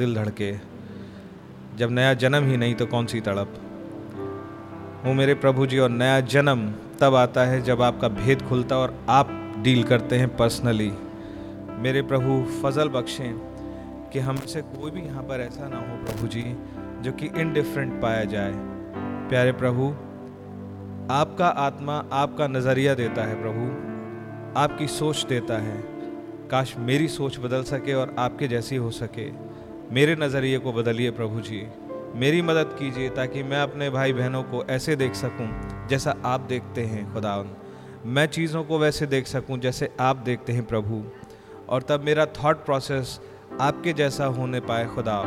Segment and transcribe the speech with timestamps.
[0.00, 0.54] दिल धड़के।
[1.76, 3.54] जब नया जन्म ही नहीं तो कौन सी तड़प?
[5.04, 8.94] वो मेरे प्रभु जी और नया जन्म तब आता है जब आपका भेद खुलता और
[9.08, 10.92] आप डील करते हैं पर्सनली।
[11.78, 12.32] मेरे प्रभु,
[12.62, 13.32] फजल बख्शें
[14.12, 16.44] कि हमसे कोई भी यहाँ पर ऐसा ना हो प्रभु जी,
[17.00, 18.52] जो कि इनडिफरेंट पाया जाए।
[19.28, 19.90] प्यारे प्रभु,
[21.12, 23.64] आपका आत्मा आपका नज़रिया देता है प्रभु।
[24.60, 25.78] आपकी सोच देता है।
[26.50, 29.49] काश मेरी सोच बदल सके और आपके जैसी हो सके।
[29.92, 31.66] मेरे नज़रिए को बदलिए प्रभु जी।
[32.14, 35.48] मेरी मदद कीजिए ताकि मैं अपने भाई बहनों को ऐसे देख सकूँ
[35.88, 37.44] जैसा आप देखते हैं खुदा
[38.06, 41.02] मैं चीज़ों को वैसे देख सकूँ जैसे आप देखते हैं, प्रभु।
[41.68, 43.20] और तब मेरा थॉट प्रोसेस
[43.60, 45.18] आपके जैसा होने पाए खुदा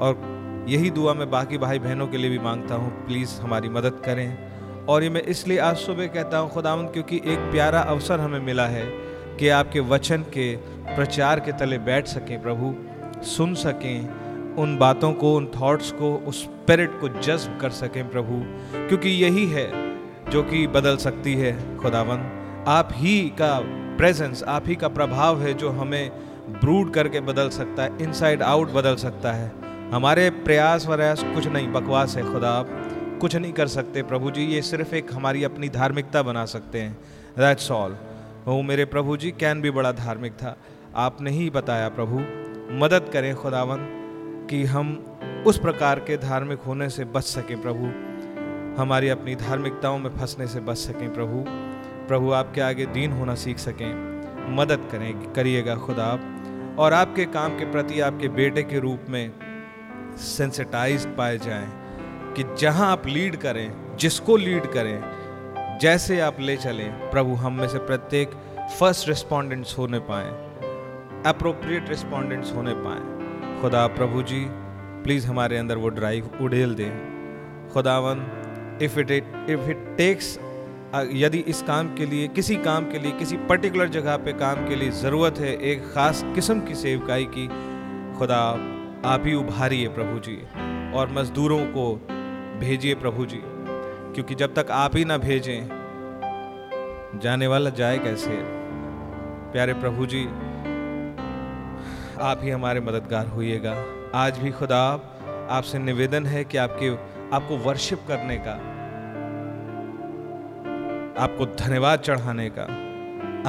[0.00, 4.02] और यही दुआ मैं बाकी भाई बहनों के लिए भी माँगता हूँ, प्लीज़ हमारी मदद
[4.04, 8.40] करें। और ये मैं इसलिए आज सुबह कहता हूँ, खुदावन, क्योंकि एक प्यारा अवसर हमें
[8.40, 8.86] मिला है
[9.36, 10.56] कि आपके वचन के
[10.96, 12.74] प्रचार के तले बैठ सकें, प्रभु।
[13.22, 18.42] सुन सकें, उन बातों को, उन थॉट्स को, उस स्पिरिट को जज्ब कर सकें प्रभु।
[18.88, 19.96] क्योंकि यही है
[20.30, 23.60] जो कि बदल सकती है, खुदावन। आप ही का
[23.96, 26.10] प्रेजेंस आप ही का प्रभाव है जो हमें
[26.48, 29.52] ब्रूड करके बदल सकता है इनसाइड आउट बदल सकता है।
[29.90, 32.68] हमारे प्रयास वयास कुछ नहीं, बकवास है खुदा। आप
[33.20, 36.98] कुछ नहीं कर सकते प्रभु जी, ये सिर्फ़ एक हमारी अपनी धार्मिकता बना सकते हैं।
[37.38, 37.96] दैट्स ऑल
[38.46, 40.56] वो मेरे प्रभु जी, कैन भी बड़ा धार्मिक था।
[40.96, 43.78] आपने ही बताया प्रभु। मदद करें खुदावन
[44.50, 47.86] कि हम उस प्रकार के धार्मिक होने से बच सकें प्रभु।
[48.82, 51.44] हमारी अपनी धार्मिकताओं में फंसने से बच सकें प्रभु।
[52.08, 54.16] प्रभु, आपके आगे दीन होना सीख सकें।
[54.56, 59.32] मदद करें, करिएगा खुदा। आप और आपके काम के प्रति आपके बेटे के रूप में
[60.16, 61.68] सेंसिटाइज पाए जाएँ,
[62.34, 65.02] कि जहाँ आप लीड करें, जिसको लीड करें,
[65.78, 68.30] जैसे आप ले चलें, प्रभु हम में से प्रत्येक
[68.80, 70.45] फ़र्स्ट रिस्पोंडेंट्स होने पाए।
[71.26, 74.44] अप्रोप्रिएट रिस्पोंडेंट्स होने पाए। खुदा प्रभु जी
[75.04, 78.26] प्लीज़ हमारे अंदर वो ड्राइव उड़ेल दें। खुदावन
[78.82, 80.38] if it if it takes
[81.14, 84.76] यदि इस काम के लिए, किसी काम के लिए, किसी पर्टिकुलर जगह पे काम के
[84.76, 87.46] लिए ज़रूरत है, एक ख़ास किस्म की सेवकाई की,
[88.18, 88.38] खुदा
[89.04, 90.36] आप ही उभारिए प्रभु जी,
[90.94, 91.94] और मज़दूरों को
[92.60, 95.68] भेजिए प्रभु जी, क्योंकि जब तक आप ही ना भेजें,
[97.20, 98.38] जाने वाला जाए कैसे?
[99.52, 100.24] प्यारे प्रभु जी
[102.20, 103.84] आप ही हमारे मददगार होइएगा।
[104.14, 105.00] आज भी खुदा
[105.50, 106.90] आपसे निवेदन है कि आपके,
[107.36, 108.52] आपको वर्शिप करने का,
[111.24, 112.62] आपको धन्यवाद चढ़ाने का,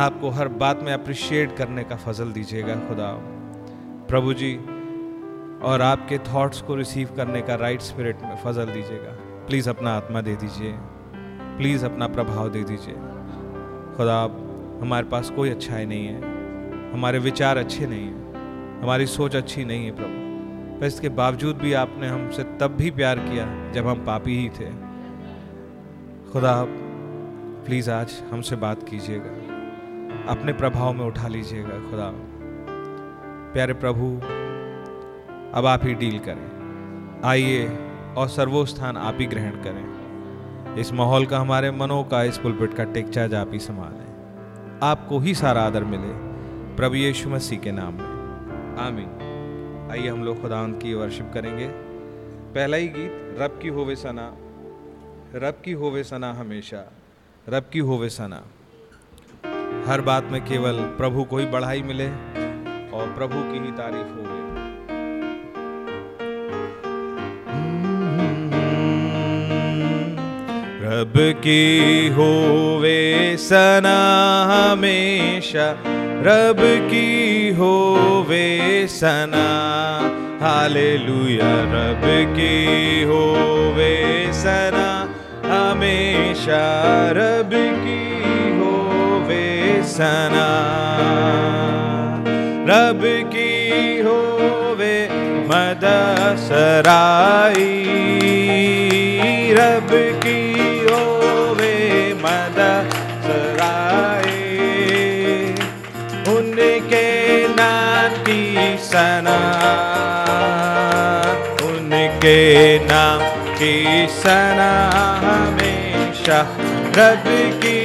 [0.04, 3.12] आपको हर बात में अप्रिशिएट करने का फजल दीजिएगा खुदा।
[4.08, 4.58] प्रभु जी,
[5.64, 9.12] और आपके थॉट्स को रिसीव करने का राइट स्पिरिट में फजल दीजिएगा।
[9.48, 10.76] प्लीज़ अपना आत्मा दे दीजिए।
[11.58, 12.94] प्लीज़ अपना प्रभाव दे दीजिए।
[13.98, 14.24] खुदा,
[14.82, 16.38] हमारे पास कोई अच्छाई नहीं है।
[16.94, 18.27] हमारे विचार अच्छे नहीं हैं।
[18.82, 20.28] हमारी सोच अच्छी नहीं है प्रभु।
[20.80, 24.70] पर इसके बावजूद भी आपने हमसे तब भी प्यार किया जब हम पापी ही थे।
[26.32, 26.66] खुदा,
[27.66, 29.30] प्लीज़ आज हमसे बात कीजिएगा।
[30.32, 32.14] अपने प्रभाव में उठा लीजिएगा खुदा।
[33.54, 34.22] प्यारे प्रभु,
[35.54, 36.52] अब आप ही डील करें।
[37.24, 37.80] आइए
[38.18, 39.98] और सर्वोस्थान आप ही ग्रहण करें।
[40.76, 44.08] इस माहौल का हमारे मनों का इस पुलपिट का टेक्चार्ज आप ही संभालें।
[44.84, 46.14] आपको ही सारा आदर मिले।
[46.76, 48.17] प्रभु यीशु मसीह के नाम में।
[48.78, 51.68] आमीन। आइए हम लोग खुदा की वर्शिप करेंगे।
[52.54, 54.38] पहला ही गीत, रब की होवे सना।
[55.36, 56.92] रब की होवे सना हमेशा।
[57.50, 58.44] रब की होवे सना।
[59.88, 62.08] हर बात में केवल प्रभु को ही बढ़ाई मिले
[62.92, 64.37] और प्रभु की ही तारीफ़ हो
[70.90, 73.98] रब की होवे सना
[74.52, 75.76] हमेशा।
[76.20, 79.48] रब की होवे सना।
[80.42, 85.10] हालेलुया। रब की होवे सना
[85.46, 90.50] हमेशा। रब की हो वे सना।
[92.70, 95.10] रब की हो वे
[95.44, 97.94] मदसराई।
[99.54, 100.47] रब की
[102.28, 103.06] मदसराई
[106.36, 107.08] उनके
[107.48, 107.88] नाम
[108.78, 109.38] सना।
[111.64, 112.40] उनके
[112.80, 113.22] नाम
[113.56, 114.72] की सना
[115.26, 116.40] हमेशा
[116.98, 117.24] रब
[117.64, 117.80] की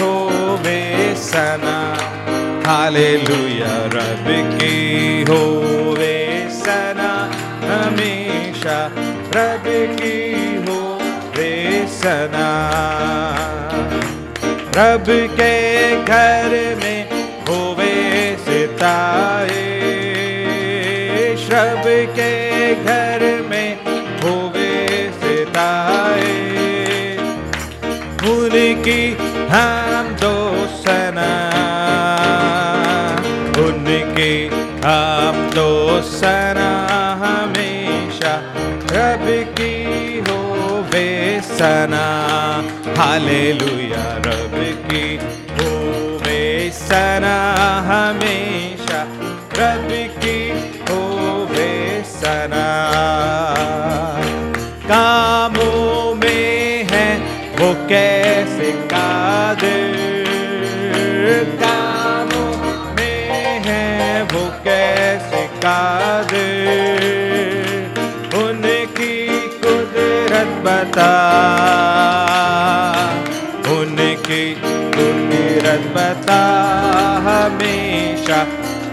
[0.00, 0.12] हो
[0.62, 0.80] वे
[1.16, 1.76] सना।
[2.66, 4.26] हालेलुया, रब
[4.58, 4.76] की
[5.22, 5.40] हो
[5.98, 7.12] वे सना
[7.64, 8.78] हमेशा,
[9.36, 9.64] रब
[10.00, 10.16] की
[10.66, 10.83] हो
[11.36, 12.50] वे सना
[14.76, 15.06] रब
[15.38, 15.54] के
[16.04, 16.50] घर
[16.82, 17.00] में
[17.48, 17.94] होवे
[18.40, 19.62] सिताए
[21.50, 21.84] रब
[22.16, 23.78] के घर में
[24.22, 24.72] होवे
[25.20, 26.32] सिताए
[28.32, 29.02] उनकी
[29.52, 31.30] हम दो सना।
[33.66, 34.46] उनकी
[34.84, 37.03] हम दो सना।
[41.58, 42.06] सना
[42.98, 44.54] हालेलुया रब
[44.86, 45.04] की
[45.58, 47.53] होवे सना।
[78.24, 78.42] हमेशा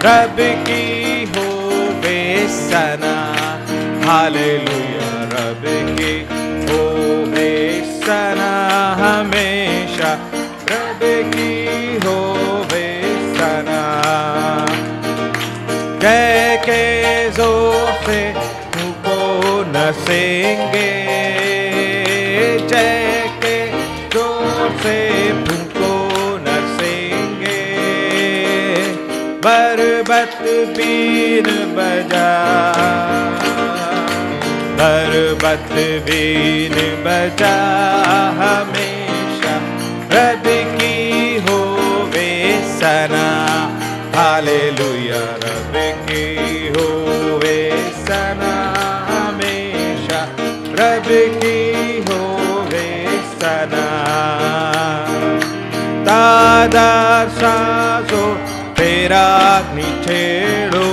[0.04, 0.38] रब
[0.68, 1.48] की हो
[2.04, 3.14] बेसना।
[4.06, 5.64] हालेलुया, रब
[5.98, 6.14] की
[6.68, 6.82] हो
[7.32, 8.52] बेसना
[9.02, 10.12] हमेशा।
[10.72, 11.02] रब
[11.32, 11.54] की
[12.06, 12.18] हो
[12.74, 13.80] बेसना।
[16.02, 16.84] जय के
[17.32, 18.22] ज़ोर से
[18.74, 19.18] तुमको
[19.72, 20.90] नसेंगे।
[22.68, 23.58] जय के
[24.14, 25.00] ज़ोर से
[29.52, 30.38] बरबत
[30.78, 32.30] बीन बजा।
[34.80, 37.56] बरबत बीन बजा।
[38.42, 39.56] हमेशा
[40.12, 40.44] रब
[40.80, 41.58] की हो
[42.14, 43.28] वे सना।
[44.16, 45.74] हालेलुया, रब
[46.10, 46.88] की हो
[47.38, 48.54] वे सना।
[49.10, 50.26] हमेशा
[50.80, 53.08] रब की हो वे
[53.42, 53.86] सना।
[56.02, 56.92] दादा
[57.30, 58.51] साजो
[59.12, 60.88] तेरा निछेड़ो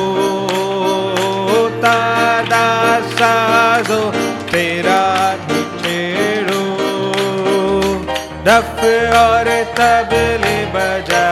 [8.47, 8.81] डफ
[9.15, 9.49] और
[9.79, 11.26] तबले बजा,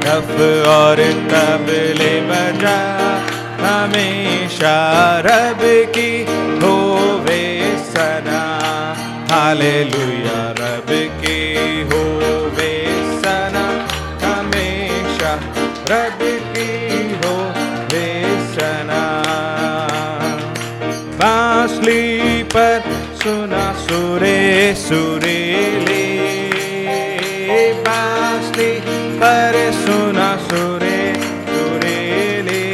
[0.00, 0.34] डफ
[0.66, 1.02] और
[1.32, 2.78] तबले बजा,
[3.60, 4.76] हमेशा
[5.20, 5.60] रब
[5.96, 6.24] की
[6.62, 6.76] हो
[7.18, 7.42] वे
[7.78, 8.42] सना
[9.30, 10.92] हालेलुया, रब
[11.24, 11.40] की
[11.82, 12.39] हो।
[15.90, 16.68] रब की
[17.20, 17.34] हो
[17.92, 18.06] वे
[18.54, 19.00] सना
[21.20, 22.82] बांसुरी पर
[23.22, 26.06] सुना सुरे सुरीली
[27.86, 28.70] बांसुरी
[29.22, 31.00] पर सुना सुरे
[31.50, 32.64] सुरीली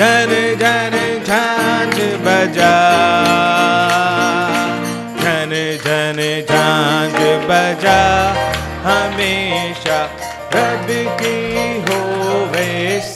[0.00, 1.96] जन जन झांझ
[2.26, 2.76] बजा।
[5.22, 5.52] जन
[5.84, 6.20] जन
[6.50, 7.18] झांझ
[7.50, 8.00] बजा।
[8.84, 9.79] हमेशा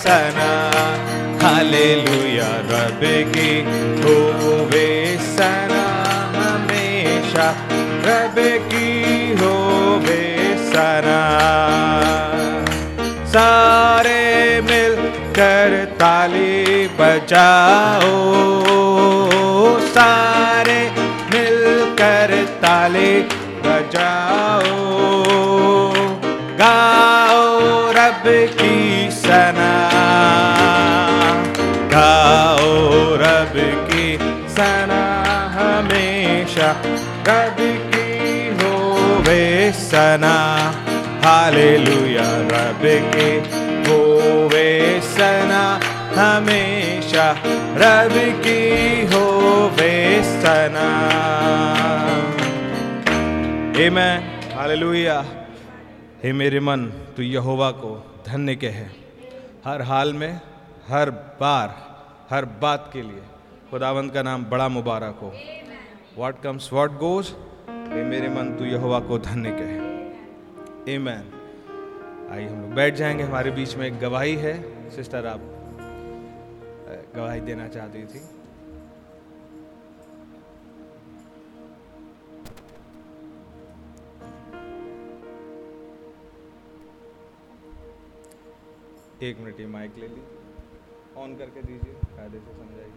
[0.05, 0.53] सना
[1.43, 3.01] हालेलुया रब
[3.35, 3.53] की
[4.01, 4.17] हो
[4.71, 4.89] वे
[5.29, 5.85] सना
[6.37, 7.47] हमेशा।
[8.07, 8.35] रब
[8.73, 8.91] की
[9.41, 9.53] हो
[9.99, 10.23] वे
[10.67, 11.21] सना
[13.35, 14.21] सारे
[14.61, 14.95] मिल
[15.39, 18.13] कर ताली बजाओ।
[19.89, 20.79] सारे
[21.33, 23.13] मिलकर ताली
[23.65, 24.77] बजाओ।
[26.61, 27.43] गाओ
[27.99, 28.25] रब
[28.61, 29.04] की
[39.75, 40.37] सना
[41.25, 42.83] हालेलुया रब
[43.15, 43.39] की
[43.91, 43.99] हो
[44.49, 45.81] वे सना
[46.15, 47.31] हमेशा
[47.77, 49.25] रब की हो
[49.69, 50.89] वे सना
[53.87, 55.25] आमेन हालेलुया
[56.25, 56.85] हे मेरे मन,
[57.17, 58.91] तू यहोवा को धन्य के है
[59.65, 60.41] हर हाल में,
[60.89, 61.75] हर बार,
[62.31, 63.23] हर बात के लिए
[63.71, 65.33] खुदावंत का नाम बड़ा मुबारक हो।
[66.19, 67.27] व्हाट कम्स व्हाट गोज
[67.95, 73.23] हे मेरे मन तू यहोवा को धन्य कह। है आमेन आइए हम लोग बैठ जाएँगे।
[73.23, 75.41] हमारे बीच में एक गवाही है। सिस्टर, आप
[77.17, 78.23] गवाही देना चाहती थी?
[89.23, 92.94] एक मिनट ये माइक ले लीजिए ऑन करके दीजिए। कायदे से समझाइए।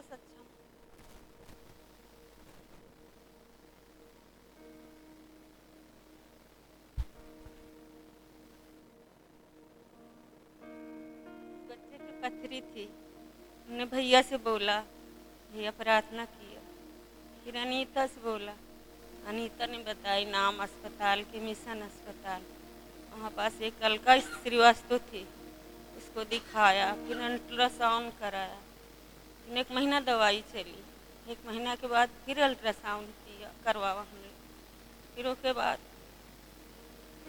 [0.00, 0.44] सक्षम
[11.70, 12.84] बच्चे की पथरी थी।
[13.68, 14.80] हमने भैया से बोला,
[15.52, 16.60] भैया, प्रार्थना किया।
[17.44, 18.52] फिर अनीता से बोला,
[19.26, 22.42] अनीता ने बताई नाम अस्पताल के मिशन अस्पताल।
[23.14, 25.28] वहाँ पास एक अलका श्रीवास्तव थी।
[25.96, 28.60] उसको दिखाया, फिर अल्ट्रासाउंड कराया।
[29.46, 30.78] फिर एक महीना दवाई चली।
[31.26, 34.30] एक महीना के बाद फिर अल्ट्रासाउंड किया करवावा हमने।
[35.14, 35.78] फिर उसके बाद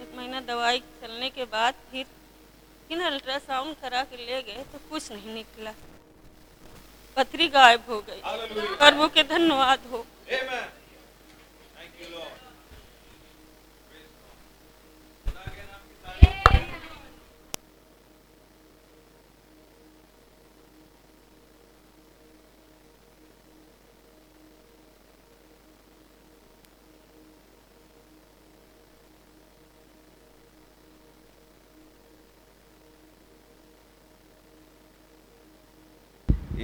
[0.02, 2.06] एक महीना दवाई चलने के बाद फिर
[2.90, 5.74] फिर अल्ट्रासाउंड करा के ले गए तो कुछ नहीं निकला।
[7.18, 8.22] पथरी गायब हो गई।
[8.78, 10.06] प्रभु के धन्यवाद हो।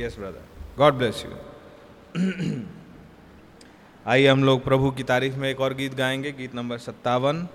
[0.04, 0.46] Yes brother
[0.78, 1.32] God bless you
[4.08, 7.48] आइए हम लोग प्रभु की तारीफ़ में एक और गीत गाएँगे, गीत नंबर सत्तावन।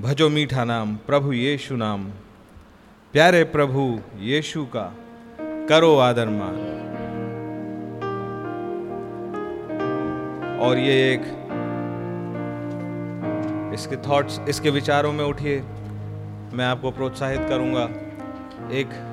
[0.00, 2.10] भजो मीठा नाम, प्रभु यीशु नाम।
[3.12, 4.94] प्यारे प्रभु यीशु का,
[5.68, 6.56] करो आदर मान।
[10.60, 11.20] और ये एक,
[13.74, 15.60] इसके थॉट्स इसके विचारों में उठिए।
[16.52, 17.84] मैं आपको प्रोत्साहित करूँगा।
[18.72, 19.05] एक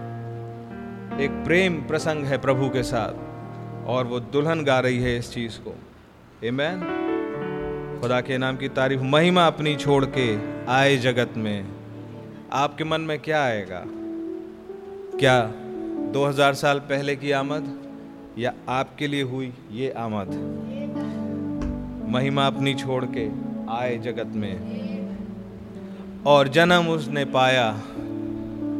[1.19, 3.13] एक प्रेम प्रसंग है प्रभु के साथ,
[3.87, 5.69] और वो दुल्हन गा रही है इस चीज़ को।
[6.39, 7.03] Amen?
[8.01, 10.37] खुदा के नाम की तारीफ़, महिमा अपनी छोड़ के
[10.71, 11.65] आए जगत में।
[12.53, 13.83] आपके मन में क्या आएगा?
[15.19, 15.51] क्या
[16.11, 17.83] 2000 साल पहले की आमद,
[18.37, 20.27] या आपके लिए हुई ये आमद?
[22.09, 23.29] महिमा अपनी छोड़ के
[23.71, 24.83] आए जगत में।
[26.25, 27.81] और जन्म उसने पाया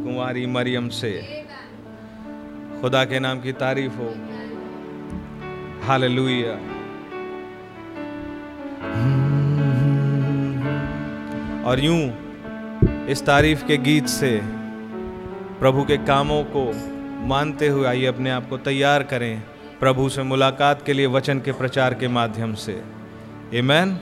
[0.04, 1.43] कुंवारी मरियम से।
[2.80, 4.14] खुदा के नाम की तारीफ़ हो।
[5.86, 6.54] हालेलुया।
[11.64, 12.02] और यूँ
[13.06, 14.40] इस तारीफ़ के गीत से
[15.60, 16.72] प्रभु के कामों को
[17.26, 19.42] मानते हुए आइए, अपने आप को तैयार करें
[19.80, 22.82] प्रभु से मुलाकात के लिए वचन के प्रचार के माध्यम से।
[23.54, 23.94] ईमैन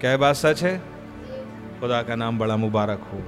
[0.00, 0.78] क्या बात सच है?
[1.80, 3.22] खुदा का नाम बड़ा मुबारक हो।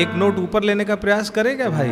[0.00, 1.90] एक नोट ऊपर लेने का प्रयास करेगा भाई?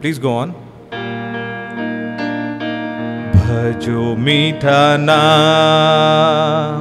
[0.00, 0.50] प्लीज़ गो ऑन
[3.64, 6.80] भजो मीठा नाम,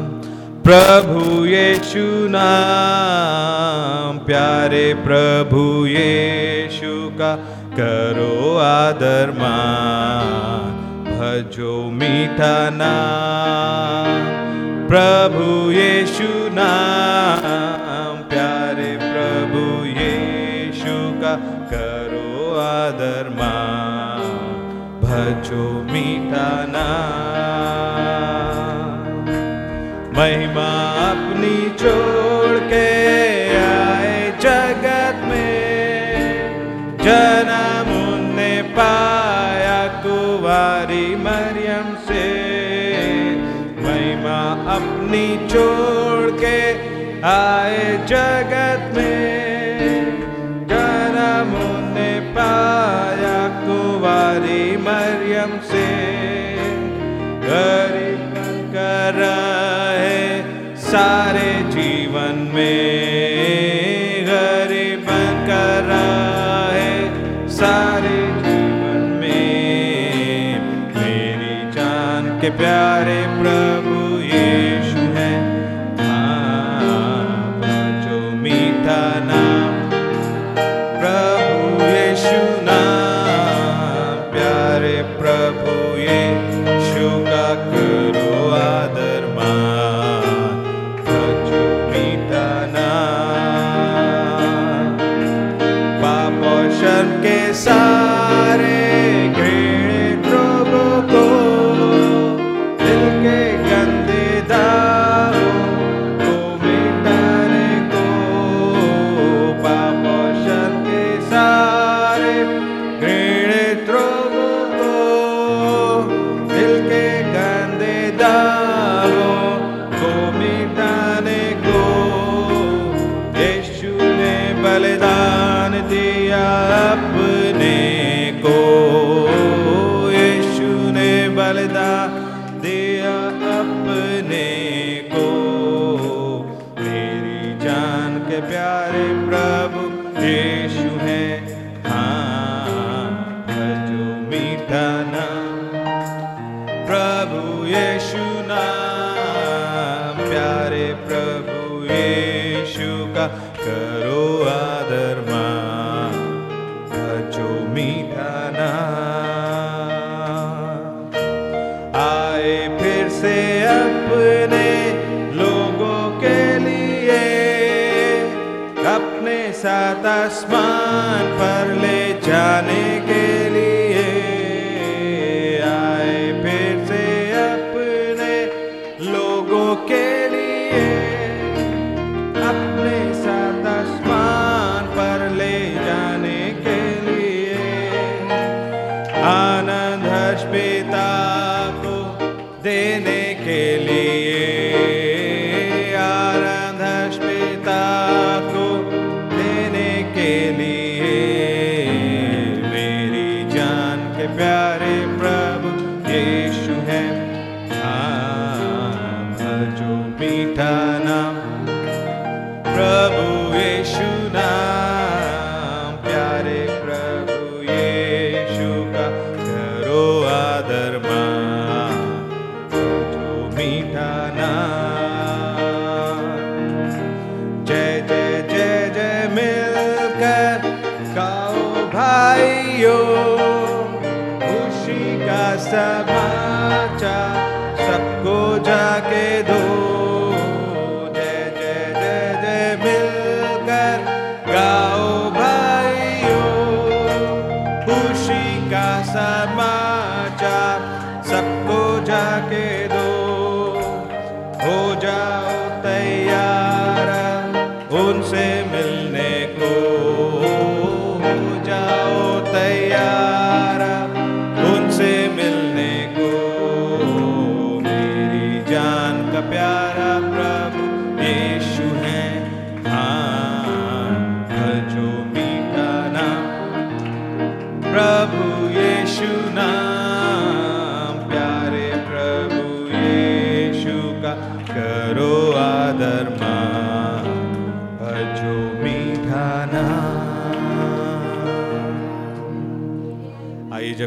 [0.63, 7.29] प्रभु यीशु नाम, प्यारे प्रभु यीशु का
[7.77, 10.73] करो आदर मान।
[11.07, 14.19] भजो मीठा नाम,
[14.87, 21.35] प्रभु यीशु नाम, प्यारे प्रभु यीशु का
[21.73, 23.62] करो आदर मान।
[25.43, 26.91] भजो मीठा नाम
[30.17, 30.67] महिमा
[31.05, 32.87] अपनी छोड़ के
[33.57, 34.13] आए
[34.45, 42.23] जगत में। जन्म उनने पाया कुवारी मरियम से।
[43.83, 44.39] महिमा
[44.77, 46.57] अपनी छोड़ के
[47.33, 47.83] आए
[48.13, 48.92] जगत
[84.83, 87.43] प्यारे प्रभु यीशु का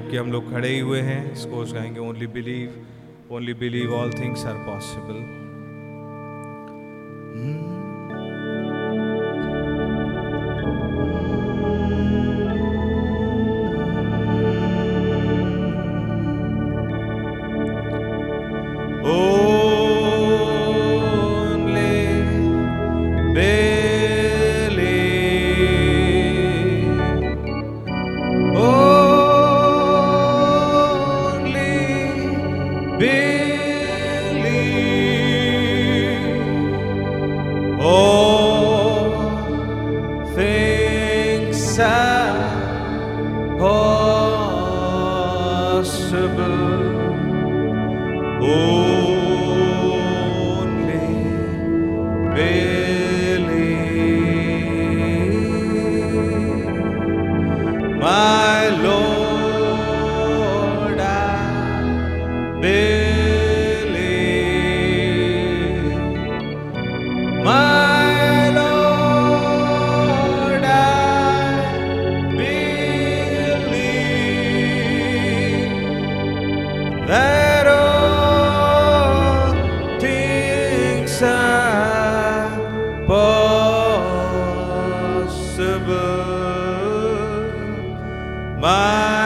[0.07, 4.45] जबकि हम लोग खड़े ही हुए हैं, इसको गाएँगे only believe only believe all things
[4.47, 5.36] are possible
[85.57, 85.97] possible.
[88.61, 89.26] My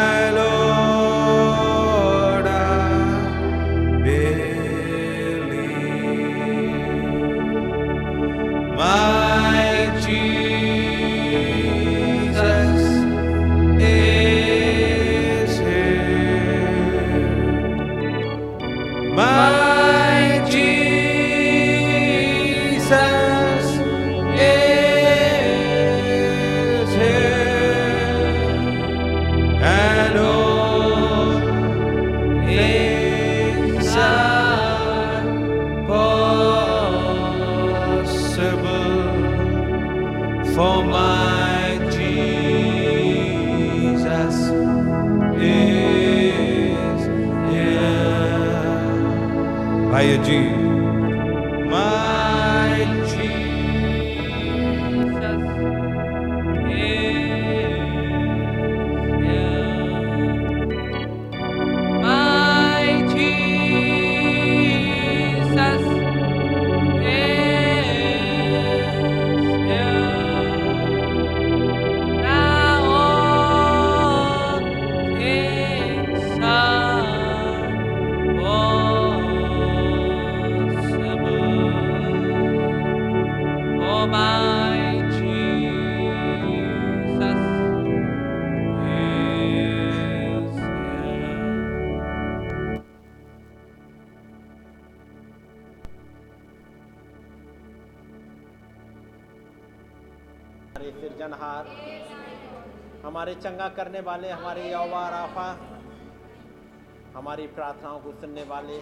[108.20, 108.80] सुनने वाले,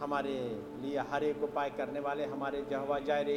[0.00, 0.34] हमारे
[0.82, 3.36] लिए हर एक उपाय करने वाले, हमारे जहवा जायरे,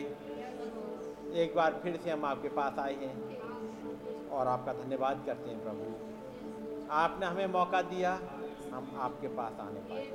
[1.36, 5.86] एक बार फिर से हम आपके पास आए हैं और आपका धन्यवाद करते हैं प्रभु।
[6.94, 8.12] आपने हमें मौका दिया,
[8.74, 10.08] हम आपके पास आने पाए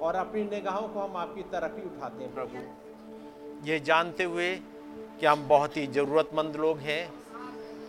[0.00, 4.54] और अपनी निगाहों को हम आपकी तरफ़ ही उठाते हैं प्रभु। ये जानते हुए
[5.20, 7.02] कि हम बहुत ही ज़रूरतमंद लोग हैं,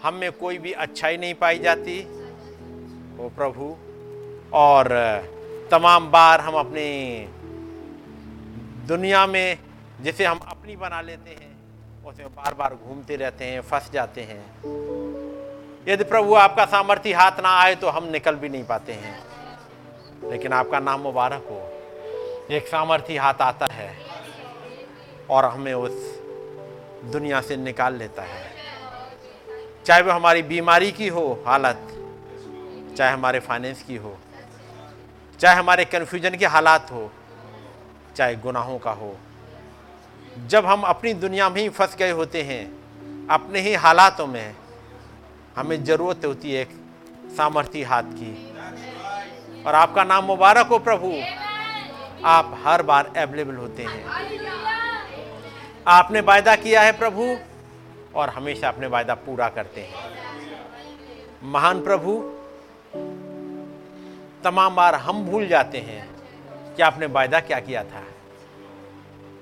[0.03, 1.99] हम में कोई भी अच्छाई नहीं पाई जाती।
[3.19, 3.75] ओ प्रभु
[4.53, 4.87] और
[5.71, 6.87] तमाम बार हम अपने
[8.87, 9.57] दुनिया में
[10.01, 11.49] जिसे हम अपनी बना लेते हैं
[12.05, 14.45] उसमें बार बार घूमते रहते हैं, फंस जाते हैं।
[15.87, 19.19] यदि प्रभु आपका सामर्थ्य हाथ ना आए तो हम निकल भी नहीं पाते हैं।
[20.23, 23.97] लेकिन आपका नाम मुबारक हो। एक सामर्थ्य हाथ आता है
[25.29, 25.91] और हमें उस
[27.11, 28.49] दुनिया से निकाल लेता है।
[29.85, 31.87] चाहे वो हमारी बीमारी की हो हालत,
[32.97, 34.17] चाहे हमारे फाइनेंस की हो।
[35.41, 37.11] चाहे हमारे कन्फ्यूज़न के हालात हो,
[38.15, 39.17] चाहे गुनाहों का हो,
[40.47, 42.65] जब हम अपनी दुनिया में ही फंस गए होते हैं,
[43.27, 44.55] अपने ही हालातों में,
[45.55, 46.69] हमें ज़रूरत होती है एक
[47.37, 48.53] सामर्थ्य हाथ की।
[49.63, 51.13] और आपका नाम मुबारक हो प्रभु।
[52.25, 54.05] आप हर बार अवेलेबल होते हैं।
[55.87, 57.37] आपने वायदा किया है प्रभु,
[58.15, 59.93] और हमेशा अपने वायदा पूरा करते हैं।
[61.43, 62.37] महान प्रभु
[64.43, 66.09] तमाम बार हम भूल जाते हैं
[66.75, 68.03] कि आपने वायदा क्या किया था।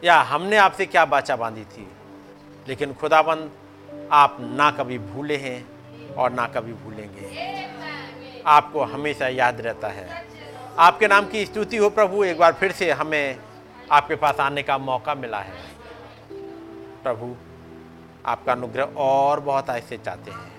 [0.03, 1.91] या हमने आपसे क्या बाचा बांधी थी।
[2.67, 3.51] लेकिन खुदाबंद,
[4.11, 5.65] आप ना कभी भूले हैं
[6.13, 7.55] और ना कभी भूलेंगे।
[8.45, 10.27] आपको हमेशा याद रहता है।
[10.79, 13.39] आपके नाम की स्तुति हो प्रभु। एक बार फिर से हमें
[13.91, 15.53] आपके पास आने का मौका मिला है।
[17.03, 17.35] प्रभु,
[18.25, 20.49] आपका अनुग्रह और बहुत ऐसे चाहते हैं।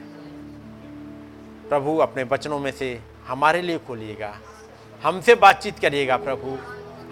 [1.68, 4.38] प्रभु, अपने वचनों में से हमारे लिए खोलिएगा।
[5.02, 6.59] हमसे बातचीत करिएगा प्रभु।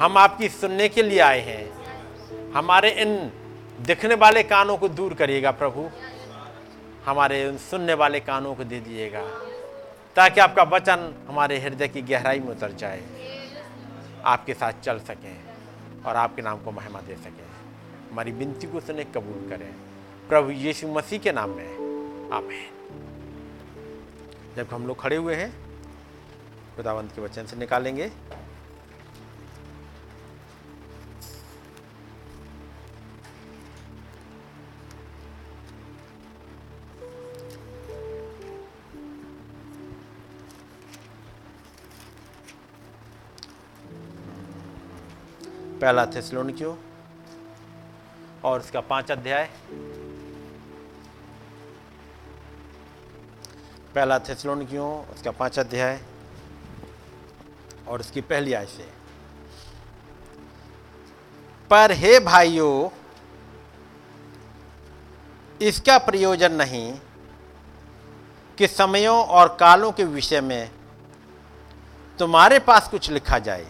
[0.04, 3.16] हम आपकी सुनने के लिए आए हैं। हमारे इन
[3.80, 5.88] दिखने वाले कानों को दूर करिएगा प्रभु।
[7.04, 9.22] हमारे उन सुनने वाले कानों को दे दिएगा
[10.16, 13.02] ताकि आपका वचन हमारे हृदय की गहराई में उतर जाए।
[14.24, 15.36] आपके साथ चल सकें
[16.06, 17.46] और आपके नाम को महिमा दे सकें।
[18.10, 19.72] हमारी विनती को सुने कबूल करें।
[20.28, 21.68] प्रभु यीशु मसीह के नाम में,
[22.32, 22.70] आमेन।
[24.56, 25.67] जब हम लोग खड़े हुए हैं
[26.78, 28.06] खुदावंत के वचन से निकालेंगे।
[45.80, 46.76] पहला थेसलोनिकियो
[48.44, 49.48] और इसका पाँच अध्याय।
[53.94, 56.00] पहला थेसलोनिकियो उसका पाँच अध्याय।
[57.88, 58.88] और उसकी पहली आय से।
[61.70, 62.88] पर हे भाइयों,
[65.60, 66.92] इसका प्रयोजन नहीं
[68.58, 70.70] कि समयों और कालों के विषय में
[72.18, 73.66] तुम्हारे पास कुछ लिखा जाए,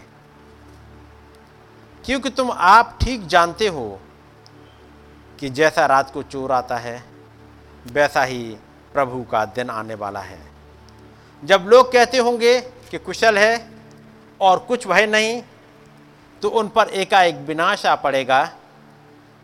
[2.05, 3.99] क्योंकि तुम आप ठीक जानते हो
[5.39, 7.03] कि जैसा रात को चोर आता है,
[7.85, 8.43] वैसा ही
[8.93, 10.39] प्रभु का दिन आने वाला है।
[11.43, 13.57] जब लोग कहते होंगे कि कुशल है
[14.41, 15.43] और कुछ भय नहीं
[16.41, 18.55] तो उन पर एकाएक विनाश आ पड़ेगा,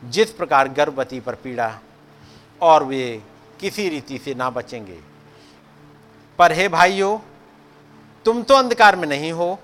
[0.05, 1.79] जिस प्रकार गर्भवती पर पीड़ा,
[2.61, 3.23] और वे
[3.59, 4.99] किसी रीति से ना बचेंगे।
[6.39, 7.19] पर हे भाइयों,
[8.25, 9.59] तुम तो अंधकार में नहीं हो,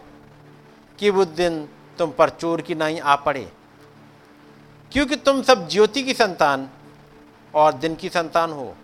[1.00, 3.52] कि वो दिन तुम पर चोर की नहीं आ पड़े।
[4.91, 6.70] क्योंकि तुम सब ज्योति की संतान
[7.56, 8.76] और दिन की संतान हो।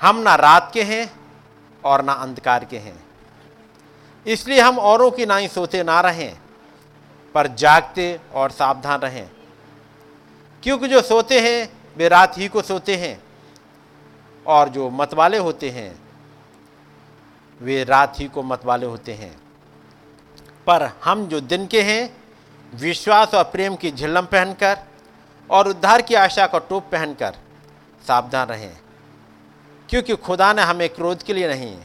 [0.00, 1.12] हम ना रात के हैं
[1.84, 3.11] और ना अंधकार के हैं।
[4.26, 6.38] इसलिए हम औरों की नाई सोते ना रहें,
[7.34, 9.30] पर जागते और सावधान रहें।
[10.62, 13.22] क्योंकि जो सोते हैं, वे रात ही को सोते हैं,
[14.46, 15.98] और जो मतवाले होते हैं,
[17.60, 19.40] वे रात ही को मतवाले होते हैं।
[20.66, 22.16] पर हम जो दिन के हैं,
[22.74, 24.78] विश्वास और प्रेम की झिल्लम पहनकर
[25.50, 27.34] और उद्धार की आशा का टोप पहनकर
[28.06, 28.78] सावधान रहें।
[29.88, 31.78] क्योंकि खुदा ने हमें क्रोध के लिए नहीं,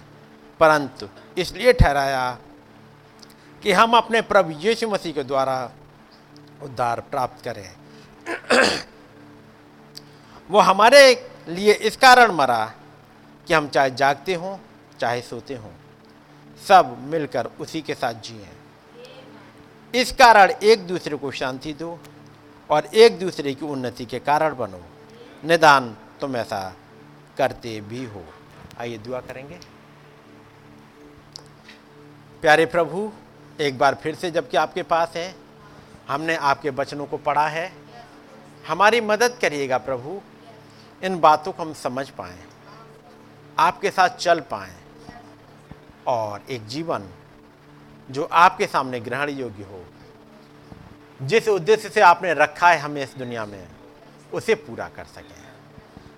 [0.59, 2.37] परंतु इसलिए ठहराया
[3.63, 5.71] कि हम अपने प्रभु यीशु मसीह के द्वारा
[6.63, 7.75] उद्धार प्राप्त करें।
[10.49, 12.73] वो हमारे लिए इस कारण मरा
[13.47, 14.57] कि हम चाहे जागते हों,
[14.99, 15.71] चाहे सोते हों,
[16.67, 18.49] सब मिलकर उसी के साथ जिए।
[20.01, 21.99] इस कारण एक दूसरे को शांति दो
[22.69, 24.81] और एक दूसरे की उन्नति के कारण बनो।
[25.45, 26.75] निदान तुम ऐसा
[27.37, 28.25] करते भी हो।
[28.79, 29.76] आइए दुआ करेंगे।
[32.41, 33.11] प्यारे प्रभु,
[33.59, 35.33] एक बार फिर से जबकि आपके पास है,
[36.07, 37.71] हमने आपके वचनों को पढ़ा है।
[38.67, 40.21] हमारी मदद करिएगा प्रभु,
[41.01, 42.37] इन बातों को हम समझ पाएँ,
[43.59, 44.75] आपके साथ चल पाएँ,
[46.07, 47.09] और एक जीवन
[48.09, 49.83] जो आपके सामने ग्रहण योग्य हो,
[51.19, 53.67] जिस उद्देश्य से आपने रखा है हमें इस दुनिया में,
[54.33, 55.45] उसे पूरा कर सकें।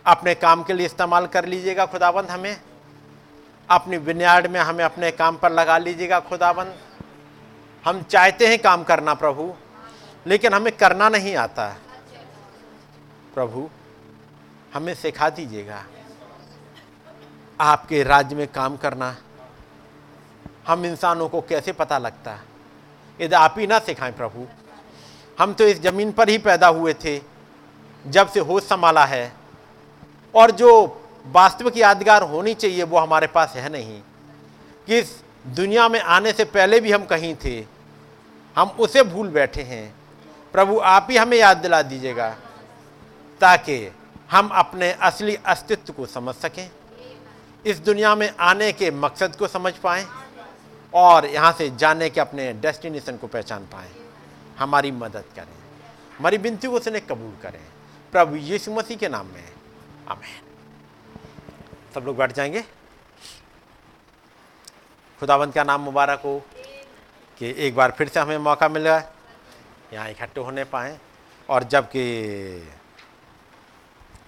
[0.06, 2.56] अपने काम के लिए इस्तेमाल कर लीजिएगा खुदाबंद हमें।
[3.70, 6.76] अपनी विन्याड में हमें अपने काम पर लगा लीजिएगा, खुदाबंद।
[7.86, 9.54] हम चाहते हैं काम करना, प्रभु,
[10.28, 11.68] लेकिन हमें करना नहीं आता।
[13.34, 13.70] प्रभु,
[14.74, 15.84] हमें सिखा दीजिएगा,
[17.60, 19.16] आपके राज्य में काम करना,
[20.68, 22.32] हम इंसानों को कैसे पता लगता?
[22.32, 22.42] है
[23.20, 24.48] यदि आप ही ना सिखाएँ, प्रभु।
[25.38, 27.20] हम तो इस ज़मीन पर ही पैदा हुए थे,
[28.06, 29.32] जब से होश संभाला है,
[30.36, 30.72] और जो
[31.30, 34.02] वास्तविक यादगार होनी चाहिए, वो हमारे पास है नहीं।
[34.88, 37.66] कि इस दुनिया में आने से पहले भी हम कहीं थे,
[38.56, 39.96] हम उसे भूल बैठे हैं।
[40.54, 42.30] प्रभु, आप ही हमें याद दिला दीजिएगा,
[43.42, 43.94] ताकि
[44.32, 46.70] हम अपने असली अस्तित्व को समझ सकें,
[47.66, 50.08] इस दुनिया में आने के मकसद को समझ पाएँ,
[50.94, 53.92] और यहाँ से जाने के अपने डेस्टिनेशन को पहचान पाएँ।
[54.60, 55.58] हमारी मदद करें,
[56.20, 57.66] हमारी बिनती को उसने कबूल करें।
[58.12, 59.50] प्रभु यीशु मसीह के नाम में,
[60.10, 60.49] आमेन।
[61.94, 62.62] सब लोग बैठ जाएँगे।
[65.20, 66.42] खुदाबंद का नाम मुबारक हो?
[67.38, 68.98] कि एक बार फिर से हमें मौका मिल मिला
[69.94, 70.98] यहाँ इकट्ठे होने पाए।
[71.50, 72.04] और जबकि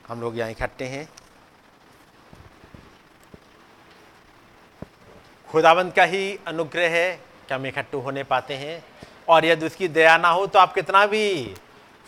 [0.08, 1.10] हम लोग यहाँ इकट्ठे हैं।
[5.50, 7.12] खुदाबंद का ही अनुग्रह है
[7.47, 8.84] कि हम इकट्ठे होने पाते हैं।
[9.30, 11.56] और यदि उसकी दया ना हो तो आप कितना भी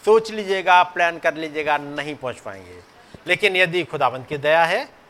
[0.04, 2.82] सोच लीजिएगा, प्लान कर लीजिएगा, नहीं पहुँच पाएँगे।
[3.28, 5.03] लेकिन यदि खुदाबंद की दया है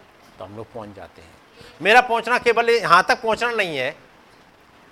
[0.43, 1.29] तो हम लोग पहुँच जाते हैं।
[1.81, 3.91] मेरा पहुँचना केवल यहाँ तक पहुँचना नहीं है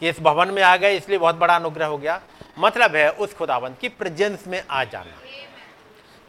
[0.02, 2.22] कि इस भवन में आ गए, इसलिए बहुत बड़ा अनुग्रह हो गया।
[2.60, 5.18] मतलब है उस खुदाबंद की प्रेजेंस में आ जाना।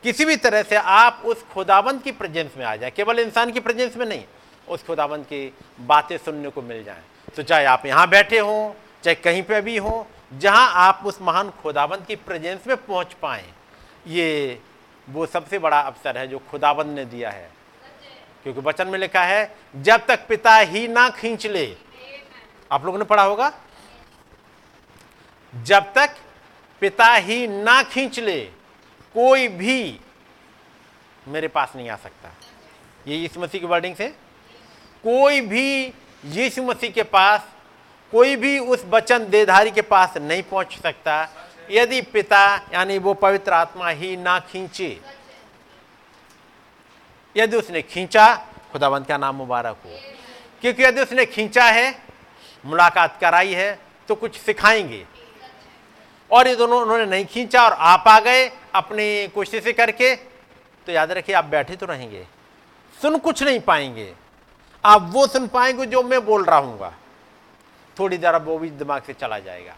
[0.04, 3.60] किसी भी तरह से आप उस खुदाबंद की प्रेजेंस में आ जाए। केवल इंसान की
[3.60, 4.24] प्रेजेंस में नहीं,
[4.68, 5.52] उस खुदाबंद की
[5.86, 7.02] बातें सुनने को मिल जाए।
[7.36, 8.72] तो चाहे आप यहाँ बैठे हों,
[9.04, 10.02] चाहे कहीं पे भी हों,
[10.38, 13.46] जहाँ आप उस महान खुदाबंद की प्रेजेंस में पहुँच पाएँ,
[14.08, 14.58] ये
[15.08, 17.50] वो सबसे बड़ा अवसर है जो खुदाबंद ने दिया है।
[18.42, 21.76] क्योंकि वचन में लिखा है, जब तक पिता ही ना खींच ले।
[22.72, 23.52] आप लोगों ने पढ़ा होगा?
[25.62, 26.16] जब तक
[26.80, 28.40] पिता ही ना खींच ले,
[29.14, 30.00] कोई भी
[31.28, 32.30] मेरे पास नहीं आ सकता।
[33.06, 34.08] ये यीशु मसीह की वर्डिंग से?
[35.04, 35.92] कोई भी
[36.24, 37.48] यीशु मसीह के पास,
[38.12, 41.28] कोई भी उस वचन देधारी के पास नहीं पहुँच सकता।
[41.70, 45.00] यदि पिता, यानी वो पवित्र आत्मा ही ना खींचे
[47.36, 48.34] यदि उसने खींचा
[48.72, 49.98] खुदाबंद का नाम मुबारक हो।
[50.60, 51.94] क्योंकि यदि उसने खींचा है,
[52.64, 55.04] मुलाकात कराई है तो कुछ सिखाएँगे।
[56.30, 60.14] और ये दोनों उन्होंने नहीं खींचा और आप आ गए अपनी कोशिश करके
[60.86, 62.26] तो याद रखिए, आप बैठे तो रहेंगे।
[62.94, 64.12] सुन कुछ नहीं पाएँगे।
[64.84, 66.92] आप वो सुन पाएँगे जो मैं बोल रहा हूँ
[67.96, 69.74] थोड़ी देर वो भी दिमाग से चला जाएगा।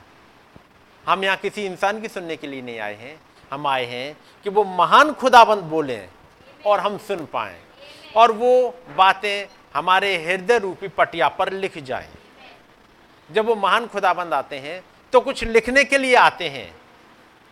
[1.04, 3.16] हम यहाँ किसी इंसान की सुनने के लिए नहीं आए हैं।
[3.52, 5.96] हम आए हैं कि वो महान खुदाबंद बोले।
[6.66, 7.58] और हम सुन पाए।
[8.16, 12.08] और वो बातें हमारे हृदय रूपी पटिया पर लिख जाएँ।
[13.30, 16.74] जब वो महान खुदाबंद आते हैं तो कुछ लिखने के लिए आते हैं।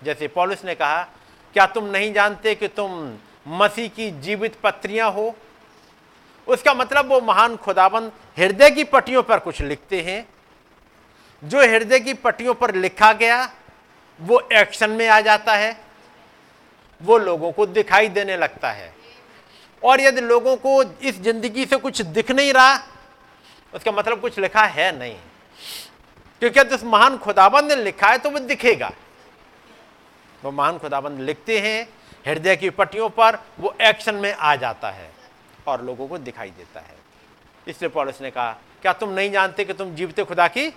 [0.02, 1.02] जैसे पॉलिस ने कहा,
[1.54, 5.34] क्या तुम नहीं जानते कि तुम मसीह की जीवित पत्रियाँ हो?
[6.46, 10.26] उसका मतलब वो महान खुदाबंद हृदय की पट्टियों पर कुछ लिखते हैं।
[11.42, 13.44] जो हृदय की पट्टियों पर लिखा गया,
[14.20, 15.76] वो एक्शन में आ जाता है।
[17.00, 18.94] वो लोगों को दिखाई देने लगता है।
[19.82, 22.74] और यदि लोगों को इस ज़िंदगी से कुछ दिख नहीं रहा
[23.72, 25.16] उसका मतलब कुछ लिखा है नहीं।
[26.42, 28.92] क्योंकि यदि उस महान खुदाबंद ने लिखा है तो वो दिखेगा।
[30.42, 31.88] वो महान खुदाबंद लिखते हैं
[32.26, 35.10] हृदय की पट्टियों पर वो एक्शन में आ जाता है
[35.66, 36.96] और लोगों को दिखाई देता है।
[37.66, 40.68] इसलिए पॉलिस ने कहा क्या तुम नहीं जानते कि तुम जीवते खुदा की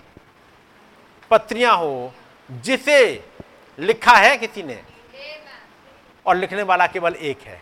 [1.32, 2.14] पत्रियाँ हो
[2.50, 3.24] जिसे
[3.78, 4.82] लिखा है किसी ने?
[6.26, 7.62] और लिखने वाला केवल एक है।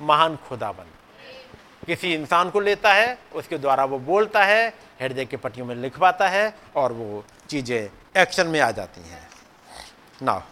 [0.00, 0.96] महान खुदाबंद
[1.86, 4.68] किसी इंसान को लेता है, उसके द्वारा वो बोलता है,
[5.00, 9.28] हृदय के पट्टियों में लिखवाता है और वो चीज़ें एक्शन में आ जाती हैं।
[10.22, 10.42] ना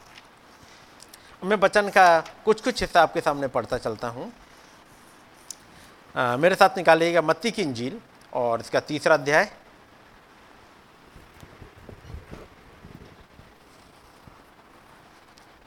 [1.44, 4.32] मैं बचन का कुछ कुछ हिस्सा आपके सामने पढ़ता चलता हूँ।
[6.14, 8.00] मेरे साथ निकालिएगा मत्ती की इंजील
[8.32, 9.50] और इसका तीसरा अध्याय।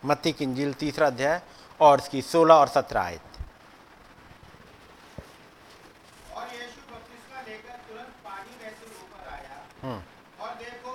[0.04, 1.42] मत्ती की इंजील तीसरा अध्याय
[1.80, 3.22] और इसकी सोलह और सत्रह आयत
[9.84, 10.02] हम्म।
[10.44, 10.92] और देखो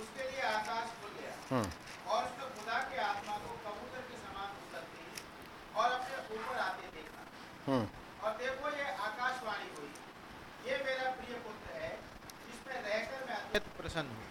[0.00, 4.48] उसके लिए आकाश खुल गया हम्म। और उसने खुदा के आत्मा को कबूतर के समान
[4.62, 7.86] उतरते और अपने ऊपर आते देखा। हम्म।
[8.24, 11.98] और देखो ये आकाशवाणी हुई। ये मेरा प्रिय पुत्र है
[12.46, 14.24] जिसमें रहकर मैं अत्यंत प्रसन्न हूँ।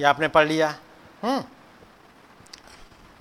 [0.00, 0.74] ये आपने पढ़ लिया?
[1.22, 1.44] हम्म।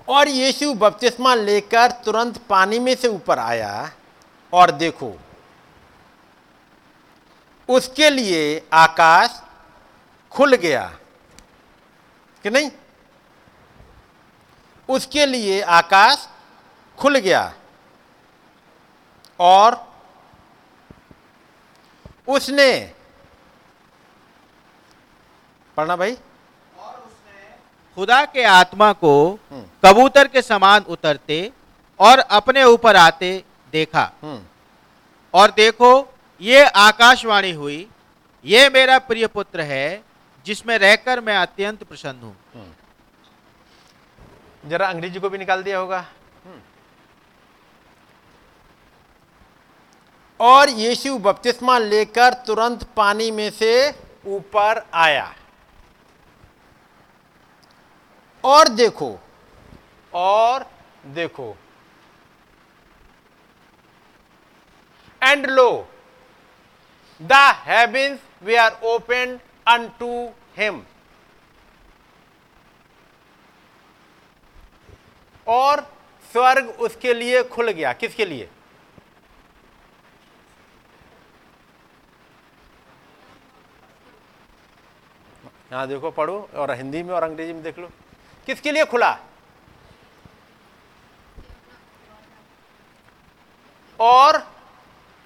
[0.07, 3.91] और यीशु बपतिस्मा लेकर तुरंत पानी में से ऊपर आया
[4.53, 5.13] और देखो
[7.69, 9.41] उसके लिए आकाश
[10.31, 10.99] खुल गया।
[12.43, 12.69] कि नहीं?
[14.89, 16.27] उसके लिए आकाश
[16.97, 17.41] खुल गया
[19.39, 19.75] और
[22.27, 22.69] उसने
[25.77, 27.55] पढ़ना भाई। और उसने
[27.97, 29.13] खुदा के आत्मा को
[29.51, 31.39] हम्म। कबूतर के समान उतरते
[31.99, 33.31] और अपने ऊपर आते
[33.73, 34.41] देखा। हम्म।
[35.33, 35.91] और देखो
[36.41, 37.87] ये आकाशवाणी हुई
[38.45, 39.87] ये मेरा प्रिय पुत्र है
[40.45, 42.35] जिसमें रहकर मैं अत्यंत प्रसन्न हूँ।
[44.63, 46.05] जरा अंग्रेज़ी को भी निकाल दिया होगा।
[50.39, 53.73] और यीशु बपतिस्मा लेकर तुरंत पानी में से
[54.27, 55.33] ऊपर आया।
[58.43, 59.17] और देखो
[60.13, 60.65] और
[61.05, 61.55] देखो।
[65.21, 65.69] And lo
[67.19, 67.31] the
[67.67, 70.79] heavens are opened unto him.
[75.47, 75.79] और
[76.31, 78.49] स्वर्ग उसके लिए खुल गया। किसके लिए?
[85.71, 87.87] यहाँ देखो, पढ़ो, और हिंदी में और अंग्रेज़ी में देख लो।
[88.45, 89.17] किसके लिए खुला?
[93.99, 94.39] और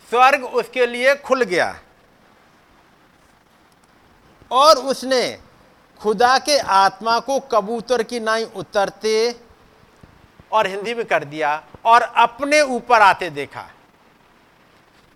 [0.09, 1.79] स्वर्ग उसके लिए खुल गया।
[4.51, 5.39] और उसने
[6.01, 9.35] खुदा के आत्मा को कबूतर की नाई उतरते
[10.51, 13.69] और हिंदी में कर दिया और अपने ऊपर आते देखा।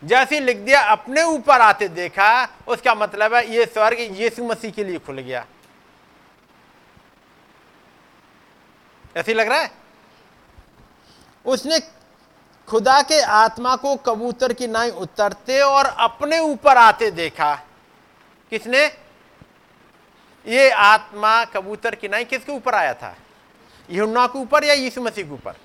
[0.04, 4.84] जैसे लिख दिया, अपने ऊपर आते देखा, उसका मतलब है ये स्वर्ग यीशु मसीह के
[4.84, 5.46] लिए खुल गया।
[9.18, 9.72] ऐसे लग रहा है?
[11.46, 11.80] उसने
[12.68, 17.56] खुदा के आत्मा को कबूतर की नाई उतरते और अपने ऊपर आते देखा।
[18.50, 19.01] किसने?
[20.46, 23.16] ये आत्मा कबूतर की नाई किसके ऊपर आया था?
[23.90, 25.56] यहुन्ना के ऊपर या यीशु मसीह के ऊपर?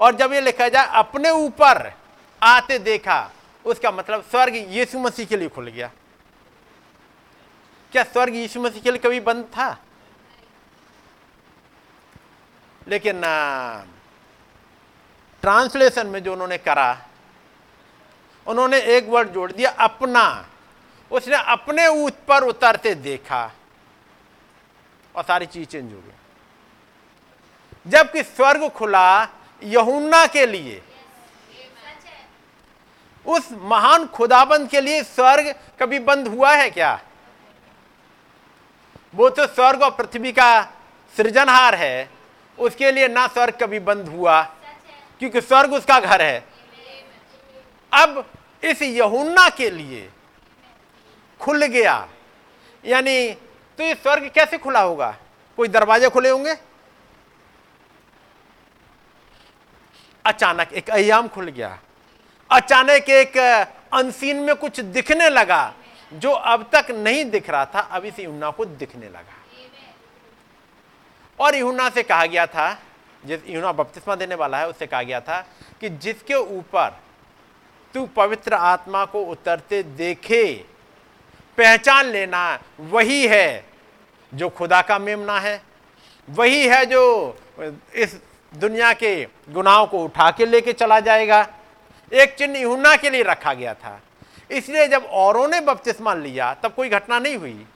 [0.00, 1.92] और जब ये लिखा जाए अपने ऊपर
[2.42, 3.30] आते देखा,
[3.64, 5.90] उसका मतलब स्वर्ग यीशु मसीह के लिए खुल गया।
[7.92, 9.76] क्या स्वर्ग यीशु मसीह के लिए कभी बंद था?
[12.88, 13.20] लेकिन
[15.42, 17.06] ट्रांसलेशन में जो उन्होंने करा,
[18.46, 20.46] उन्होंने एक वर्ड जोड़ दिया, अपना।
[21.10, 23.50] उसने अपने ऊपर उतरते देखा।
[25.20, 29.28] और सारी चीज़ चेंज हो गई। जबकि स्वर्ग खुला
[29.62, 30.82] यहुन्ना के लिए।
[33.26, 37.00] उस महान खुदाबंद के लिए स्वर्ग कभी बंद हुआ है क्या?
[39.14, 40.62] वो तो स्वर्ग और पृथ्वी का
[41.16, 42.10] सृजनहार है।
[42.58, 44.42] उसके लिए ना स्वर्ग कभी बंद हुआ,
[45.18, 46.44] क्योंकि स्वर्ग उसका घर है।
[47.92, 48.24] अब
[48.64, 50.10] इस यहुन्ना के लिए
[51.40, 52.08] खुल गया।
[52.84, 53.36] यानी
[53.80, 55.16] तो ये स्वर्ग कैसे खुला होगा?
[55.56, 56.54] कोई दरवाजे खुले होंगे?
[60.26, 61.78] अचानक एक अयाम खुल गया।
[62.50, 63.36] अचानक एक
[63.92, 65.74] अनसीन में कुछ दिखने लगा,
[66.12, 69.38] जो अब तक नहीं दिख रहा था, अब इस यूना को दिखने लगा।
[71.40, 72.82] और यूना से कहा गया था,
[73.24, 75.40] जिस यूना बपतिस्मा देने वाला है, उससे कहा गया था
[75.80, 77.00] कि जिसके ऊपर
[77.94, 80.64] तू पवित्र आत्मा को उतरते देखे,
[81.58, 83.69] पहचान लेना, वही है।
[84.34, 85.60] जो खुदा का मेमना है,
[86.28, 87.02] वही है जो
[87.94, 88.20] इस
[88.54, 91.46] दुनिया के गुनाहों को उठा के लेके चला जाएगा।
[92.12, 94.00] एक चिन्ह यूना के लिए रखा गया था।
[94.50, 97.66] इसलिए जब औरों ने बपतिस्मा लिया, तब कोई घटना नहीं हुई।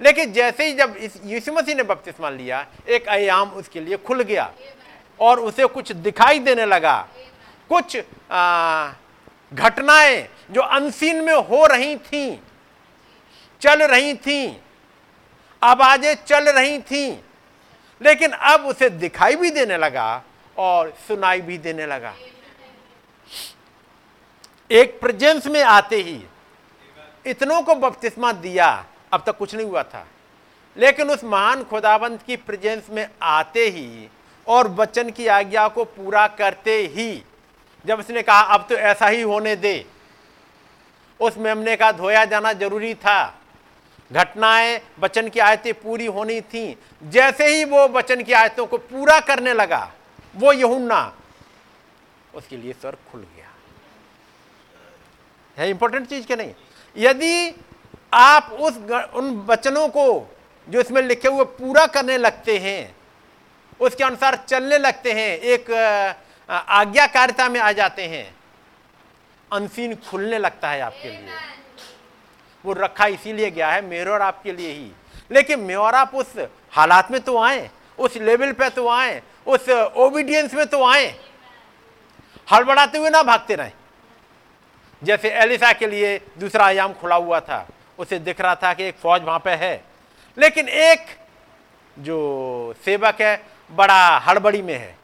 [0.00, 4.22] लेकिन जैसे ही जब इस यीशु मसीह ने बपतिस्मा लिया, एक आयाम उसके लिए खुल
[4.22, 4.52] गया
[5.20, 6.96] और उसे कुछ दिखाई देने लगा।
[7.70, 7.96] कुछ
[9.52, 12.38] घटनाएँ जो अनसीन में हो रही थीं,
[13.62, 14.56] चल रही थीं
[15.64, 17.16] आवाज़ें चल रही थीं,
[18.00, 20.22] लेकिन अब उसे दिखाई भी देने लगा
[20.56, 22.14] और सुनाई भी देने लगा।
[24.70, 26.22] एक प्रेजेंस में आते ही
[27.26, 30.06] इतनों को बपतिस्मा दिया, अब तक कुछ नहीं हुआ था।
[30.76, 34.08] लेकिन उस महान खुदाबंद की प्रेजेंस में आते ही
[34.46, 37.22] और बच्चन की आज्ञा को पूरा करते ही,
[37.84, 39.84] जब उसने कहा, अब तो ऐसा ही होने दे।
[41.20, 43.40] उस मेमने का धोया जाना ज़रूरी था।
[44.10, 49.18] घटनाएँ बचन की आयतें पूरी होनी थी। जैसे ही वो बचन की आयतों को पूरा
[49.20, 49.92] करने लगा,
[50.36, 51.12] वो यहुन्ना,
[52.34, 53.50] उसके लिए स्वर खुल गया।
[55.56, 56.54] है इंपॉर्टेंट चीज़ के नहीं?
[56.96, 57.54] यदि
[58.14, 58.76] आप उस
[59.14, 60.36] उन वचनों को,
[60.68, 62.94] जो इसमें लिखे हुए पूरा करने लगते हैं,
[63.80, 65.70] उसके अनुसार चलने लगते हैं, एक
[66.48, 68.34] आज्ञाकारिता में आ जाते हैं,
[69.52, 71.28] अनसीन खुलने लगता है आपके लिए।
[72.64, 74.92] वो रखा इसीलिए गया है मेरे और आपके लिए ही।
[75.30, 76.34] लेकिन मैं और आप उस
[76.70, 81.20] हालात में तो आए, उस लेवल पे तो आए, उस ओबीडियंस में तो आए।
[82.52, 83.70] हड़बड़ाते हुए ना भागते रहे।
[85.02, 87.66] जैसे एलिसा के लिए दूसरा आयाम खुला हुआ था,
[87.98, 89.84] उसे दिख रहा था कि एक फौज वहाँ पे है।
[90.38, 91.06] लेकिन एक
[91.98, 94.96] जो सेवक है, बड़ा हड़बड़ी में है।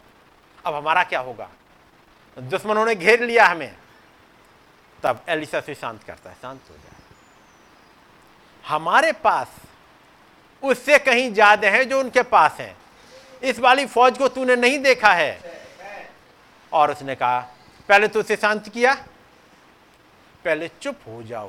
[0.66, 1.48] अब हमारा क्या होगा?
[2.38, 3.76] दुश्मनों ने घेर लिया हमें।
[5.02, 6.89] तब एलिसा से शांत करता है, शांत हो जाए।
[8.70, 9.48] हमारे पास
[10.62, 12.74] उससे कहीं ज़्यादा है जो उनके पास है।
[13.42, 15.40] इस वाली फौज को तूने नहीं देखा है।
[16.72, 17.40] और उसने कहा,
[17.88, 18.94] पहले तो उसे शांत किया,
[20.44, 21.48] पहले चुप हो जाओ,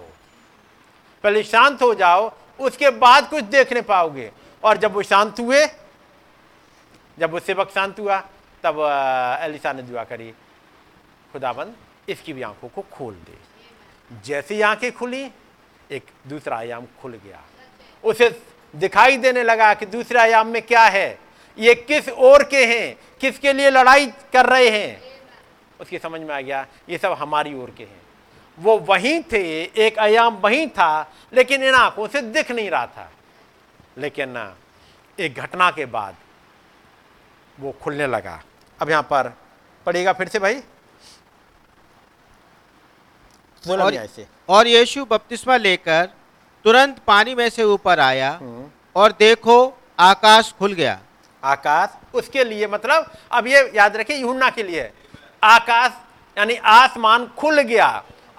[1.24, 4.32] पहले शांत हो जाओ, उसके बाद कुछ देखने पाओगे।
[4.64, 5.66] और जब वो शांत हुए,
[7.18, 8.20] जब वो सेवक शांत हुआ,
[8.64, 8.80] तब
[9.42, 10.32] एलिसा ने दुआ करी,
[11.34, 11.76] खुदाबंद,
[12.10, 13.38] इसकी भी आँखों को खोल दे।
[14.26, 15.24] जैसी आँखें खुली
[15.92, 17.42] एक दूसरा आयाम खुल गया।
[18.04, 18.42] उसे
[18.76, 21.20] दिखाई देने लगा कि दूसरे आयाम में क्या है?
[21.58, 22.98] ये किस ओर के हैं?
[23.22, 25.02] किसके लिए लड़ाई कर रहे हैं?
[25.82, 28.02] उसकी समझ में आ गया ये सब हमारी ओर के हैं।
[28.60, 33.12] वो वहीं थे एक आयाम वहीं था लेकिन इन आँखों से दिख नहीं रहा था।
[33.98, 34.56] लेकिन
[35.20, 36.16] एक घटना के बाद
[37.60, 38.44] वो खुलने लगा।
[38.82, 39.34] अब यहाँ पर
[39.86, 40.62] पड़ेगा फिर से भाई।
[43.82, 43.94] और,
[44.52, 46.10] और यीशु बपतिस्मा लेकर
[46.64, 51.00] तुरंत पानी में से ऊपर आया हम्म। और देखो आकाश खुल गया।
[51.44, 54.92] आकाश उसके लिए मतलब अब ये याद रखिए यूना के लिए।
[55.44, 55.92] आकाश
[56.38, 57.88] यानी आसमान खुल गया।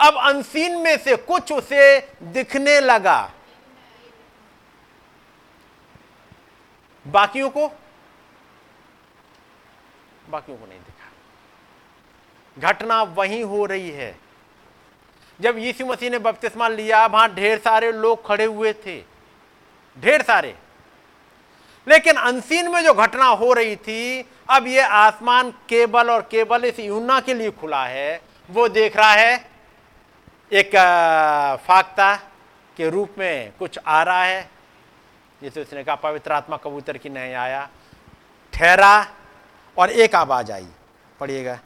[0.00, 1.84] अब अनसीन में से कुछ उसे
[2.22, 3.32] दिखने लगा।
[7.06, 7.68] बाकियों को?
[10.30, 14.31] बाकियों को नहीं दिखा। घटना वही हो रही है।
[15.40, 19.00] जब यीशु मसीह ने बपतिस्मा लिया, वहाँ ढेर सारे लोग खड़े हुए थे।
[19.98, 20.54] ढेर सारे।
[21.88, 26.78] लेकिन अनसीन में जो घटना हो रही थी, अब ये आसमान केवल और केवल इस
[26.78, 28.20] यूना के लिए खुला है।
[28.50, 29.50] वो देख रहा है,
[30.52, 30.70] एक
[31.66, 32.14] फाकता
[32.76, 34.50] के रूप में कुछ आ रहा है,
[35.42, 37.68] जैसे उसने कहा, पवित्र आत्मा कबूतर की नहीं आया।
[38.52, 39.06] ठहरा
[39.78, 40.66] और एक आवाज़ आई,
[41.20, 41.58] पढ़िएगा।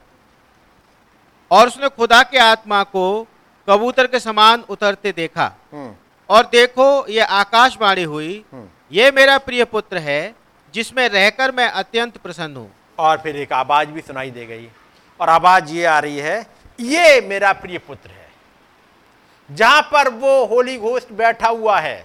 [1.51, 3.27] और उसने खुदा के आत्मा को
[3.69, 5.95] कबूतर के समान उतरते देखा। हम्म।
[6.29, 10.35] और देखो ये आकाशवाणी हुई हम्म। ये मेरा प्रिय पुत्र है
[10.75, 14.69] जिसमें रहकर मैं अत्यंत प्रसन्न हूँ। और फिर एक आवाज़ भी सुनाई दे गई।
[15.21, 16.41] और आवाज़ ये आ रही है
[16.79, 18.25] ये मेरा प्रिय पुत्र है।
[19.51, 22.05] जहाँ पर वो होली घोष्ट बैठा हुआ है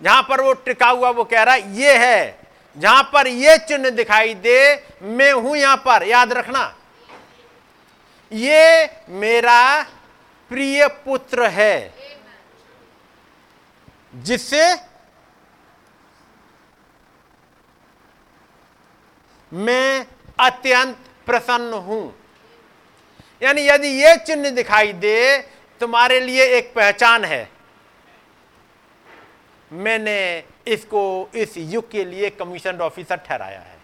[0.00, 2.38] जहाँ पर वो टिका हुआ वो कह रहा है ये है
[2.76, 4.58] जहाँ पर ये चिन्ह दिखाई दे
[5.02, 6.72] मैं हूँ यहाँ पर। याद रखना
[8.32, 9.60] ये मेरा
[10.54, 11.94] प्रिय पुत्र है।
[14.14, 14.74] जिससे
[19.52, 20.06] मैं
[20.38, 20.94] अत्यंत
[21.26, 22.14] प्रसन्न हूँ।
[23.42, 25.42] यानी यदि यह चिन्ह दिखाई दे,
[25.80, 27.48] तुम्हारे लिए एक पहचान है।
[29.72, 33.78] मैंने इसको इस युग के लिए कमीशन ऑफिसर ठहराया है।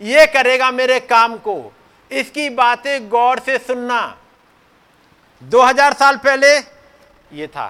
[0.00, 1.72] यह करेगा मेरे काम को।
[2.12, 4.16] इसकी बातें गौर से सुनना।
[5.42, 6.56] 2000 साल पहले
[7.32, 7.68] यह था।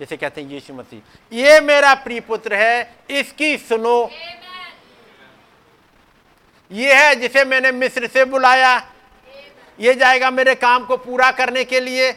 [0.00, 4.10] जैसे कहते हैं यीशु मसीह। ये मेरा प्रिय पुत्र है, इसकी सुनो।
[6.70, 8.76] ये है जिसे मैंने मिस्र से बुलाया।
[9.78, 12.10] ये जाएगा मेरे काम को पूरा करने के लिए।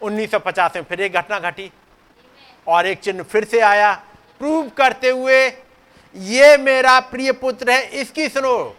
[0.00, 1.70] 1950 में फिर एक घटना घटी
[2.66, 3.92] और एक चिन्ह फिर से आया।
[4.40, 5.46] प्रूव करते हुए
[6.14, 8.76] ये मेरा प्रिय पुत्र है, इसकी सुनो।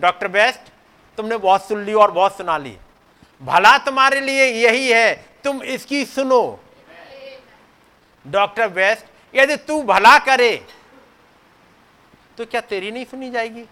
[0.00, 0.72] डॉक्टर बेस्ट
[1.16, 2.76] तुमने बहुत सुन ली और बहुत सुना ली।
[3.42, 5.14] भला तुम्हारे लिए यही है,
[5.44, 6.60] तुम इसकी सुनो।
[8.24, 9.04] डॉक्टर बेस्ट
[9.34, 10.56] यदि तू भला करे
[12.38, 13.64] तो क्या तेरी नहीं सुनी जाएगी?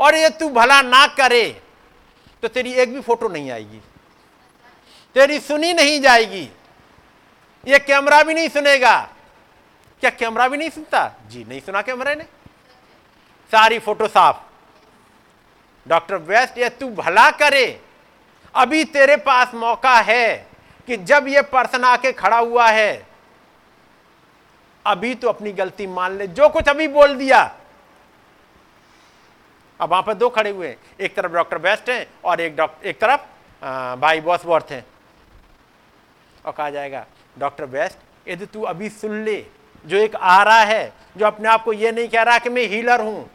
[0.00, 1.48] और ये तू भला ना करे
[2.42, 3.80] तो तेरी एक भी फ़ोटो नहीं आएगी।
[5.16, 6.42] तेरी सुनी नहीं जाएगी।
[7.64, 8.98] ये कैमरा भी नहीं सुनेगा।
[10.02, 11.10] क्या कैमरा भी नहीं सुनता?
[11.28, 12.24] जी, नहीं सुना कैमरे ने?
[13.52, 14.49] सारी फ़ोटो साफ़।
[15.86, 17.80] डॉक्टर वेस्ट ये तू भला करे।
[18.54, 20.46] अभी तेरे पास मौका है
[20.88, 23.06] कि जब ये पर्सन आके खड़ा हुआ है,
[24.84, 27.40] अभी तो अपनी गलती मान ले। जो कुछ अभी बोल दिया।
[29.80, 32.88] अब वहाँ पर दो खड़े हुए हैं। एक तरफ़ डॉक्टर बेस्ट हैं और एक डॉक्टर
[32.88, 33.20] एक तरफ़
[34.00, 34.84] भाई बॉस वर्थ हैं।
[36.44, 37.04] और कहा जाएगा,
[37.36, 39.44] डॉक्टर बेस्ट यदि तू अभी सुन ले,
[39.84, 42.66] जो एक आ रहा है, जो अपने आप को यह नहीं कह रहा कि मैं
[42.68, 43.30] हीलर हूँ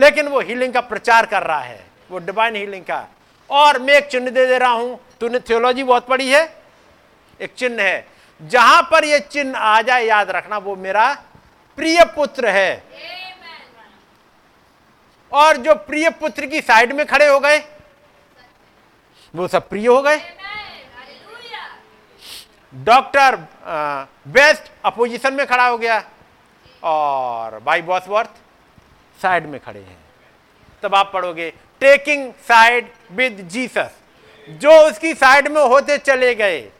[0.00, 3.06] लेकिन वो हीलिंग का प्रचार कर रहा है। वो डिवाइन हीलिंग का।
[3.50, 6.42] और मैं एक चिन्ह दे दे रहा हूँ। तूने थियोलॉजी बहुत पढ़ी है?
[7.40, 8.06] एक चिन्ह है।
[8.40, 11.12] जहाँ पर ये चिन्ह आ जाए, याद रखना, वो मेरा
[11.78, 12.82] प्रिय पुत्र है।
[15.32, 17.58] और जो प्रिय पुत्र की साइड में खड़े हो गए,
[19.34, 20.18] वो सब प्रिय हो गए।
[22.74, 23.36] डॉक्टर
[24.28, 26.02] बेस्ट अपोजिशन में खड़ा हो गया।
[26.82, 28.30] और बाई बॉसवर्थ
[29.22, 29.98] साइड में खड़े हैं।
[30.82, 31.50] तब आप पढ़ोगे
[31.80, 33.96] टेकिंग साइड विद जीसस
[34.48, 36.70] जो उसकी साइड में होते चले गए,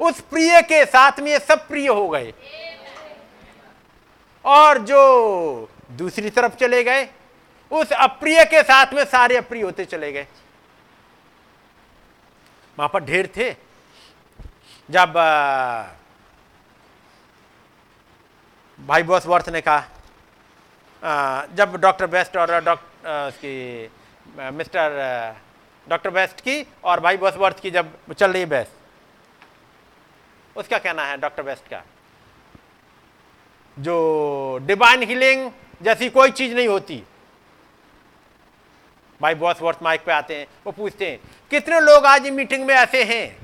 [0.00, 2.32] उस प्रिय के साथ में ये सब प्रिय हो गए।
[4.44, 7.08] और जो दूसरी तरफ़ चले गए,
[7.72, 10.26] उस अप्रिय के साथ में सारे अप्रिय होते चले गए।
[12.78, 13.50] वहाँ पर ढेर थे।
[14.88, 15.12] जब
[18.78, 19.84] भाई बॉस वर्थ ने कहा
[21.02, 23.90] जब डॉक्टर बेस्ट और डॉक्टर उसकी
[24.52, 25.36] मिस्टर
[25.86, 28.66] डॉक्टर बेस्ट की और भाई बॉस वर्थ की जब चल रही बहस,
[30.56, 31.82] उसका कहना है डॉक्टर बेस्ट का,
[33.76, 35.50] जो डिवाइन हीलिंग
[35.82, 37.02] जैसी कोई चीज़ नहीं होती।
[39.20, 41.18] भाई बॉस वर्थ माइक पे आते हैं, वो पूछते हैं,
[41.50, 43.36] कितने लोग आज मीटिंग में ऐसे हैं,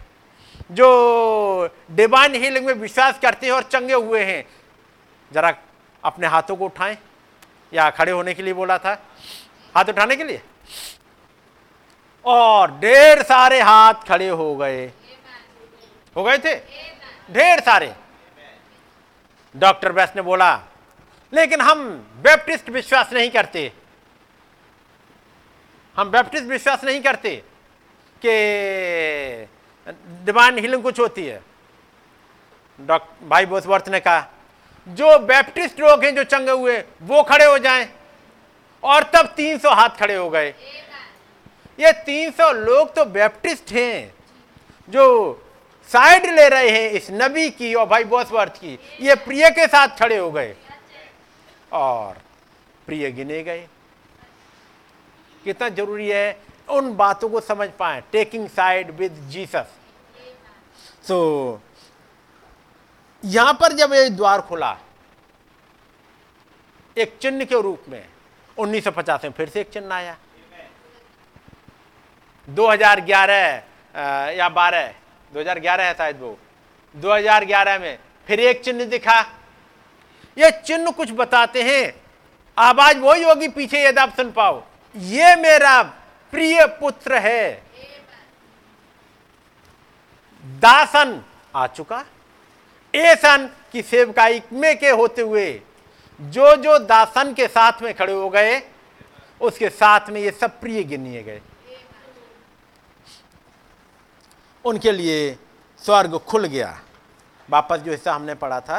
[0.71, 4.45] जो डिवाइन हीलिंग में विश्वास करते हैं और चंगे हुए हैं?
[5.31, 5.55] जरा
[6.05, 6.97] अपने हाथों को उठाएँ।
[7.73, 8.93] या खड़े होने के लिए बोला था।
[9.75, 10.43] हाथ उठाने के लिए?
[12.25, 14.87] और ढेर सारे हाथ खड़े हो गए।
[16.17, 16.55] हो गए थे?
[17.31, 17.95] ढेर सारे।
[19.55, 20.55] डॉक्टर बैस ने बोला,
[21.33, 21.85] लेकिन हम
[22.23, 23.73] बैप्टिस्ट विश्वास नहीं करते।
[25.97, 27.35] हम बैप्टिस्ट विश्वास नहीं करते
[28.25, 29.47] कि
[30.25, 31.41] डिवाइन हीलिंग कुछ होती है।
[32.79, 34.27] डॉक्टर भाई बोसवर्थ ने कहा
[34.89, 37.89] जो बैप्टिस्ट लोग हैं, जो चंगे हुए, वो खड़े हो जाएँ।
[38.82, 40.49] और तब 300 हाथ खड़े हो गए।
[41.80, 44.14] ये 300 लोग तो बैप्टिस्ट हैं,
[44.89, 45.43] जो
[45.89, 49.89] साइड ले रहे हैं इस नबी की और भाई बॉसवर्थ की। ये प्रिय के साथ
[49.89, 50.55] खड़े हो गए।
[51.72, 52.16] और
[52.87, 53.66] प्रिय गिने गए।
[55.45, 59.66] कितना ज़रूरी है उन बातों को समझ पाए। Taking side with Jesus
[61.09, 61.61] so
[63.27, 64.77] यहाँ पर जब ये द्वार खुला
[66.97, 68.07] एक चिन्ह के रूप में
[68.57, 70.16] 1950 में फिर से एक चिन्ह आया।
[72.49, 73.62] 2011
[74.37, 74.89] या 12
[75.33, 76.39] 2011 है शायद वो।
[76.95, 77.99] 2011 में
[78.29, 79.20] फिर एक चिन्ह दिखा।
[80.37, 81.95] ये चिन्ह कुछ बताते हैं
[82.57, 84.62] आवाज़ वही होगी पीछे यदि आप सुन पाओ
[84.95, 85.83] ये मेरा
[86.33, 87.62] प्रिय पुत्र है।
[90.45, 91.22] दासन
[91.57, 92.05] आ चुका।
[92.95, 95.62] एसन की सेवकाई में के होते हुए
[96.20, 98.61] जो जो दासन के साथ में खड़े हो गए,
[99.41, 101.41] उसके साथ में ये सब प्रिय गिनिए गए।
[104.64, 105.39] उनके लिए
[105.82, 106.80] स्वर्ग खुल गया।
[107.49, 108.78] वापस जो हिस्सा हमने पढ़ा था,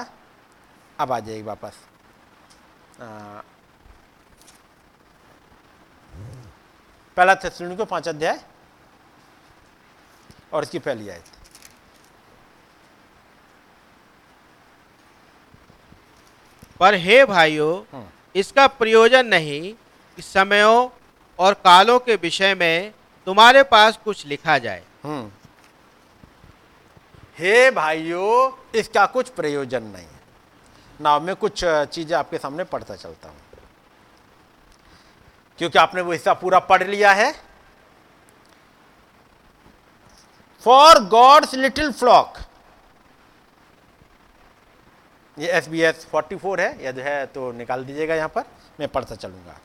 [1.00, 1.78] अब आ जाएगी वापस।
[7.18, 7.34] पहला
[7.76, 8.40] को पाँच अध्याय
[10.54, 11.37] और इसकी पहली आयत।
[16.80, 19.74] पर हे भाइयों हाँ। इसका प्रयोजन नहीं
[20.18, 20.90] कि समयों
[21.40, 22.94] और कालों के विषय में
[23.28, 25.32] तुम्हारे पास कुछ लिखा जाए हम्म।
[27.40, 30.08] हे भाइयों इसका कुछ प्रयोजन नहीं
[31.00, 33.36] नाव में कुछ चीज़ें आपके सामने पढ़ता चलता हूँ
[35.60, 37.32] क्योंकि आपने वो हिस्सा पूरा पढ़ लिया है
[40.64, 42.38] फॉर गॉड्स लिटिल फ्लॉक
[45.40, 48.44] ये S B S forty four है यदि है तो निकाल दीजिएगा यहाँ पर,
[48.80, 49.60] मैं पढ़ता चलूँगा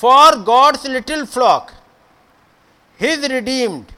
[0.00, 1.70] for God's little flock
[3.00, 3.92] his redeemed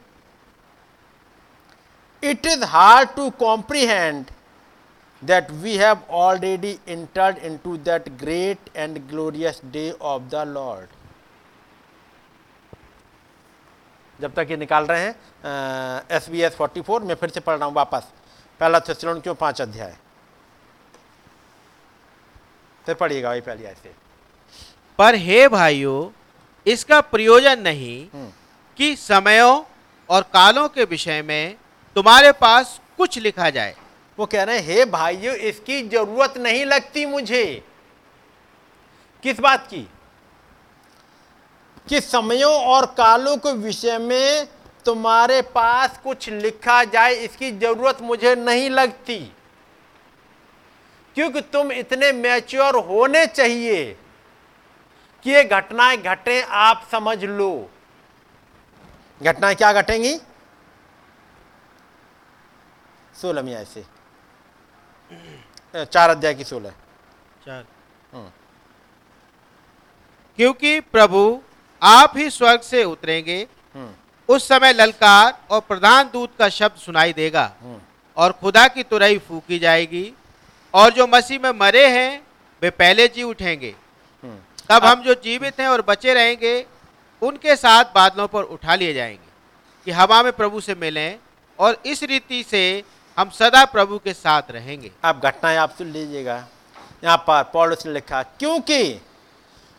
[2.22, 4.30] it is hard to comprehend
[5.22, 10.88] that we have already entered into that great and glorious day of the Lord.
[14.20, 17.56] जब तक ये निकाल रहे हैं S B S forty four मैं फिर से पढ़
[17.56, 18.12] रहा हूँ वापस
[18.60, 19.96] पहला थेसलोन क्यों पाँच अध्याय।
[22.86, 23.94] फिर पढ़िएगा वही पहली ऐसे
[24.98, 26.10] पर हे भाइयों
[26.66, 28.08] इसका प्रयोजन नहीं
[28.78, 29.62] कि समयों
[30.08, 31.56] और कालों के विषय में
[31.96, 33.74] तुम्हारे पास कुछ लिखा जाए।
[34.18, 37.44] वो कह रहे हैं हे भाइयों इसकी ज़रूरत नहीं लगती मुझे।
[39.22, 39.86] किस बात की?
[41.88, 44.48] कि समयों और कालों के विषय में
[44.86, 49.18] तुम्हारे पास कुछ लिखा जाए इसकी ज़रूरत मुझे नहीं लगती।
[51.16, 53.84] क्योंकि तुम इतने मैच्योर होने चाहिए
[55.24, 57.50] कि ये घटनाएँ घटे आप समझ लो।
[59.20, 60.16] घटनाएँ क्या घटेंगी?
[63.14, 63.84] सोलह में ऐसे
[65.84, 66.70] चार अध्याय की सोलह।
[67.46, 67.64] चार।
[68.12, 68.30] हम्म।
[70.38, 71.20] क्योंकि प्रभु
[71.82, 73.36] आप ही स्वर्ग से उतरेंगे
[73.74, 73.92] हम्म,
[74.28, 77.80] उस समय ललकार और प्रधान दूत का शब्द सुनाई देगा। हम्म।
[78.16, 80.12] और खुदा की तुरई फूकी जाएगी।
[80.74, 82.22] और जो मसीह में मरे हैं
[82.62, 83.74] वे पहले जी उठेंगे।
[84.24, 86.66] हम्म। तब हम जो जीवित हैं और बचे रहेंगे
[87.22, 89.28] उनके साथ बादलों पर उठा लिए जाएँगे
[89.84, 91.18] कि हवा में प्रभु से मिलें
[91.58, 92.82] और इस रीति से
[93.18, 96.46] हम सदा प्रभु के साथ रहेंगे। आप घटनाएँ आप सुन लीजिएगा।
[97.04, 98.82] यहाँ पर पौलुस ने लिखा क्योंकि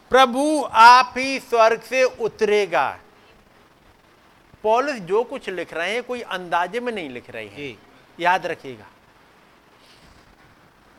[0.09, 2.97] प्रभु आप ही स्वर्ग से उतरेगा
[4.63, 7.77] पौलुस जो कुछ लिख रहे हैं कोई अंदाजे में नहीं लिख रहे हैं।
[8.19, 8.87] याद रखिएगा।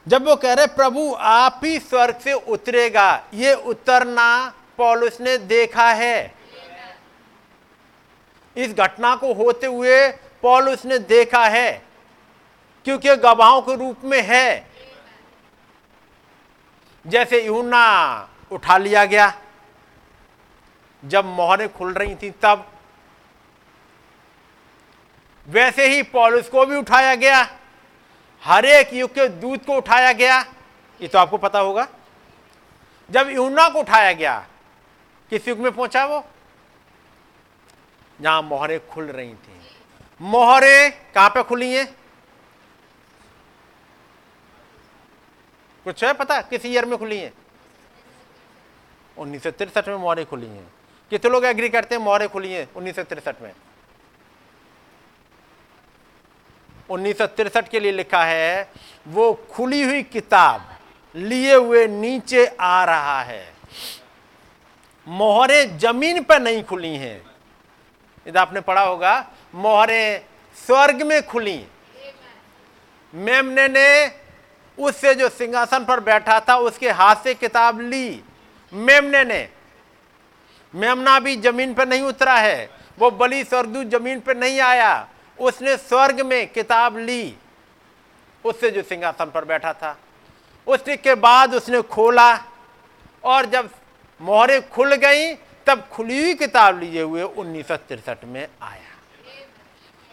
[0.07, 5.89] जब वो कह रहे प्रभु आप ही स्वर्ग से उतरेगा ये उतरना पौलुस ने देखा
[5.93, 6.35] है।
[8.57, 10.09] इस घटना को होते हुए
[10.43, 11.71] पौलुस ने देखा है
[12.87, 14.67] क्योंकि गवाहों के रूप में है।
[17.05, 17.85] जैसे यूना
[18.53, 19.33] उठा लिया गया
[21.03, 22.67] जब मोहरें खुल रही थी तब
[25.49, 27.59] वैसे ही पॉलिस को भी उठाया गया।
[28.45, 30.41] हर एक युग के दूत को उठाया गया।
[31.01, 31.89] ये तो आपको पता होगा।
[33.11, 34.47] जब यूना को उठाया गया,
[35.31, 36.25] किस युग में पहुँचा वो?
[38.21, 39.61] जहाँ मोहरे खुल रही थी।
[40.21, 41.97] मोहरे कहाँ पे खुली हैं?
[45.85, 46.41] कुछ है पता?
[46.41, 47.33] किस ईयर में खुली हैं?
[49.19, 50.67] उन्नीस में मोहरे खुली हैं।
[51.11, 52.99] कितने लोग एग्री करते हैं मोहरे खुली हैं उन्नीस
[53.43, 53.53] में?
[56.91, 57.19] उन्नीस
[57.71, 58.71] के लिए लिखा है,
[59.09, 60.75] वो खुली हुई किताब
[61.17, 63.53] लिए हुए नीचे आ रहा है।
[65.09, 67.23] मोहरें ज़मीन पर नहीं खुली हैं।
[68.27, 70.21] यदि आपने पढ़ा होगा, मोहरें
[70.67, 71.65] स्वर्ग में खुली।
[73.15, 74.13] मेमने ने
[74.79, 78.23] उससे जो सिंहासन पर बैठा था, उसके हाथ से किताब ली।
[78.73, 79.49] मेमने ने,
[80.75, 85.09] मेमना भी ज़मीन पर नहीं उतरा है, वो बली स्वर्गदूत ज़मीन पर नहीं आया।
[85.41, 87.35] उसने स्वर्ग में किताब ली।
[88.45, 89.97] उससे जो सिंहासन पर बैठा था
[90.67, 92.33] उसके के बाद उसने खोला
[93.25, 93.71] और जब
[94.21, 95.35] मोहरें खुल गई,
[95.67, 97.71] तब खुली हुई किताब लिए हुए उन्नीस
[98.25, 98.87] में आया।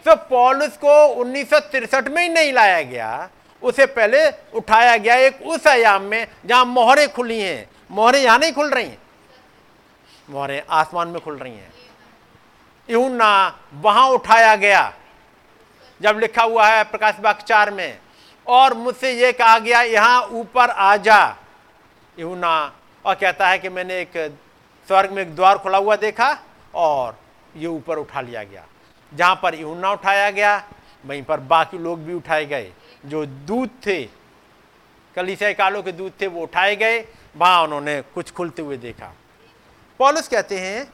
[0.04, 3.28] तो पॉलुस को उन्नीस में ही नहीं लाया गया,
[3.62, 8.52] उसे पहले उठाया गया एक उस आयाम में जहाँ मोहरें खुली हैं। मोहरें यहाँ नहीं
[8.52, 8.98] खुल रही हैं,
[10.28, 11.72] मोहरें आसमान में खुल रही हैं।
[12.88, 14.92] यूना वहाँ उठाया गया
[16.00, 17.98] जब लिखा हुआ है प्रकाश बाग चार में,
[18.46, 21.36] और मुझसे ये कहा गया, यहाँ ऊपर आ जा
[22.16, 22.72] यूना
[23.04, 24.16] और कहता है कि मैंने एक
[24.88, 26.36] स्वर्ग में एक द्वार खुला हुआ देखा,
[26.74, 27.18] और
[27.56, 28.64] ये ऊपर उठा लिया गया।
[29.12, 30.56] जहाँ पर यूना उठाया गया,
[31.04, 32.70] वहीं पर बाकी लोग भी उठाए गए।
[33.04, 34.02] जो दूत थे,
[35.16, 36.98] कलीसिया कालों के दूत थे, वो उठाए गए।
[37.36, 39.12] वहाँ उन्होंने कुछ खुलते हुए देखा।
[40.00, 40.86] पॉलुस कहते हैं,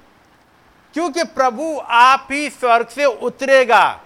[0.95, 4.01] क्योंकि प्रभु आप ही स्वर्ग से उतरेगा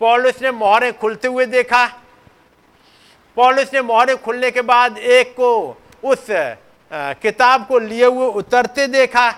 [0.00, 1.86] पॉलुस ने मोहरें खुलते हुए देखा।
[3.36, 6.26] पॉलुस ने मोहरें खुलने के बाद एक को उस
[6.90, 9.30] किताब को लिए हुए उतरते देखा।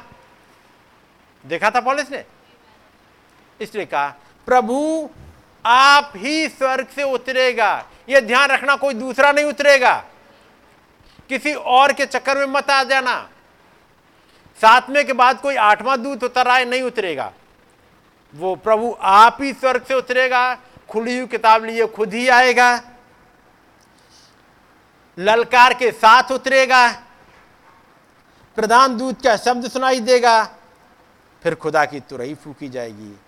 [1.45, 2.25] देखा था पॉलिस ने?
[3.61, 4.09] इसलिए कहा,
[4.49, 5.09] प्रभु,
[5.65, 7.73] आप ही स्वर्ग से उतरेगा।
[8.09, 9.95] यह ध्यान रखना, कोई दूसरा नहीं उतरेगा।
[11.29, 13.21] किसी और के चक्कर में मत आ जाना।
[14.61, 17.33] सातवें के बाद कोई आठवां दूत उतर आए, नहीं उतरेगा।
[18.35, 20.55] वो प्रभु आप ही स्वर्ग से उतरेगा
[20.89, 22.83] खुली हुई किताब लिए, खुद ही आएगा।
[25.19, 26.91] ललकार के साथ उतरेगा,
[28.57, 30.45] प्रधान दूत का शब्द सुनाई देगा,
[31.43, 33.19] फिर खुदा की तुरही फूकी जाएगी।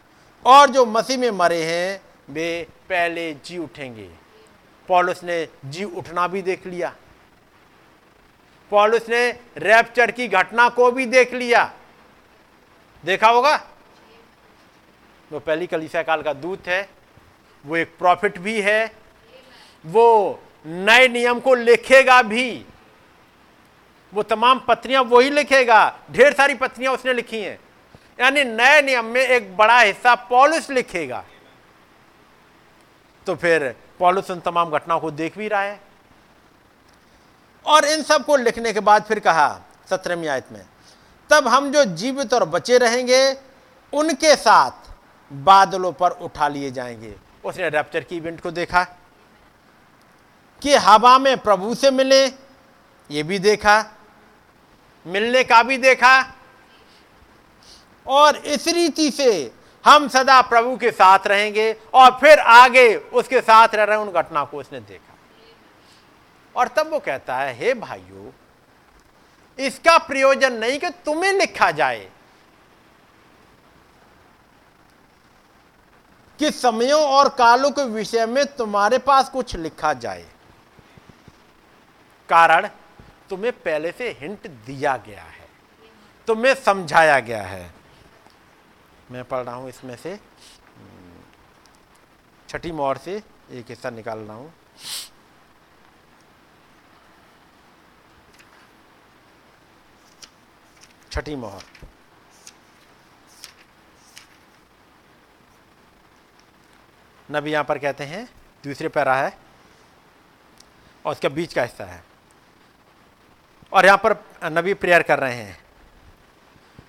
[0.47, 2.01] और जो मसीह में मरे हैं,
[2.31, 4.11] वे पहले जी उठेंगे।
[4.89, 6.95] पॉलुस ने जी उठना भी देख लिया।
[8.71, 11.73] पॉलुस ने रैप्चर की घटना को भी देख लिया।
[13.05, 13.57] देखा होगा?
[15.33, 16.89] वो पहली कलीसिया काल का दूत है,
[17.65, 18.93] वो एक प्रॉफिट भी है,
[19.85, 22.65] वो नए नियम को लिखेगा भी।
[24.13, 27.59] वो तमाम पत्रियाँ वही लिखेगा, ढेर सारी पत्रियाँ उसने लिखी हैं।
[28.21, 31.25] यानी नए नियम में एक बड़ा हिस्सा पॉलिस लिखेगा।
[33.27, 35.81] तो फिर पॉलिस उन तमाम घटनाओं को देख भी रहा है।
[37.67, 39.49] और इन सबको लिखने के बाद फिर कहा,
[39.91, 40.65] सत्रहवीं आयत में,
[41.31, 43.37] तब हम जो जीवित और बचे रहेंगे,
[43.93, 44.92] उनके साथ
[45.33, 47.15] बादलों पर उठा लिए जाएँगे।
[47.45, 48.85] उसने रैप्चर की इवेंट को देखा
[50.63, 52.27] कि हवा में प्रभु से मिले,
[53.11, 53.85] ये भी देखा,
[55.07, 56.33] मिलने का भी देखा।
[58.07, 59.55] और इस रीति से
[59.85, 64.45] हम सदा प्रभु के साथ रहेंगे और फिर आगे उसके साथ रह रहे उन घटना
[64.45, 65.15] को उसने देखा।
[66.57, 68.31] और तब वो कहता है, हे भाइयों,
[69.59, 72.09] इसका प्रयोजन नहीं कि तुम्हें लिखा जाए
[76.43, 80.25] कि समयों और कालों के विषय में तुम्हारे पास कुछ लिखा जाए।
[82.29, 82.67] कारण,
[83.31, 85.47] तुम्हें पहले से हिंट दिया गया है।
[86.27, 87.75] तुम्हें समझाया गया है।
[89.11, 90.19] मैं पढ़ रहा हूँ इसमें से।
[92.49, 94.53] छठी मोहर से एक हिस्सा निकाल रहा हूँ।
[101.13, 101.63] छठी मोहर।
[107.31, 108.29] नबी यहाँ पर कहते हैं,
[108.65, 109.37] दूसरे पैरा है
[111.05, 112.03] और उसका बीच का हिस्सा है।
[113.73, 115.59] और यहाँ पर नबी प्रेयर कर रहे हैं।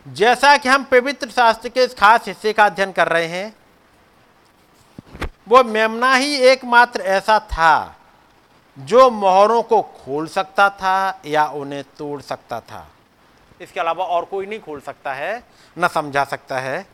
[0.08, 3.54] जैसा कि हम पवित्र शास्त्र के इस खास हिस्से का अध्ययन कर रहे हैं,
[5.48, 7.96] वो मेमना ही एकमात्र ऐसा था
[8.78, 12.88] जो मोहरों को खोल सकता था या उन्हें तोड़ सकता था।
[13.62, 15.44] इसके अलावा और कोई नहीं खोल सकता है,
[15.78, 16.86] न समझा सकता है।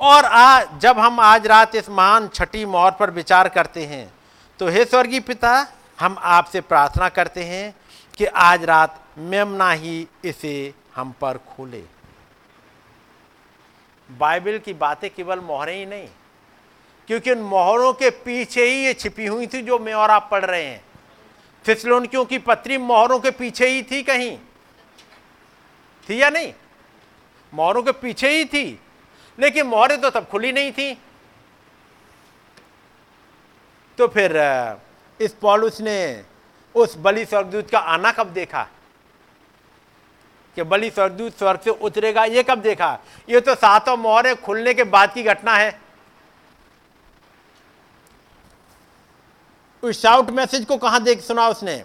[0.00, 4.06] और आज जब हम आज रात इस महान छठी मोहर पर विचार करते हैं
[4.60, 5.66] तो हे स्वर्गीय पिता,
[5.98, 7.74] हम आपसे प्रार्थना करते हैं
[8.14, 11.82] कि आज रात मेमना ही इसे हम पर खोले।
[14.08, 16.08] बाइबल की बातें केवल मोहरें ही नहीं,
[17.08, 20.44] क्योंकि उन मोहरों के पीछे ही ये छिपी हुई थी जो मैं और आप पढ़
[20.44, 20.82] रहे हैं।
[21.64, 24.36] फिसलोनियों की पत्री मोहरों के पीछे ही थी कहीं?
[26.08, 26.52] थी या नहीं?
[27.52, 28.80] मोहरों के पीछे ही थी।
[29.38, 30.94] लेकिन मोहरें तो तब खुली नहीं थी।
[33.98, 34.36] तो फिर
[35.20, 36.24] इस पॉलुस ने
[36.74, 38.68] उस बलि स्वर्गदूत का आना कब देखा?
[40.56, 42.98] कि बलि स्वर्गदूत स्वर्ग से उतरेगा, ये कब देखा?
[43.28, 45.80] ये तो सातों मोहरें खुलने के बाद की घटना है।
[49.82, 51.84] उस शाउट मैसेज को कहाँ देख, सुना उसने?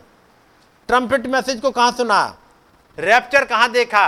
[0.87, 2.37] ट्रम्पेट मैसेज को कहाँ सुना?
[2.97, 4.07] रैप्चर कहाँ देखा?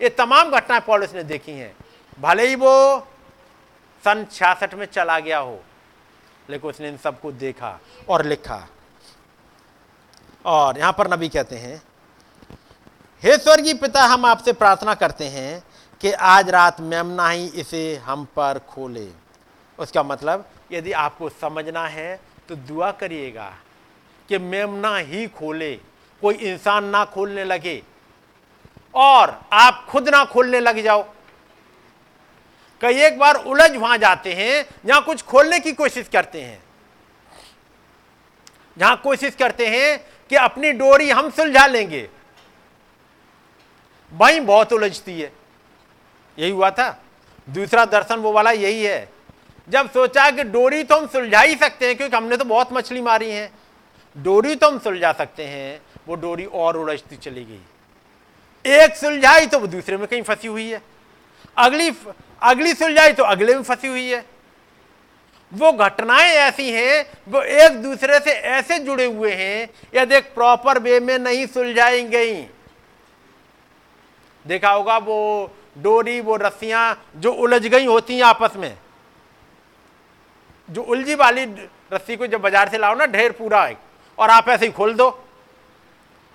[0.00, 1.74] ये तमाम घटनाएँ पॉलिस ने देखी हैं।
[2.18, 2.98] भले ही वो
[4.04, 5.58] सन छियासठ में चला गया हो,
[6.48, 8.66] लेकिन उसने इन सबको देखा और लिखा।
[10.44, 11.82] और यहाँ पर नबी कहते हैं,
[13.22, 15.62] हे स्वर्गीय पिता, हम आपसे प्रार्थना करते हैं
[16.00, 19.08] कि आज रात मेमना ही इसे हम पर खोले।
[19.78, 23.52] उसका मतलब यदि आपको समझना है तो दुआ करिएगा
[24.28, 25.74] कि मेमना ही खोले।
[26.22, 27.82] कोई इंसान ना खोलने लगे
[28.94, 31.04] और आप खुद ना खोलने लग जाओ।
[32.80, 36.62] कई एक बार उलझ वहाँ जाते हैं, जहाँ कुछ खोलने की कोशिश करते हैं।
[38.78, 39.98] जहाँ कोशिश करते हैं
[40.30, 42.08] कि अपनी डोरी हम सुलझा लेंगे।
[44.12, 45.32] वही बहुत उलझती है।
[46.38, 47.02] यही हुआ था।
[47.50, 49.08] दूसरा दर्शन वो वाला यही है।
[49.68, 53.00] जब सोचा कि डोरी तो हम सुलझा ही सकते हैं, क्योंकि हमने तो बहुत मछली
[53.00, 53.50] मारी है।
[54.16, 57.60] डोरी तो हम सुलझा सकते हैं, वो डोरी और उलझती चली गई।
[58.64, 60.82] एक सुलझाई तो वो दूसरे में कहीं फंसी हुई है।
[61.56, 61.90] अगली
[62.42, 64.24] अगली सुलझाई तो अगले में फंसी हुई है।
[65.52, 70.78] वो घटनाएँ ऐसी हैं, वो एक दूसरे से ऐसे जुड़े हुए हैं, यदि एक प्रॉपर
[70.78, 72.34] वे में नहीं सुलझाई गई
[74.44, 78.76] देखा होगा वो डोरी, वो रस्सियाँ जो उलझ गई होती हैं आपस में।
[80.68, 81.44] जो उलझी वाली
[81.92, 83.68] रस्सी को जब बाज़ार से लाओ ना, ढेर पूरा
[84.18, 85.08] और आप ऐसे ही खोल दो।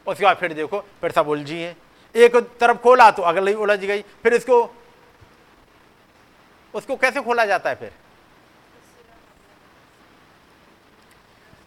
[0.08, 1.76] उसके बाद फिर देखो, फिर सब उलझी है।
[2.16, 4.64] एक तरफ़ खोला तो अगली उलझ गई, फिर इसको
[6.74, 7.92] उसको कैसे खोला जाता है फिर?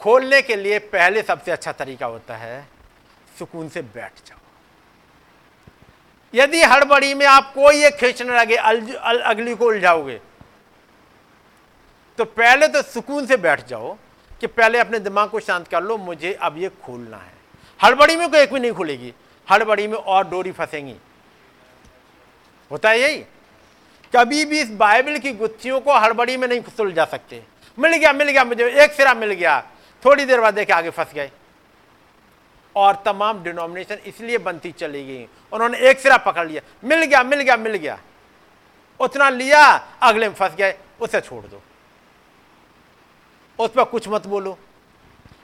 [0.00, 2.66] खोलने के लिए पहले सबसे अच्छा तरीका होता है
[3.38, 4.38] सुकून से बैठ जाओ।
[6.34, 10.20] यदि हड़बड़ी में आप कोई एक खींचने लगे अगली को उलझाओगे
[12.18, 13.96] तो पहले तो सुकून से बैठ जाओ
[14.40, 17.32] कि पहले अपने दिमाग को शांत कर लो, मुझे अब ये खोलना है।
[17.80, 19.12] हड़बड़ी में कोई एक भी नहीं खुलेगी,
[19.48, 20.96] हड़बड़ी में और डोरी फंसेंगी।
[22.70, 23.24] होता है यही?
[24.17, 27.45] कभी भी इस बाइबल की गुत्थियों को हड़बड़ी में नहीं सुलझा सकते।
[27.79, 29.71] मिल गया मिल गया, मुझे एक सिरा मिल गया।
[30.05, 31.31] थोड़ी देर बाद देखे आगे फंस गए।
[32.77, 37.41] और तमाम डिनोमिनेशन इसलिए बनती चली गई। उन्होंने एक सिरा पकड़ लिया। मिल गया मिल
[37.41, 37.99] गया मिल गया।
[39.01, 39.71] उतना लिया,
[40.03, 41.62] अगले में फंस गए। उसे छोड़ दो।
[43.59, 44.59] उस पर कुछ मत बोलो।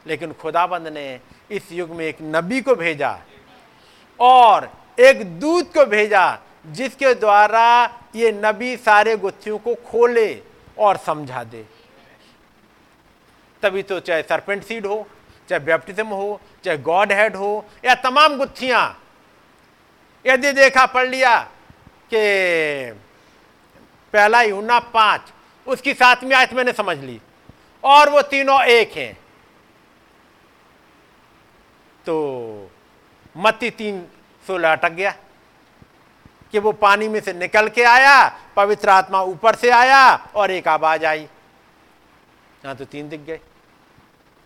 [0.07, 3.21] लेकिन खुदाबंद ने इस युग में एक नबी को भेजा
[4.21, 7.85] और एक दूत को भेजा जिसके द्वारा
[8.17, 10.43] ये नबी सारे गुत्थियों को खोले
[10.79, 11.67] और समझा दे।
[13.63, 15.07] तभी तो चाहे सरपेंट सीड हो,
[15.49, 19.03] चाहे बैप्टिज्म हो, चाहे गॉड हेड हो, या तमाम गुत्थियाँ।
[20.27, 21.39] यदि देखा, पढ़ लिया
[22.15, 22.93] कि
[24.13, 25.21] पहला यूना पाँच,
[25.67, 27.21] उसकी सातवीं आयत मैंने समझ ली,
[27.85, 29.19] और वो तीनों एक हैं।
[32.07, 32.71] तो
[33.37, 34.07] मत्ती तीन
[34.47, 35.15] सोलह अटक गया।
[36.53, 40.69] कि वो पानी में से निकल के आया, पवित्र आत्मा ऊपर से आया और एक
[40.69, 43.41] आवाज़ आई। यहाँ तो तीन दिख गए।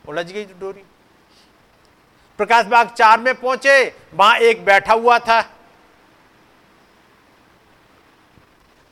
[0.09, 0.85] उलझ गई डोरी।
[2.39, 5.41] प्रकाश बाग चार में पहुँचे, वहाँ एक बैठा हुआ था।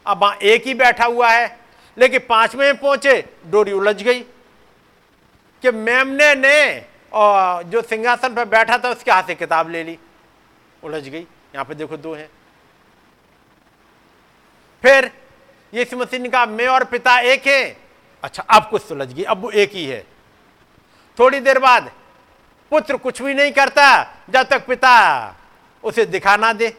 [0.07, 1.59] अब वहाँ एक ही बैठा हुआ है,
[1.99, 4.21] लेकिन पाँचवें में पहुँचे, डोरी उलझ गई
[5.63, 9.99] कि मेमने ने, और जो सिंहासन पर बैठा था, उसके हाथ से किताब ले ली।
[10.83, 12.31] उलझ गई। यहाँ पे देखो दो हैं।
[14.83, 15.11] फिर
[15.73, 17.77] यीशु मसीह कहा मैं और पिता एक है।
[18.23, 20.01] अच्छा अब कुछ सुलझ गई अब वो एक ही है।
[21.19, 21.91] थोड़ी देर बाद
[22.73, 24.93] पुत्र कुछ भी नहीं करता, जब तक पिता
[25.85, 26.73] उसे दिखा ना दे।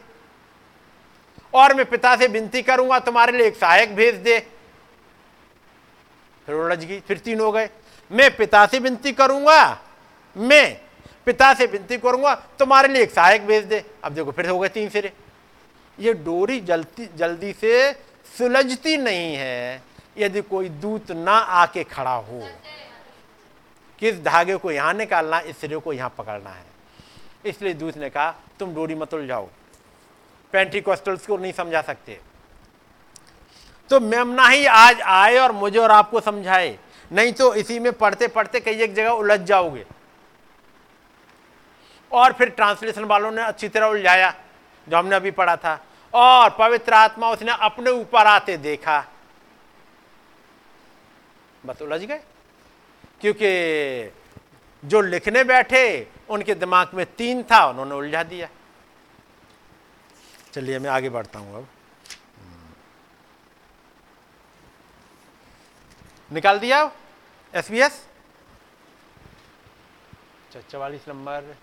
[1.54, 4.38] और मैं पिता से विनती करूँगा, तुम्हारे लिए एक सहायक भेज दे।
[6.48, 7.68] फिर उलझ गई फिर तीन हो गए।
[8.10, 9.78] मैं पिता से विनती करूँगा,
[10.36, 10.80] मैं
[11.26, 14.68] पिता से विनती करूँगा, तुम्हारे लिए एक सहायक भेज दे। अब देखो, फिर हो गए
[14.68, 15.12] तीन सिरे।
[15.98, 17.92] ये डोरी जलती, जल्दी से
[18.38, 19.82] सुलझती नहीं है,
[20.18, 22.48] यदि कोई दूत ना आके खड़ा हो।
[23.98, 26.64] किस धागे को यहाँ निकालना, इस सिरे को यहाँ पकड़ना है।
[27.44, 29.48] इसलिए दूत ने कहा, तुम डोरी मत उलझाओ।
[30.52, 32.20] पेंटिकॉस्टल्स को नहीं समझा सकते।
[33.90, 36.78] तो मेमना ही आज आए और मुझे और आपको समझाए।
[37.12, 39.84] नहीं तो इसी में पढ़ते पढ़ते कई एक जगह उलझ जाओगे।
[42.12, 44.34] और फिर ट्रांसलेशन वालों ने अच्छी तरह उलझाया।
[44.88, 45.74] जो हमने अभी पढ़ा था।
[46.14, 49.04] और पवित्र आत्मा उसने अपने ऊपर आते देखा।
[51.66, 52.22] बस उलझ गए
[53.20, 53.48] क्योंकि
[54.84, 55.84] जो लिखने बैठे,
[56.28, 58.48] उनके दिमाग में तीन था, उन्होंने उलझा दिया।
[60.52, 61.68] चलिए, मैं आगे बढ़ता हूँ अब।
[66.32, 66.90] निकाल दिया?
[67.54, 68.06] एस बी एस
[70.70, 71.54] चवालीस नंबर।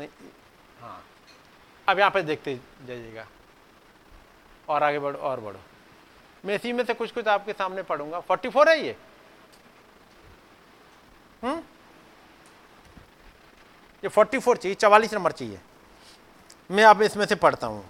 [0.00, 0.30] नहीं
[0.80, 1.02] हाँ।
[1.88, 2.54] अब यहाँ पे देखते
[2.86, 3.26] जाइएगा।
[4.68, 5.58] और आगे बढ़ो और बढ़ो।
[6.44, 8.96] मैं इसी में से कुछ कुछ आपके सामने पढ़ूँगा। फोर्टी फोर है ये?
[11.42, 11.58] हम्म?
[14.02, 15.60] ये फोर्टी फोर चाहिए चवालीस नंबर चाहिए।
[16.70, 17.88] मैं अब इसमें से पढ़ता हूँ।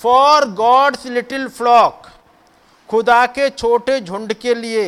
[0.00, 2.06] फॉर गॉड्स लिटिल फ्लॉक
[2.88, 4.84] खुदा के छोटे झुंड के लिए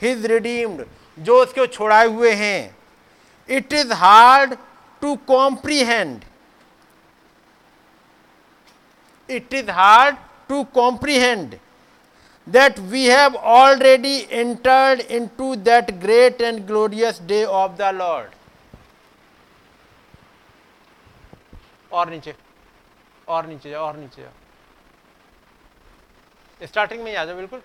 [0.00, 0.84] हिज रिडीम्ड
[1.18, 2.76] जो उसके छोड़ाए हुए हैं।
[3.48, 4.54] It is hard
[5.00, 6.24] to comprehend.
[9.28, 10.16] It is hard
[10.48, 11.58] to comprehend
[12.46, 18.30] that we have already entered into that great and glorious day of the Lord.
[21.92, 22.34] और नीचे
[23.28, 24.26] और नीचे और नीचे
[26.66, 27.60] स्टार्टिंग में ही आ जाओ बिल्कुल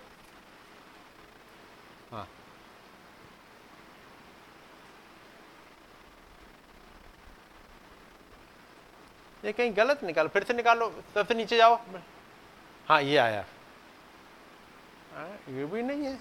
[9.44, 11.78] ये कहीं गलत निकालो फिर से निकालो तो सबसे नीचे जाओ।
[12.88, 13.44] हाँ ये आया।
[15.14, 16.18] आ, ये भी नहीं है।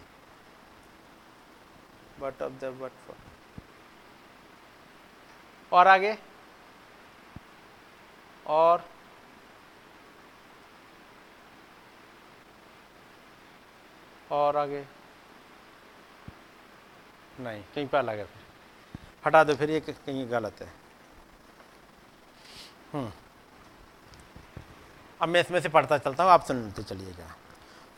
[2.19, 3.15] But of the but for
[5.71, 6.17] और आगे।
[8.47, 8.83] और।
[14.31, 14.85] और आगे।
[17.39, 20.82] नहीं कहीं पर अलग है फिर। हटा दो फिर ये कहीं गलत है।
[22.93, 23.11] अब
[25.29, 27.35] मैं इसमें से पढ़ता चलता हूँ, आप सुनते चलिएगा।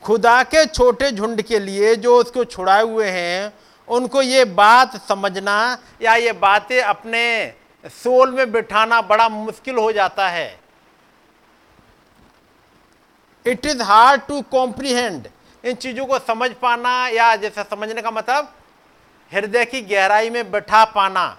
[0.03, 3.53] खुदा के छोटे झुंड के लिए जो उसको छुड़ाए हुए हैं,
[3.87, 7.53] उनको ये बात समझना या ये बातें अपने
[7.93, 10.59] सोल में बिठाना बड़ा मुश्किल हो जाता है।
[13.45, 15.27] It is hard to comprehend
[15.63, 18.53] इन चीज़ों को समझ पाना या जैसे समझने का मतलब
[19.31, 21.37] हृदय की गहराई में बैठा पाना।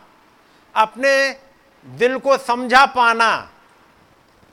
[0.74, 1.45] अपने
[1.86, 3.50] दिल को समझा पाना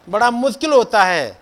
[0.08, 1.42] बड़ा मुश्किल होता है।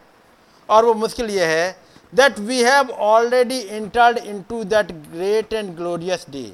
[0.69, 1.79] और वो मुश्किल ये है
[2.13, 6.53] that we have already entered into that great and glorious day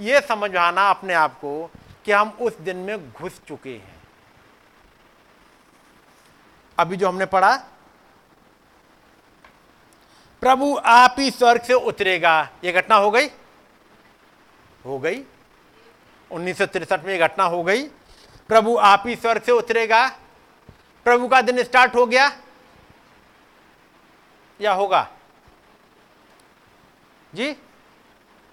[0.00, 1.70] ये समझाना अपने आप को
[2.04, 4.02] कि हम उस दिन में घुस चुके हैं।
[6.78, 7.56] अभी जो हमने पढ़ा,
[10.42, 13.26] प्रभु आप ही स्वर्ग से उतरेगा। ये घटना हो गई?
[14.86, 15.22] हो गई।
[16.30, 17.86] उन्नीस में ये घटना हो गई।
[18.50, 20.08] प्रभु आप ही स्वर्ग से उतरेगा।
[21.04, 22.30] प्रभु का दिन स्टार्ट हो गया।
[24.60, 25.08] या होगा?
[27.34, 27.56] जी,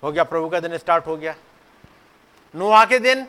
[0.03, 1.35] हो गया, प्रभु का दिन स्टार्ट हो गया।
[2.55, 3.27] नुआ के दिन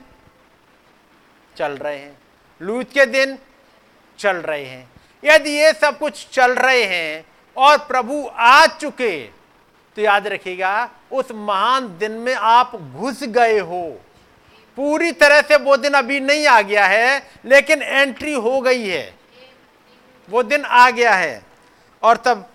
[1.57, 2.19] चल रहे हैं।
[2.63, 3.39] लूत के दिन
[4.19, 4.89] चल रहे हैं।
[5.25, 7.25] यदि ये सब कुछ चल रहे हैं
[7.57, 9.23] और प्रभु आ चुके
[9.97, 14.01] तो याद रखिएगा, उस महान दिन में आप घुस गए हो।
[14.79, 19.15] पूरी तरह से वो दिन अभी नहीं आ गया है, लेकिन एंट्री हो गई है।
[20.31, 21.45] वो दिन आ गया है।
[22.03, 22.49] और तब,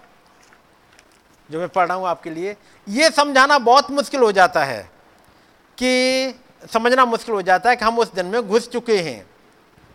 [1.52, 2.56] जो मैं पढ़ रहा हूँ आपके लिए,
[2.90, 4.92] ये समझाना बहुत मुश्किल हो जाता है
[5.78, 6.40] कि,
[6.74, 9.28] समझना मुश्किल हो जाता है कि हम उस दिन में घुस चुके हैं।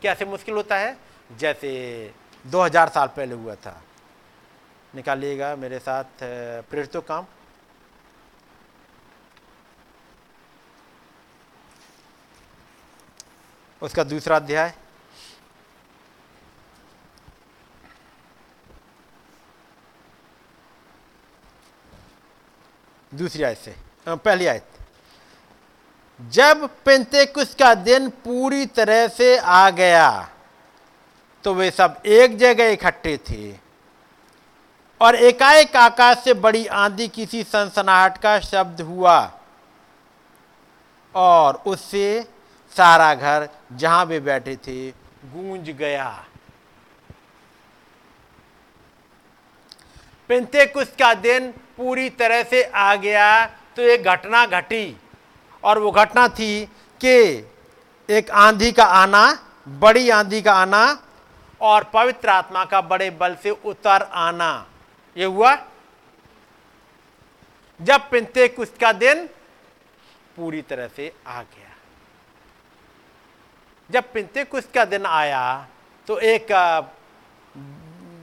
[0.03, 0.97] कैसे मुश्किल होता है?
[1.37, 2.11] जैसे
[2.47, 3.83] 2000 साल पहले हुआ था।
[4.95, 6.05] निकालिएगा मेरे साथ
[6.71, 7.27] प्रेरित काम।
[13.83, 14.73] उसका दूसरा अध्याय।
[23.13, 23.75] दूसरी आयत से
[24.07, 24.65] पहली आयत।
[26.21, 30.09] जब पेंतेकुस का दिन पूरी तरह से आ गया
[31.45, 33.53] तो वे सब एक जगह इकट्ठे थे
[35.01, 39.19] और एकाएक आकाश से बड़ी आंधी किसी सनसनाहट का शब्द हुआ
[41.15, 42.09] और उससे
[42.73, 46.09] सारा घर जहाँ वे बैठे थे, गूंज गया।
[50.31, 53.45] पेंतेकुस का दिन पूरी तरह से आ गया
[53.77, 54.97] तो एक घटना घटी,
[55.65, 56.65] और वो घटना थी
[57.01, 57.17] कि
[58.09, 59.39] एक आंधी का आना,
[59.69, 60.83] बड़ी आंधी का आना,
[61.61, 64.67] और पवित्र आत्मा का बड़े बल से उतर आना।
[65.17, 65.55] ये हुआ।
[67.81, 69.27] जब पिंते कुछ का दिन
[70.37, 71.68] पूरी तरह से आ गया।
[73.91, 75.67] जब पिंते कुछ का दिन आया
[76.09, 76.53] तो एक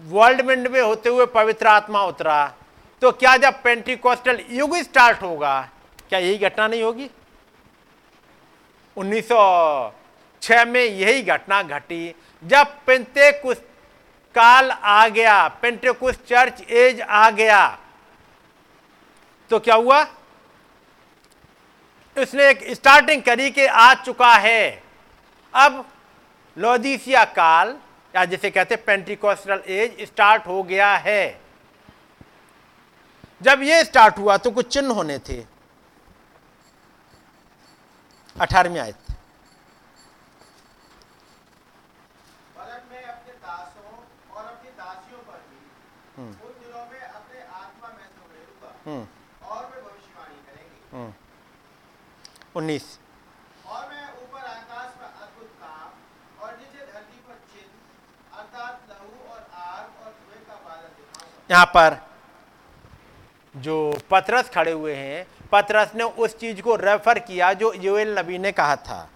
[0.07, 2.45] वर्ल्ड में होते हुए पवित्र आत्मा उतरा।
[3.01, 5.69] तो क्या जब पेंटिकोस्टल युग स्टार्ट होगा,
[6.09, 7.09] क्या यही घटना नहीं होगी?
[8.97, 13.57] 1906 में यही घटना घटी। जब पिंते कुछ
[14.35, 17.67] काल आ गया पेंटेकुस चर्च एज आ गया
[19.49, 20.01] तो क्या हुआ?
[22.17, 24.83] उसने एक स्टार्टिंग करी के आ चुका है।
[25.55, 25.85] अब
[26.57, 27.75] लोदीसिया काल
[28.13, 31.23] या जिसे कहते पेंटिकोस्टल एज स्टार्ट हो गया है।
[33.41, 35.37] जब ये स्टार्ट हुआ तो कुछ चिन्ह होने थे।
[38.35, 39.11] अठारहवीं आयत।
[42.57, 43.91] वरन मैं अपने दासों
[44.35, 45.59] और अपनी दासियों पर भी
[46.23, 49.03] उन दिनों में अपने आत्मा में से उड़ेलूँगा हम्म
[49.49, 51.11] और वे भविष्यवाणी करेंगे हम्म
[52.59, 52.85] उन्नीस
[53.65, 55.89] और मैं ऊपर आकाश में अद्भुत काम
[56.43, 57.73] और नीचे धरती पर चिन्ह
[58.39, 61.97] अर्थात लहू और आग और धुएँ का बादल दिखाऊँगा यहाँ पर
[63.55, 68.37] जो पतरस खड़े हुए हैं, पतरस ने उस चीज़ को रेफर किया जो योएल नबी
[68.37, 69.09] ने कहा था।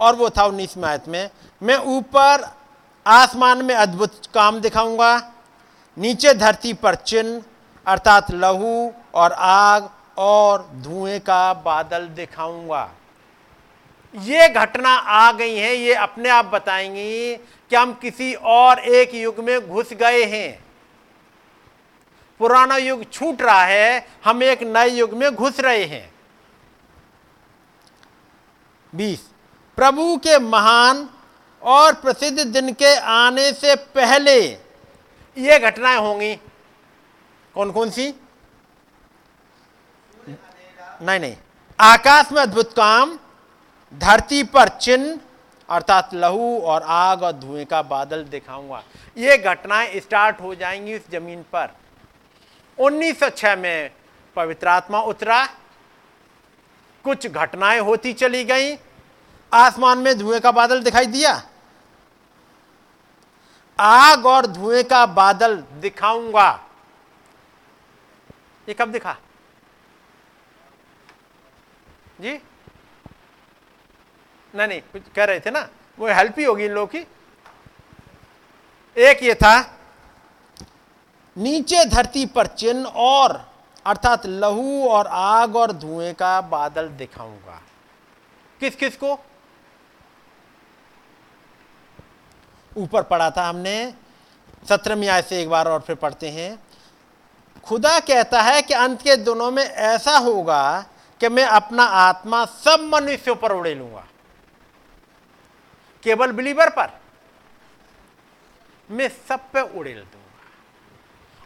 [0.00, 1.30] और वो था उन्नीस आयत में,
[1.62, 2.46] मैं ऊपर
[3.06, 5.32] आसमान में अद्भुत काम दिखाऊँगा,
[5.96, 7.42] नीचे धरती पर चिन्ह,
[7.86, 12.90] अर्थात लहू और आग और धुएँ का बादल दिखाऊँगा।
[14.14, 19.38] ये घटना आ गई है, ये अपने आप बताएँगी कि हम किसी और एक युग
[19.38, 20.63] में घुस गए हैं।
[22.40, 26.12] पुराना युग छूट रहा है, हम एक नए युग में घुस रहे हैं।
[28.94, 29.20] बीस,
[29.78, 31.08] प्रभु के महान
[31.62, 34.40] और प्रसिद्ध दिन के आने से पहले
[35.36, 36.34] ये घटनाएँ होंगी।
[37.54, 38.14] कौन कौन सी?
[41.02, 41.36] नहीं नहीं।
[41.78, 43.18] आकाश में अद्भुत काम,
[43.94, 45.18] धरती पर चिन्ह,
[45.68, 48.82] अर्थात लहू और आग और धुएँ का बादल दिखाऊँगा।
[49.16, 51.74] ये घटनाएँ स्टार्ट हो जाएँगी उस ज़मीन पर।
[52.78, 53.90] 1906 में
[54.36, 55.46] पवित्र आत्मा उतरा,
[57.04, 58.76] कुछ घटनाएँ होती चली गई,
[59.52, 61.42] आसमान में धुएँ का बादल दिखाई दिया।
[63.80, 66.64] आग और धुएँ का बादल दिखाऊँगा।
[68.68, 69.16] ये कब दिखा?
[72.20, 72.40] जी?
[74.54, 75.68] नहीं नहीं, कुछ कह रहे थे ना,
[75.98, 77.06] वो हेल्प ही होगी इन लोगों की।
[78.96, 79.80] एक ये था
[81.36, 83.52] नीचे धरती पर चिन्ह और,
[83.86, 87.62] अर्थात लहू और आग और धुएँ का बादल दिखाऊँगा।
[88.60, 89.18] किस किस को?
[92.76, 93.94] ऊपर पढ़ा था हमने,
[94.68, 96.62] सत्रहवीं आय से एक बार और फिर पढ़ते हैं।
[97.64, 100.84] खुदा कहता है कि अंत के दिनों में ऐसा होगा
[101.20, 104.06] कि मैं अपना आत्मा सब मनुष्यों पर उड़े लूँगा।
[106.02, 107.00] केवल बिलीवर पर।
[108.90, 110.06] मैं सब पे उड़ेल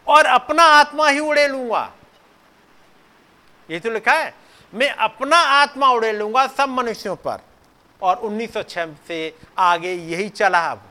[0.09, 1.89] और अपना आत्मा ही उड़े लूँगा।
[3.69, 4.33] ये तो लिखा है,
[4.73, 7.41] मैं अपना आत्मा उड़े लूँगा सब मनुष्यों पर।
[8.01, 10.81] और 1906 से आगे यही चला अब।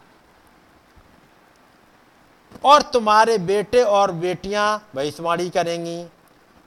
[2.65, 6.05] और तुम्हारे बेटे और बेटियाँ भविष्यवाणी करेंगी,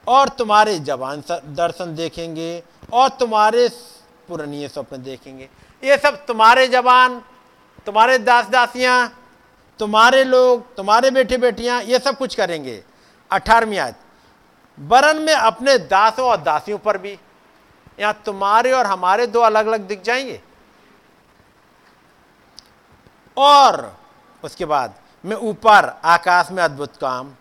[0.06, 3.68] और तुम्हारे जवान दर्शन देखेंगे, और तुम्हारे
[4.28, 5.48] पुरानी स्वप्न देखेंगे।
[5.82, 7.20] ये सब तुम्हारे जवान,
[7.86, 8.96] तुम्हारे दास दासियाँ
[9.78, 12.84] तुम्हारे लोग, तुम्हारे बेटे बेटियाँ ये सब कुछ करेंगे।
[13.30, 13.96] अठारहवीं आयत।
[14.80, 17.18] वरन में अपने दासों और दासियों पर भी।
[18.00, 20.42] यहाँ तुम्हारे और हमारे दो अलग अलग दिख जाएँगे।
[23.36, 23.96] और
[24.44, 24.94] उसके बाद
[25.24, 27.32] में ऊपर आकाश में अद्भुत काम।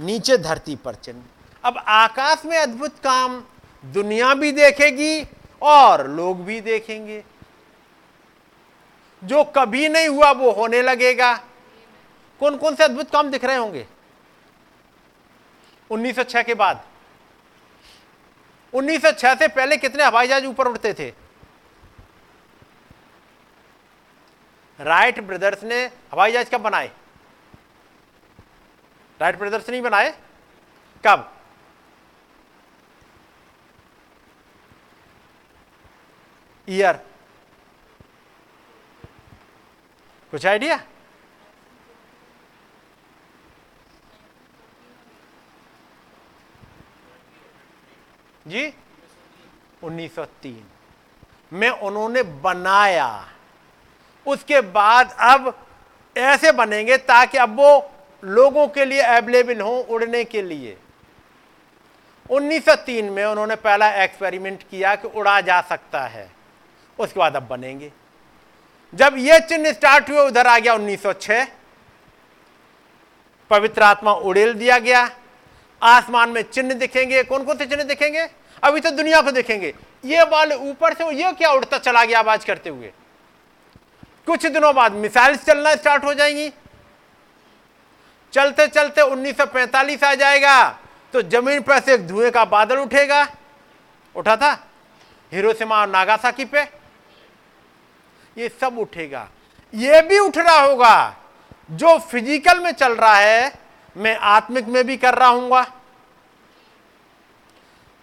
[0.00, 1.22] नीचे धरती पर चिन्ह।
[1.64, 3.44] अब आकाश में अद्भुत काम
[3.84, 5.28] दुनिया भी देखेगी
[5.62, 7.24] और लोग भी देखेंगे।
[9.24, 11.36] जो कभी नहीं हुआ वो होने लगेगा।
[12.40, 13.86] कौन कौन से अद्भुत काम दिख रहे होंगे?
[15.90, 16.84] 1906 के बाद।
[18.72, 21.12] 1906 से पहले कितने हवाई जहाज़ ऊपर उड़ते थे?
[24.80, 26.90] राइट ब्रदर्स ने हवाई जहाज़ कब बनाए?
[29.20, 30.18] राइट ब्रदर्स नहीं बनाए।
[31.06, 31.36] कब?
[36.68, 37.00] ईयर
[40.30, 40.80] कुछ आइडिया?
[48.46, 48.74] जी?
[49.84, 50.62] 1903
[51.52, 53.28] में उन्होंने बनाया।
[54.26, 55.66] उसके बाद अब
[56.16, 57.90] ऐसे बनेंगे ताकि अब वो
[58.24, 60.76] लोगों के लिए अवेलेबल हो उड़ने के लिए।
[62.30, 66.30] 1903 में उन्होंने पहला एक्सपेरिमेंट किया कि उड़ा जा सकता है।
[66.98, 67.92] उसके बाद अब बनेंगे।
[68.94, 71.46] जब यह चिन्ह स्टार्ट हुए, उधर आ गया 1906
[73.50, 75.10] पवित्र आत्मा उड़ेल दिया गया।
[75.82, 78.28] आसमान में चिन्ह दिखेंगे। कौन कौन से चिन्ह दिखेंगे?
[78.62, 82.46] अभी तो दुनिया को देखेंगे। ये वाले ऊपर से, ये क्या उड़ता चला गया आवाज़
[82.46, 82.92] करते हुए?
[84.26, 86.52] कुछ दिनों बाद मिसाइल चलना स्टार्ट हो जाएँगी।
[88.32, 90.78] चलते चलते 1945 आ जाएगा।
[91.12, 93.26] तो ज़मीन पर से एक धुएँ का बादल उठेगा।
[94.14, 94.68] उठा था?
[95.32, 96.79] हिरोशिमा और नागासाकी पे।
[98.36, 99.28] ये सब उठेगा।
[99.72, 101.16] ये भी उठ रहा होगा।
[101.70, 103.52] जो फ़िज़िकल में चल रहा है,
[103.96, 105.66] मैं आत्मिक में भी कर रहा हूँगा।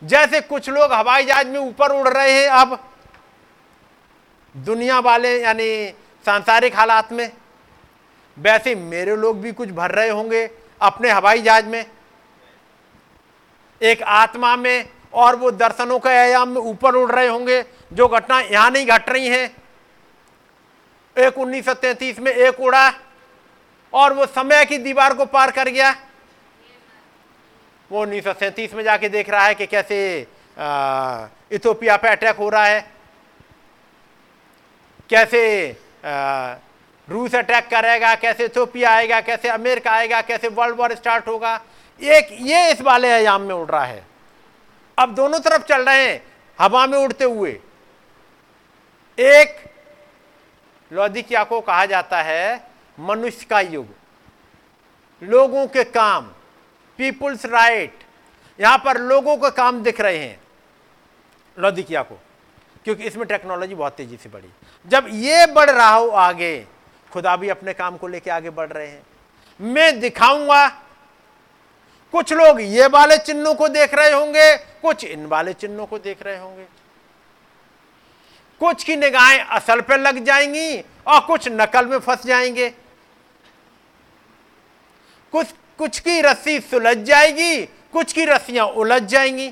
[0.01, 2.79] जैसे कुछ लोग हवाई जहाज़ में ऊपर उड़ रहे हैं अब,
[4.55, 5.89] दुनिया वाले यानी
[6.25, 7.31] सांसारिक हालात में,
[8.37, 10.49] वैसे मेरे लोग भी कुछ भर रहे होंगे
[10.81, 11.85] अपने हवाई जहाज़ में।
[13.81, 17.63] एक आत्मा में और वो दर्शनों के आयाम में ऊपर उड़ रहे होंगे,
[17.93, 19.55] जो घटना यहाँ नहीं घट रही हैं।
[21.17, 22.91] एक उन्नीस में एक उड़ा
[23.93, 25.95] और वो समय की दीवार को पार कर गया।
[27.91, 29.97] वो उन्नीस में जाके देख रहा है कि कैसे
[31.51, 32.79] इथोपिया पे अटैक हो रहा है।
[35.09, 35.41] कैसे
[36.05, 36.55] आ,
[37.07, 41.59] रूस अटैक करेगा कैसे इथोपिया आएगा कैसे अमेरिका आएगा कैसे वर्ल्ड वॉर स्टार्ट होगा।
[42.01, 44.05] एक ये इस वाले आयाम में उड़ रहा है।
[44.97, 46.21] अब दोनों तरफ़ चल रहे हैं
[46.59, 47.51] हवा में उड़ते हुए।
[49.17, 49.63] एक
[50.91, 53.87] लौदिकिया को कहा जाता है मनुष्य का युग।
[55.21, 56.25] लोगों के काम
[56.99, 58.03] पीपुल्स राइट
[58.59, 60.39] यहाँ पर लोगों के काम दिख रहे हैं
[61.57, 62.19] लौदिकिया को
[62.85, 64.49] क्योंकि इसमें टेक्नोलॉजी बहुत तेज़ी से बढ़ी।
[64.85, 66.65] जब ये बढ़ रहा हो आगे,
[67.11, 69.01] खुदा भी अपने काम को लेके आगे बढ़ रहे हैं।
[69.59, 70.67] मैं दिखाऊँगा,
[72.13, 76.23] कुछ लोग ये वाले चिन्हों को देख रहे होंगे, कुछ इन वाले चिन्हों को देख
[76.23, 76.65] रहे होंगे।
[78.61, 82.69] कुछ की निगाहें असल पर लग जाएँगी और कुछ नकल में फंस जाएँगे।
[85.33, 85.47] कुछ
[85.79, 89.49] कुछ की रस्सी सुलझ जाएगी, कुछ की रस्सियाँ उलझ जाएँगी।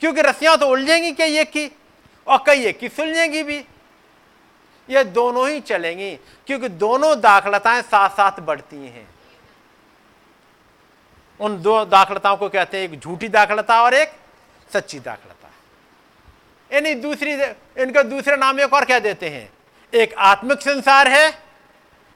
[0.00, 1.70] क्योंकि रस्सियाँ तो उलझेंगी कई एक की
[2.26, 3.56] और कई एक की सुलझेंगी भी।
[4.88, 6.14] ये दोनों ही चलेंगी,
[6.46, 9.08] क्योंकि दोनों दाखलताएँ साथ साथ बढ़ती हैं।
[11.40, 14.12] उन दो दाखलताओं को कहते हैं, एक झूठी दाखलता और एक
[14.70, 15.39] सच्ची दाखलता।
[16.70, 17.32] यानी दूसरी
[17.82, 19.50] इनका दूसरे नाम एक और कह देते हैं?
[19.92, 21.32] एक आत्मिक संसार है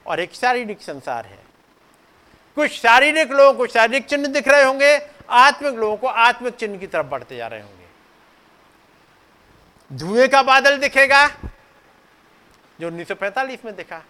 [0.05, 1.39] और एक शारीरिक संसार है।
[2.57, 4.99] कुछ शारीरिक लोगों को शारीरिक चिन्ह दिख रहे होंगे,
[5.29, 7.85] आत्मिक लोगों को आत्मिक चिन्ह की तरफ़ बढ़ते जा रहे होंगे।
[9.91, 11.27] धुएँ का बादल दिखेगा,
[12.79, 14.01] जो 1945 में दिखा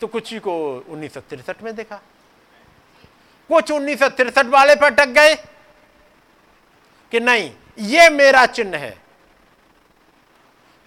[0.00, 0.54] तो कुछ ही को
[0.88, 1.16] उन्नीस
[1.62, 1.96] में देखा।
[3.50, 4.02] कुछ उन्नीस
[4.38, 5.34] वाले पर टक गए
[7.12, 9.03] कि नहीं, ये मेरा चिन्ह है।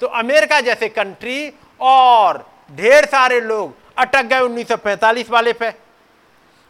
[0.02, 5.74] तो अमेरिका जैसे कंट्री और ढेर सारे लोग अटक गए 1945 वाले पे।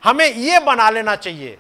[0.04, 1.58] हमें यह बना लेना चाहिए।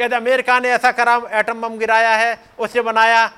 [0.00, 3.32] यदि अमेरिका ने ऐसा करा एटम बम गिराया है उसे बनाया,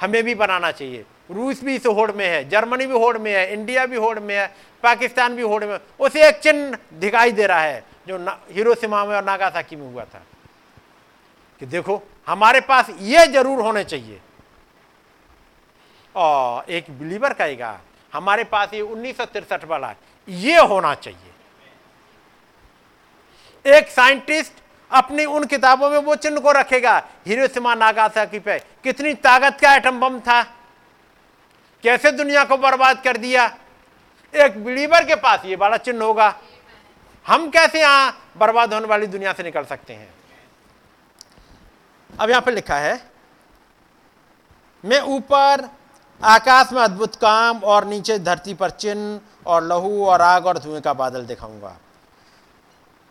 [0.00, 3.52] हमें भी बनाना चाहिए। रूस भी इस होड़ में है, जर्मनी भी होड़ में है,
[3.52, 7.60] इंडिया भी होड़ में है, पाकिस्तान भी होड़ में उसे एक चिन्ह दिखाई दे रहा
[7.60, 10.22] है, जो हीरो हिरोशिमा में और नागासाकी में हुआ था।
[11.60, 14.20] कि देखो, हमारे पास ये ज़रूर होने चाहिए।
[16.14, 17.80] और एक बिलीवर कहेगा,
[18.12, 19.20] हमारे पास ये उन्नीस
[19.64, 19.94] वाला
[20.28, 21.32] ये होना चाहिए।
[23.64, 24.52] एक साइंटिस्ट
[24.90, 26.98] अपनी उन किताबों में वो चिन्ह को रखेगा
[27.74, 30.42] नागासाकी पे कितनी ताकत का एटम बम था?
[31.84, 33.46] कैसे दुनिया को बर्बाद कर दिया?
[34.34, 36.34] एक बिलीवर के पास ये वाला चिन्ह होगा,
[37.26, 40.08] हम कैसे यहाँ बर्बाद होने वाली दुनिया से निकल सकते हैं?
[42.10, 43.00] अब यहाँ पर लिखा है,
[44.84, 45.68] मैं ऊपर
[46.20, 50.80] आकाश में अद्भुत काम और नीचे धरती पर चिन्ह और लहू और आग और धुएँ
[50.80, 51.76] का बादल दिखाऊँगा।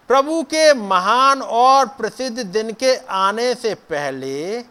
[0.09, 4.61] प्रभु के महान और प्रसिद्ध दिन के आने से पहले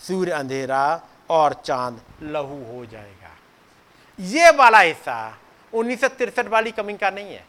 [0.00, 1.00] सूर्य अंधेरा
[1.30, 3.30] और चाँद लहू हो जाएगा।
[4.18, 5.38] ये वाला हिस्सा
[5.72, 6.04] उन्नीस
[6.48, 7.44] वाली कमिंग का नहीं है।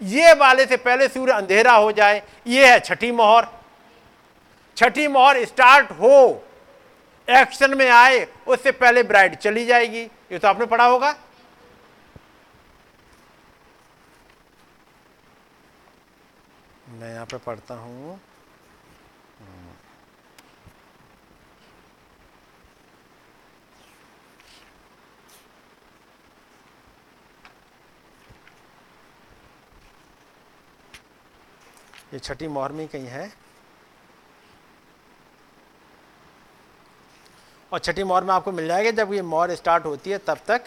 [0.00, 3.46] ये वाले से पहले सूर्य अंधेरा हो जाए, ये है छठी मोहर।
[4.76, 6.44] छठी मोहर स्टार्ट हो।
[7.28, 11.14] एक्शन में आए, उससे पहले ब्राइड चली जाएगी। ये तो आपने पढ़ा होगा।
[16.90, 18.20] मैं यहाँ पे पढ़ता हूँ।
[32.12, 33.43] ये छठी मोहर में कहीं है।
[37.74, 40.64] और छठी मोहर में आपको मिल जाएगा। जब ये मोहर स्टार्ट होती है, तब तक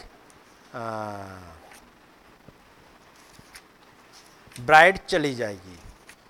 [4.56, 5.78] ब्राइड चली जाएगी।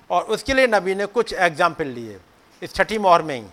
[0.10, 2.20] और उसके लिए नबी ने कुछ एग्ज़ाम्पल लिए,
[2.62, 3.46] इस छठी मोहर में ही।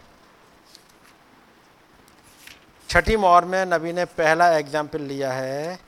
[2.89, 5.79] छठी मोहर में नबी ने पहला एग्ज़ाम्पल लिया है,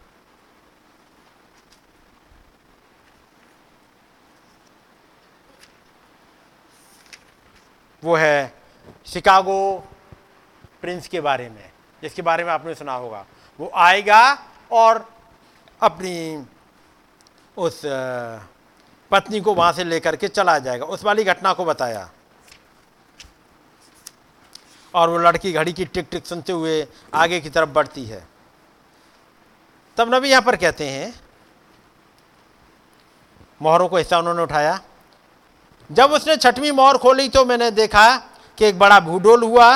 [8.02, 8.52] वो है
[9.06, 9.84] शिकागो
[10.86, 11.70] प्रिंस के बारे में,
[12.02, 13.24] जिसके बारे में आपने सुना होगा।
[13.60, 14.22] वो आएगा
[14.70, 15.04] और
[15.80, 16.44] अपनी
[17.56, 17.80] उस
[19.10, 22.08] पत्नी को वहाँ से लेकर के चला जाएगा। उस वाली घटना को बताया।
[24.94, 28.22] और वो लड़की घड़ी की टिक टिक सुनते हुए आगे की तरफ़ बढ़ती है।
[29.98, 31.12] तब नबी यहाँ पर कहते हैं,
[33.62, 34.78] मोहरों को हिस्सा उन्होंने उठाया,
[35.90, 38.16] जब उसने छठवीं मोहर खोली तो मैंने देखा
[38.58, 39.68] कि एक बड़ा भूडोल हुआ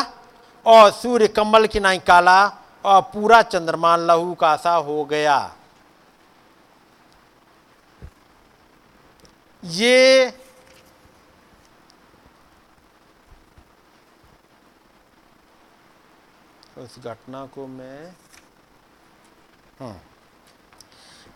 [0.66, 2.44] और सूर्य कमल की नाई काला
[2.84, 5.56] और पूरा चंद्रमा लहू का सा हो गया।
[9.64, 10.28] ये
[16.78, 18.06] उस घटना को मैं
[19.80, 19.94] हम्म,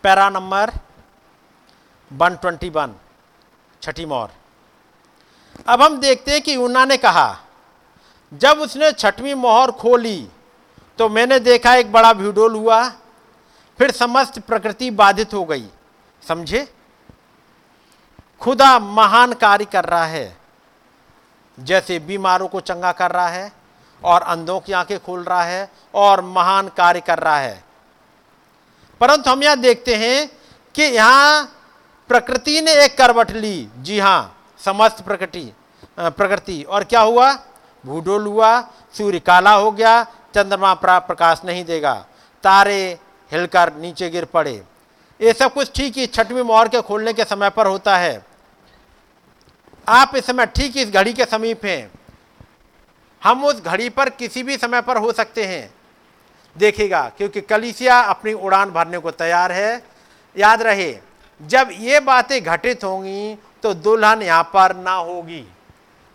[0.03, 0.71] पैरा नंबर
[2.11, 2.93] 121
[3.81, 4.29] छठी मोर।
[5.67, 7.44] अब हम देखते हैं कि ऊना ने कहा
[8.35, 10.27] जब उसने छठवीं मोहर खोली
[10.99, 12.87] तो मैंने देखा एक बड़ा भूडोल हुआ,
[13.79, 15.65] फिर समस्त प्रकृति बाधित हो गई।
[16.23, 16.67] समझे?
[18.41, 20.37] खुदा महान कार्य कर रहा है,
[21.57, 23.51] जैसे बीमारों को चंगा कर रहा है,
[24.03, 27.63] और अंधों की आँखें खोल रहा है, और महान कार्य कर रहा है।
[29.01, 30.27] परंतु हम यहाँ देखते हैं
[30.75, 31.43] कि यहाँ
[32.09, 35.51] प्रकृति ने एक करवट ली। जी हाँ, समस्त प्रकृति
[35.99, 37.31] प्रकृति। और क्या हुआ?
[37.85, 38.61] भूडोल हुआ,
[38.97, 42.05] सूर्य काला हो गया, चंद्रमा प्रा- प्रकाश नहीं देगा।
[42.43, 42.99] तारे
[43.31, 44.63] हिलकर नीचे गिर पड़े।
[45.21, 48.25] ये सब कुछ ठीक ही छठवीं मोहर के खोलने के समय पर होता है।
[49.87, 51.91] आप इस समय ठीक इस घड़ी के समीप हैं।
[53.23, 55.73] हम उस घड़ी पर किसी भी समय पर हो सकते हैं।
[56.57, 59.83] देखेगा क्योंकि कलिसिया अपनी उड़ान भरने को तैयार है।
[60.37, 60.99] याद रहे,
[61.41, 65.47] जब ये बातें घटित होंगी तो दुल्हन यहाँ पर ना होगी।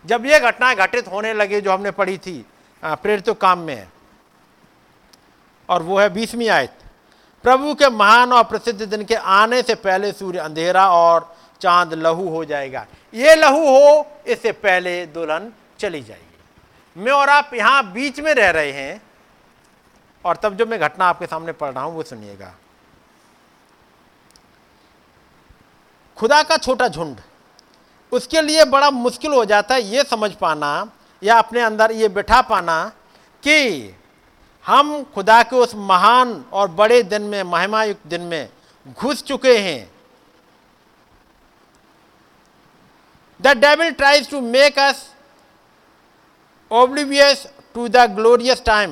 [0.05, 2.45] जब ये घटनाएँ घटित होने लगे जो हमने पढ़ी थी
[2.83, 3.87] प्रेरित काम में
[5.69, 6.77] और वो है बीसवीं आयत।
[7.45, 12.27] प्रभु के महान और प्रसिद्ध दिन के आने से पहले सूर्य अंधेरा और चाँद लहू
[12.29, 18.19] हो जाएगा। ये लहू हो, इससे पहले दुल्हन चली जाएगी। मैं और आप यहाँ बीच
[18.19, 19.01] में रह रहे हैं,
[20.25, 22.53] और तब जो मैं घटना आपके सामने पढ़ रहा हूँ, वो सुनिएगा।
[26.17, 27.19] खुदा का छोटा झुंड
[28.11, 30.71] उसके लिए बड़ा मुश्किल हो जाता है ये समझ पाना
[31.23, 32.83] या अपने अंदर ये बिठा पाना
[33.43, 33.95] कि
[34.65, 38.49] हम खुदा के उस महान और बड़े दिन में, महिमायुक्त दिन में
[38.99, 39.91] घुस चुके हैं।
[43.41, 45.07] The devil tries to make us
[46.71, 47.39] oblivious
[47.75, 48.91] to the glorious time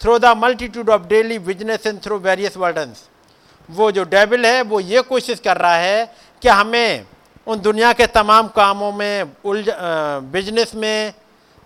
[0.00, 3.02] through the multitude of daily business and through various burdens
[3.70, 6.04] वो जो डेविल है, वो ये कोशिश कर रहा है
[6.42, 7.06] कि हमें
[7.46, 9.66] उन दुनिया के तमाम कामों में, उलझ
[10.32, 11.12] बिज़नेस में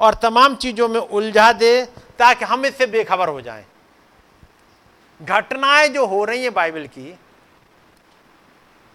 [0.00, 1.84] और तमाम चीज़ों में उलझा दे
[2.18, 3.64] ताकि हम इससे बेखबर हो जाएँ।
[5.20, 7.18] घटनाएँ जो हो रही हैं बाइबल की,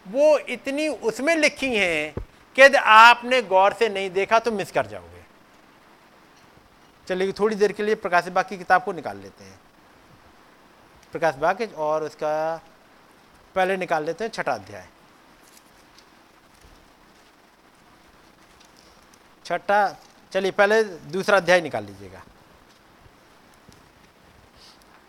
[0.05, 2.13] वो इतनी उसमें लिखी हैं
[2.55, 5.21] कि यदि आपने गौर से नहीं देखा तो मिस कर जाओगे।
[7.07, 9.59] चलिए थोड़ी देर के लिए प्रकाश बाग की किताब को निकाल लेते हैं।
[11.13, 12.61] प्रकाश बाग और उसका
[13.55, 14.87] पहले निकाल लेते हैं छठा अध्याय।
[19.51, 19.97] छठा,
[20.31, 22.21] चलिए पहले दूसरा अध्याय निकाल लीजिएगा।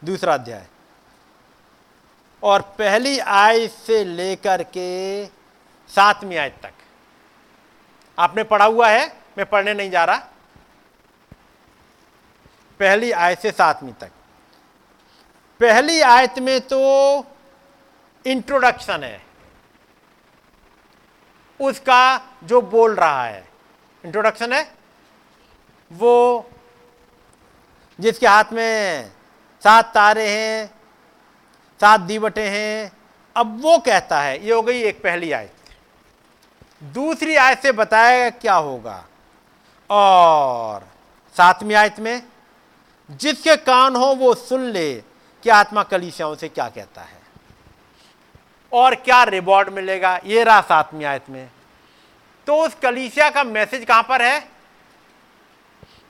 [0.04, 0.66] दूसरा अध्याय।
[2.42, 5.26] और पहली आय से लेकर के
[5.88, 6.72] सातवीं आयत तक।
[8.18, 10.16] आपने पढ़ा हुआ है, मैं पढ़ने नहीं जा रहा।
[12.78, 14.10] पहली आय से सातवीं तक।
[15.60, 16.80] पहली आयत में तो
[18.26, 19.26] इंट्रोडक्शन है।
[21.60, 23.51] उसका जो बोल रहा है
[24.04, 24.72] इंट्रोडक्शन है।
[25.92, 26.50] वो
[28.00, 29.10] जिसके हाथ में
[29.64, 30.66] सात तारे हैं,
[31.80, 32.92] सात दीवटे हैं,
[33.36, 35.54] अब वो कहता है, ये हो गई एक पहली आयत।
[36.82, 39.04] दूसरी आयत से बताया क्या होगा।
[39.90, 40.88] और
[41.36, 42.22] सातवीं आयत में,
[43.10, 44.94] जिसके कान हो वो सुन ले,
[45.42, 47.22] कि आत्मा कलीसियाओं से क्या कहता है।
[48.72, 51.50] और क्या रिवॉर्ड मिलेगा, ये रहा सातवीं आयत में।
[52.46, 54.48] तो उस कलीसिया का मैसेज कहाँ पर है?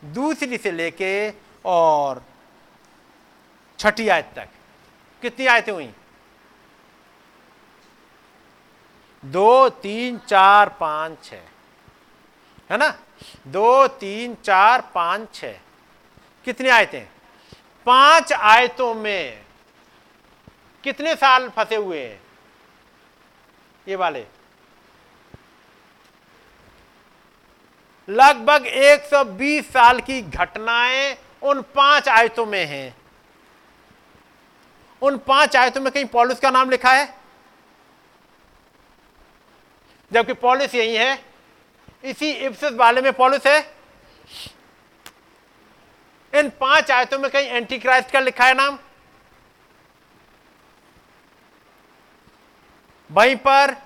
[0.04, 1.32] दूसरी से लेके
[1.64, 2.22] और
[3.78, 4.48] छठी आयत तक।
[5.22, 5.92] कितनी आयतें हुई?
[9.24, 11.32] दो, तीन, चार, पाँच छ
[12.70, 12.88] है ना?
[13.46, 15.44] दो, तीन, चार, पाँच छ
[16.44, 17.04] कितनी आयतें?
[17.86, 19.44] पाँच आयतों में
[20.84, 22.20] कितने साल फंसे हुए हैं?
[23.88, 24.26] ये वाले।
[28.12, 32.96] लगभग 120 साल की घटनाएँ उन पाँच आयतों में हैं।
[35.02, 37.14] उन पाँच आयतों में कहीं पॉलिस का नाम लिखा है?
[40.12, 41.24] जबकि पॉलिस यही है।
[42.04, 43.74] इसी इप्सिस वाले में पॉलिस है।
[46.34, 48.78] इन पाँच आयतों में कहीं एंटी क्राइस्ट का लिखा है नाम।
[53.10, 53.76] वहीं पर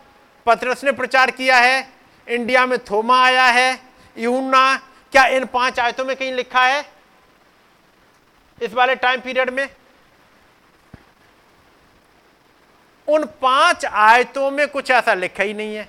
[0.46, 1.92] पत्रस ने प्रचार किया है।
[2.28, 3.85] इंडिया में थोमा आया है।
[4.18, 4.76] यूना
[5.12, 6.84] क्या इन पाँच आयतों में कहीं लिखा है?
[8.62, 9.68] इस वाले टाइम पीरियड में?
[13.08, 15.88] उन पाँच आयतों में कुछ ऐसा लिखा ही नहीं है।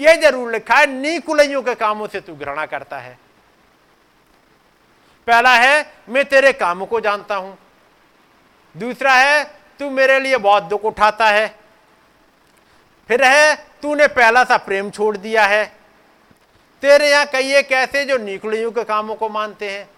[0.00, 3.18] यह ज़रूर लिखा है नीकुलइयों के कामों से तू घृणा करता है।
[5.26, 7.58] पहला है, मैं तेरे कामों को जानता हूँ।
[8.76, 9.44] दूसरा है,
[9.78, 11.58] तू मेरे लिए बहुत दुख उठाता है।
[13.08, 15.77] फिर है, तूने पहला सा प्रेम छोड़ दिया है।
[16.82, 19.88] तेरे यहाँ कई एक ऐसे जो निकुलियों के कामों को मानते हैं।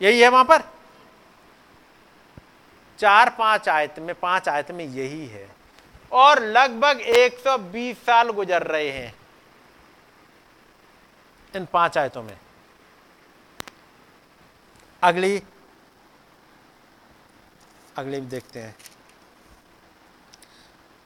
[0.00, 0.62] यही है वहाँ पर?
[2.98, 5.48] चार पाँच आयत में, पाँच आयत में यही है।
[6.12, 9.14] और लगभग 120 साल गुजर रहे हैं
[11.54, 12.36] इन पाँच आयतों में।
[15.02, 15.42] अगली
[17.96, 18.76] अगली भी देखते हैं।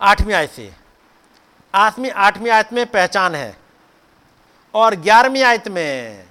[0.01, 0.73] आठवीं आयत से।
[1.75, 3.60] आठवीं आठवीं आयत में पहचान है।
[4.75, 6.25] और ग्यारहवीं आयत में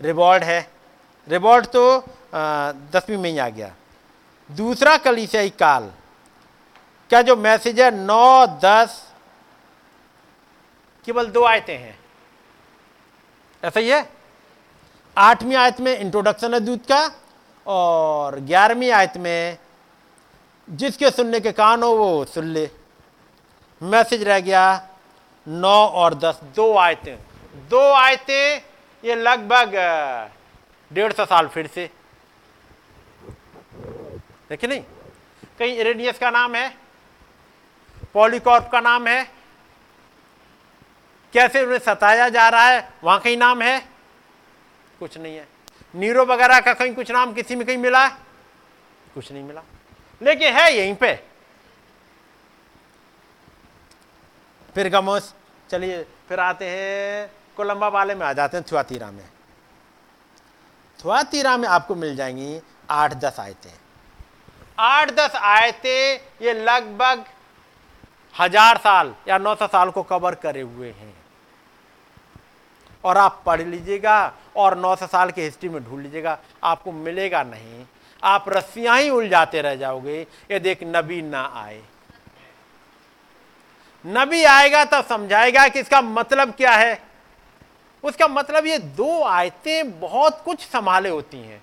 [0.00, 0.60] रिवॉर्ड है।
[1.28, 2.04] रिवॉर्ड तो
[2.34, 3.72] दसवीं में ही आ गया।
[4.50, 5.90] दूसरा कलीसियाई काल,
[7.10, 9.02] क्या जो मैसेज है नौ, दस,
[11.06, 11.98] केवल दो आयतें हैं?
[13.62, 14.08] ऐसा ही है?
[15.16, 17.10] आठवीं आयत में इंट्रोडक्शन है दूध का,
[17.66, 19.58] और ग्यारहवीं आयत में
[20.68, 22.68] जिसके सुनने के कान हो वो सुन ले।
[23.80, 24.88] मैसेज रह गया,
[25.46, 27.16] नौ और दस, दो आयतें।
[27.54, 28.62] दो आयतें
[29.04, 29.74] ये लगभग
[30.92, 31.90] डेढ़ सौ साल फिर से।
[34.48, 34.82] देखिए नहीं?
[35.58, 36.76] कहीं इरेनियस का नाम है?
[38.12, 39.24] पॉलीकॉर्प का नाम है?
[41.32, 42.88] कैसे उन्हें सताया जा रहा है?
[43.04, 43.88] वहाँ कहीं नाम है?
[44.98, 45.48] कुछ नहीं है।
[45.94, 48.08] नीरो वगैरह का कहीं कुछ नाम किसी में कहीं मिला
[49.14, 49.62] कुछ नहीं मिला।
[50.22, 51.14] लेकिन है यहीं पे।
[54.74, 55.34] फिर गमोस,
[55.70, 59.24] चलिए, फिर आते हैं। कोलंबा वाले में आ जाते हैं थुआतीरा में।
[60.98, 62.60] थुआतीरा में आपको मिल जाएँगी
[62.90, 63.72] आठ दस आयतें।
[64.78, 67.24] आठ दस आयतें ये लगभग
[68.34, 71.14] हज़ार साल या नौ सौ साल को कवर करे हुए हैं।
[73.04, 77.42] और आप पढ़ लीजिएगा और नौ सौ साल की हिस्ट्री में ढूंढ लीजिएगा, आपको मिलेगा
[77.44, 77.84] नहीं।
[78.22, 81.82] आप रस्सियाँ ही उलझाते रह जाओगे यदि एक नबी ना आए।
[84.04, 86.94] नबी आएगा तब समझाएगा कि इसका मतलब क्या है?
[88.04, 91.62] उसका मतलब ये दो आयतें बहुत कुछ संभाले होती हैं।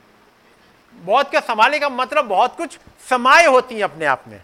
[0.94, 4.44] बहुत क्या संभाले का मतलब बहुत कुछ समाये होती हैं अपने आप में।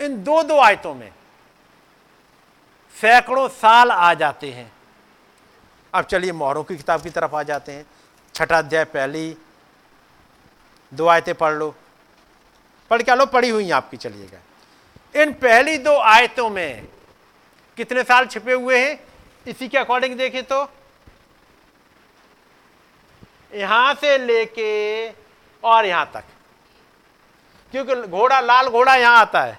[0.00, 1.12] इन दो दो आयतों में
[3.00, 4.72] सैकड़ों साल आ जाते हैं।
[5.94, 7.86] अब चलिए मोहरों की किताब की तरफ़ आ जाते हैं।
[8.34, 9.36] छठा अध्याय पहली,
[10.94, 11.74] दो आयतें पढ़ लो।
[12.90, 13.26] पढ़ क्या लो?
[13.26, 14.38] पढ़ी हुई आपकी, चलिएगा।
[15.22, 16.88] इन पहली दो आयतों में
[17.76, 19.09] कितने साल छिपे हुए हैं?
[19.50, 20.70] इसी के अकॉर्डिंग देखें तो।
[23.54, 25.10] यहाँ से लेके
[25.64, 26.24] और यहाँ तक।
[27.72, 29.58] क्योंकि घोड़ा, लाल घोड़ा यहाँ आता है।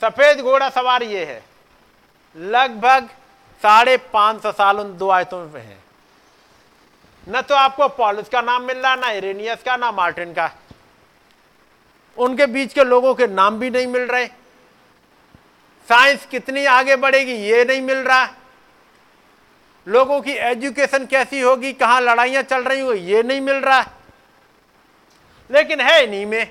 [0.00, 1.44] सफ़ेद घोड़ा सवार ये है।
[2.36, 3.08] लगभग
[3.62, 5.78] साढ़े पाँच सौ साल उन दो आयतों में है।
[7.28, 10.50] न तो आपको पॉलिस का नाम मिल रहा, ना इरेनियस का, ना मार्टिन का।
[12.18, 14.26] उनके बीच के लोगों के नाम भी नहीं मिल रहे।
[15.88, 18.28] साइंस कितनी आगे बढ़ेगी, ये नहीं मिल रहा।
[19.86, 23.86] लोगों की एजुकेशन कैसी होगी, कहाँ लड़ाइयाँ चल रही हो, ये नहीं मिल रहा है।
[25.50, 26.50] लेकिन है इन्हीं में।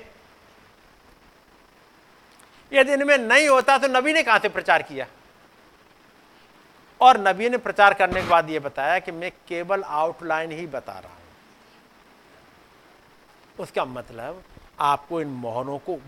[2.72, 5.06] यदि इनमें नहीं होता तो नबी ने कहाँ से प्रचार किया?
[7.00, 10.92] और नबी ने प्रचार करने के बाद यह बताया कि मैं केवल आउटलाइन ही बता
[10.92, 11.18] रहा हूँ।
[13.58, 14.42] उसका मतलब
[14.80, 15.98] आपको इन मोहरों को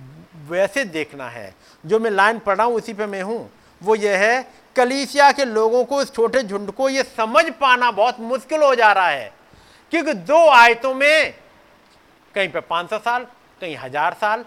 [0.48, 1.55] वैसे देखना है।
[1.86, 3.51] जो मैं लाइन पढ़ रहा हूँ, उसी पे मैं हूँ।
[3.82, 8.20] वो यह है कलीसिया के लोगों को इस छोटे झुंड को ये समझ पाना बहुत
[8.20, 9.32] मुश्किल हो जा रहा है।
[9.92, 11.34] क्योंकि दो आयतों में,
[12.34, 13.26] कहीं पे 500 साल,
[13.60, 14.44] कहीं हज़ार साल,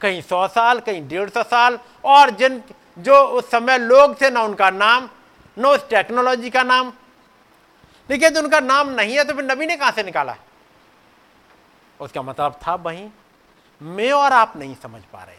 [0.00, 2.62] कहीं सौ साल, कहीं डेढ़ सौ साल, और जिन,
[2.98, 5.08] जो उस समय लोग थे ना उनका नाम,
[5.56, 6.92] न उस टेक्नोलॉजी का नाम।
[8.08, 10.36] लेकिन उनका नाम नहीं है तो फिर नबी ने कहाँ से निकाला?
[12.00, 13.08] उसका मतलब था वहीं
[13.80, 15.36] मैं और आप नहीं समझ पा रहे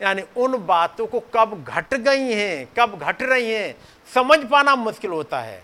[0.00, 3.74] यानी उन बातों को कब घट गई हैं, कब घट रही हैं,
[4.10, 5.62] समझ पाना मुश्किल होता है।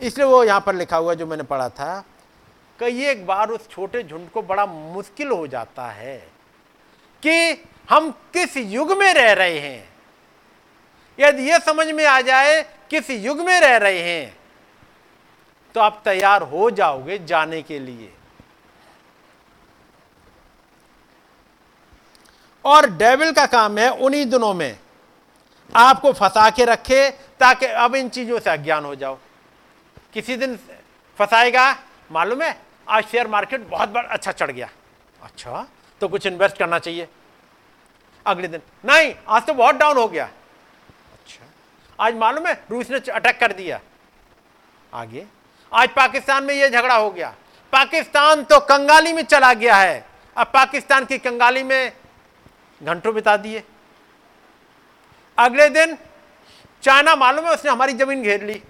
[0.00, 2.04] इसलिए वो यहाँ पर लिखा हुआ जो मैंने पढ़ा था
[2.78, 6.16] कई एक बार उस छोटे झुंड को बड़ा मुश्किल हो जाता है
[7.22, 9.88] कि हम किस युग में रह रहे हैं।
[11.18, 12.60] यदि यह समझ में आ जाए
[12.90, 14.36] किस युग में रह रहे हैं
[15.74, 18.12] तो आप तैयार हो जाओगे जाने के लिए।
[22.66, 24.78] और डेविल का काम है उन्हीं दिनों में।
[25.76, 27.10] आपको फंसा के रखे
[27.40, 29.18] ताकि अब इन चीज़ों से अज्ञान हो जाओ।
[30.14, 30.56] किसी दिन
[31.18, 31.76] फंसाएगा,
[32.12, 32.56] मालूम है?
[32.88, 34.68] आज शेयर मार्केट बहुत बड़ा अच्छा चढ़ गया।
[35.22, 35.66] अच्छा
[36.00, 37.08] तो कुछ इन्वेस्ट करना चाहिए।
[38.26, 41.44] अगले दिन। नहीं, आज तो बहुत डाउन हो गया। अच्छा
[41.98, 42.54] आज मालूम है?
[42.70, 43.80] रूस ने अटैक कर दिया।
[44.94, 45.26] आगे।
[45.72, 47.34] आज पाकिस्तान में यह झगड़ा हो गया।
[47.72, 50.04] पाकिस्तान तो कंगाली में चला गया है।
[50.36, 51.92] अब पाकिस्तान की कंगाली में
[52.80, 53.62] घंटों बिता दिए।
[55.38, 55.96] अगले दिन
[56.82, 58.60] चाइना मालूम है उसने हमारी ज़मीन घेर ली।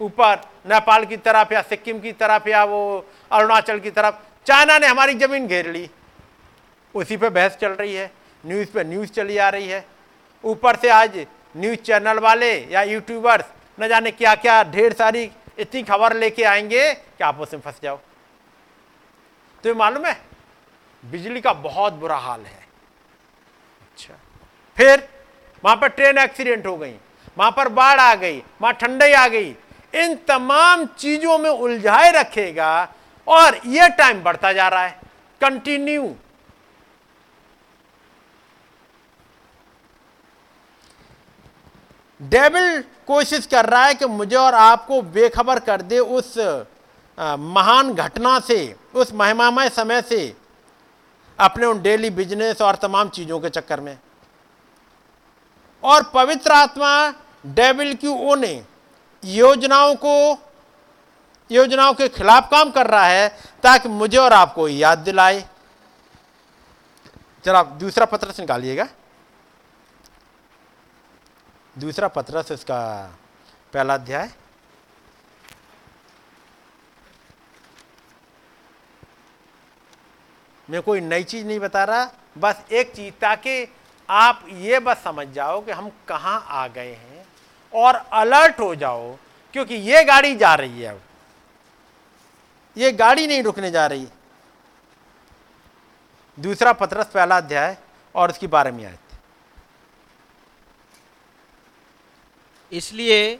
[0.00, 2.80] ऊपर नेपाल की तरफ़ या सिक्किम की तरफ़ या वो
[3.32, 4.14] अरुणाचल की तरफ़
[4.46, 5.88] चाइना ने हमारी ज़मीन घेर ली।
[6.94, 8.10] उसी पे बहस चल रही है,
[8.44, 9.84] न्यूज़ पे न्यूज़ चली आ रही है।
[10.44, 11.26] ऊपर से आज
[11.56, 13.44] न्यूज़ चैनल वाले या यूट्यूबर्स
[13.78, 17.96] न जाने क्या क्या ढेर सारी इतनी खबर लेके आएँगे कि आप उसमें फंस जाओ।
[19.64, 20.14] तो ये मालूम है
[21.04, 22.62] बिजली का बहुत बुरा हाल है।
[23.82, 24.14] अच्छा।
[24.76, 25.08] फिर
[25.64, 26.94] वहाँ पर ट्रेन एक्सीडेंट हो गई,
[27.36, 29.54] वहाँ पर बाढ़ आ गई, वहाँ ठंडाई आ गई।
[29.94, 32.92] इन तमाम चीज़ों में उलझाए रखेगा
[33.26, 35.00] और यह टाइम बढ़ता जा रहा है।
[35.40, 36.14] कंटिन्यू
[42.20, 46.36] डेविल कोशिश कर रहा है कि मुझे और आपको बेखबर कर दे उस
[47.18, 50.43] महान घटना से, उस महिमामय समय से।
[51.40, 53.98] अपने उन डेली बिज़नेस और तमाम चीज़ों के चक्कर में।
[55.82, 57.14] और पवित्र आत्मा
[57.46, 58.44] डेविल की उन
[59.24, 60.38] योजनाओं को,
[61.50, 63.28] योजनाओं के खिलाफ काम कर रहा है
[63.62, 65.40] ताकि मुझे और आपको याद दिलाए।
[67.44, 68.86] चलो आप दूसरा पत्र से निकालिएगा।
[71.78, 72.80] दूसरा पत्रस इसका
[73.72, 74.30] पहला अध्याय।
[80.68, 83.66] मैं कोई नई चीज़ नहीं बता रहा बस एक चीज़ ताकि
[84.08, 87.24] आप ये बस समझ जाओ कि हम कहाँ आ गए हैं
[87.72, 89.16] और अलर्ट हो जाओ
[89.54, 91.00] क्योंकि ये गाड़ी जा रही है अब।
[92.76, 94.06] ये गाड़ी नहीं रुकने जा रही।
[96.38, 97.76] दूसरा पत्रस पहला अध्याय
[98.14, 98.98] और उसकी बारहवीं आयत।
[102.72, 103.38] इसलिए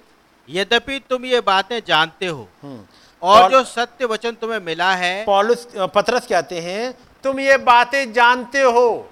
[0.48, 2.84] यद्यपि तुम ये बातें जानते हो हम्म।
[3.22, 6.94] और जो सत्य वचन तुम्हें मिला है पॉलुस पत्रस कहते हैं
[7.24, 9.10] तुम ये बातें जानते हो।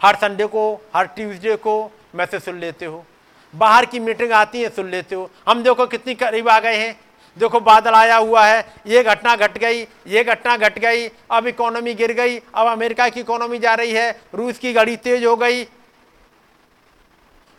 [0.00, 0.62] हर संडे को,
[0.96, 3.04] हर ट्यूसडे को मैसेज सुन लेते हो।
[3.54, 6.98] बाहर की मीटिंग आती है, सुन लेते हो। हम देखो कितनी करीब आ गए हैं।
[7.36, 11.94] देखो बादल आया हुआ है। ये घटना घट गई, ये घटना घट गई। अब इकोनॉमी
[11.94, 15.62] गिर गई। अब अमेरिका की इकोनॉमी जा रही है। रूस की घड़ी तेज हो गई।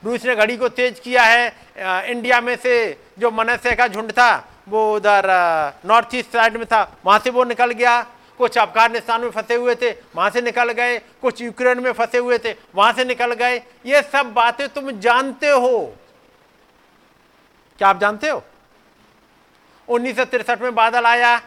[0.04, 2.76] रूस ने घड़ी को तेज किया है। इंडिया में से
[3.20, 4.32] जो मनस्य का झुंड था,
[4.70, 5.26] वो उधर
[5.86, 8.06] नॉर्थ ईस्ट साइड में था, वहाँ से वो निकल गया।
[8.40, 12.38] कुछ अफ़गानिस्तान में फंसे हुए थे, वहाँ से निकल गए, कुछ यूक्रेन में फंसे हुए
[12.38, 15.96] थे, वहाँ से निकल गए। ये सब बातें तुम जानते हो।
[17.78, 18.42] क्या आप जानते हो?
[19.88, 20.20] उन्नीस
[20.52, 21.38] में बादल आया,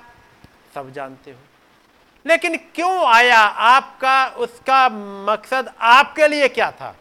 [0.74, 1.38] सब जानते हो।
[2.26, 3.38] लेकिन क्यों आया?
[3.38, 4.88] आपका, उसका
[5.28, 6.94] मकसद आपके लिए क्या था?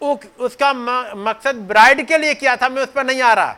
[0.00, 0.72] उसका
[1.16, 2.68] मकसद ब्राइड के लिए क्या था?
[2.68, 3.56] मैं उस पर नहीं आ रहा।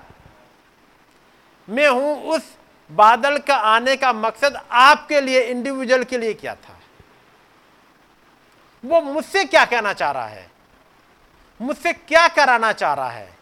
[1.68, 2.57] मैं हूँ उस
[2.90, 6.78] बादल का आने का मकसद आपके लिए इंडिविजुअल के लिए क्या था।
[8.84, 10.50] वो मुझसे क्या कहना चाह रहा है?
[11.60, 13.36] मुझसे क्या कराना चाह रहा है?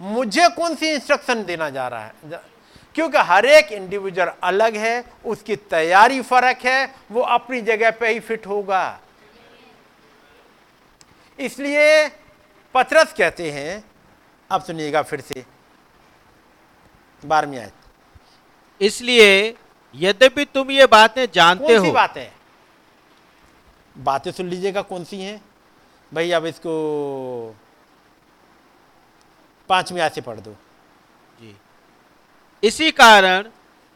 [0.00, 2.12] मुझे कौन सी इंस्ट्रक्शन देना जा रहा है?
[2.94, 8.20] क्योंकि हर एक इंडिविजुअल अलग है, उसकी तैयारी फ़र्क है, वो अपनी जगह पे ही
[8.20, 9.00] फिट होगा।
[11.38, 12.08] इसलिए
[12.74, 13.84] पथरस कहते हैं,
[14.50, 15.44] अब सुनिएगा फिर से,
[17.26, 17.72] बारहवीं आयत।
[18.80, 19.54] इसलिए
[19.94, 22.28] यद्यपि तुम ये बातें जानते कौन सी हो। बातें
[23.96, 25.40] बातें सुन लीजिएगा कौन सी हैं?
[26.12, 26.72] भाई अब इसको
[29.68, 30.50] पांचवी आयत से पढ़ दो।
[31.40, 31.54] जी।
[32.62, 33.48] इसी कारण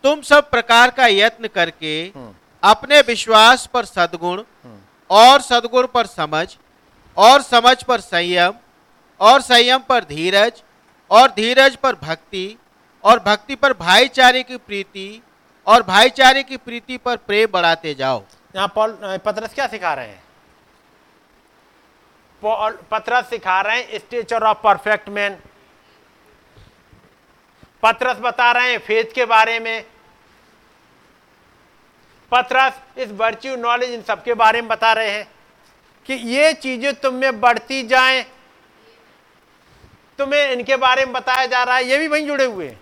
[0.05, 2.33] तुम सब प्रकार का यत्न करके हम्म।
[2.63, 4.79] अपने विश्वास पर सदगुण हम्म।
[5.11, 6.47] और सदगुण पर समझ
[7.17, 8.55] और समझ पर संयम
[9.21, 10.63] और संयम पर धीरज
[11.11, 12.47] और धीरज पर भक्ति
[13.05, 15.23] और भक्ति पर भाईचारे की प्रीति
[15.67, 18.23] और भाईचारे की प्रीति पर प्रेम बढ़ाते जाओ।
[18.55, 20.23] यहाँ पॉल पत्रस क्या सिखा रहे हैं?
[22.43, 25.37] पॉल, पत्रस सिखा रहे हैं, स्टेचर ऑफ़ परफेक्ट मैन।
[27.83, 29.85] पत्रस बता रहे हैं फेथ के बारे में।
[32.33, 35.27] पत्रस, इस वर्च्यू नॉलेज इन सबके बारे में बता रहे हैं
[36.07, 38.23] कि ये चीज़ें तुम में बढ़ती जाएँ।
[40.19, 42.81] तुम्हें इनके बारे में बताया जा रहा है, ये भी वहीं जुड़े हुए हैं।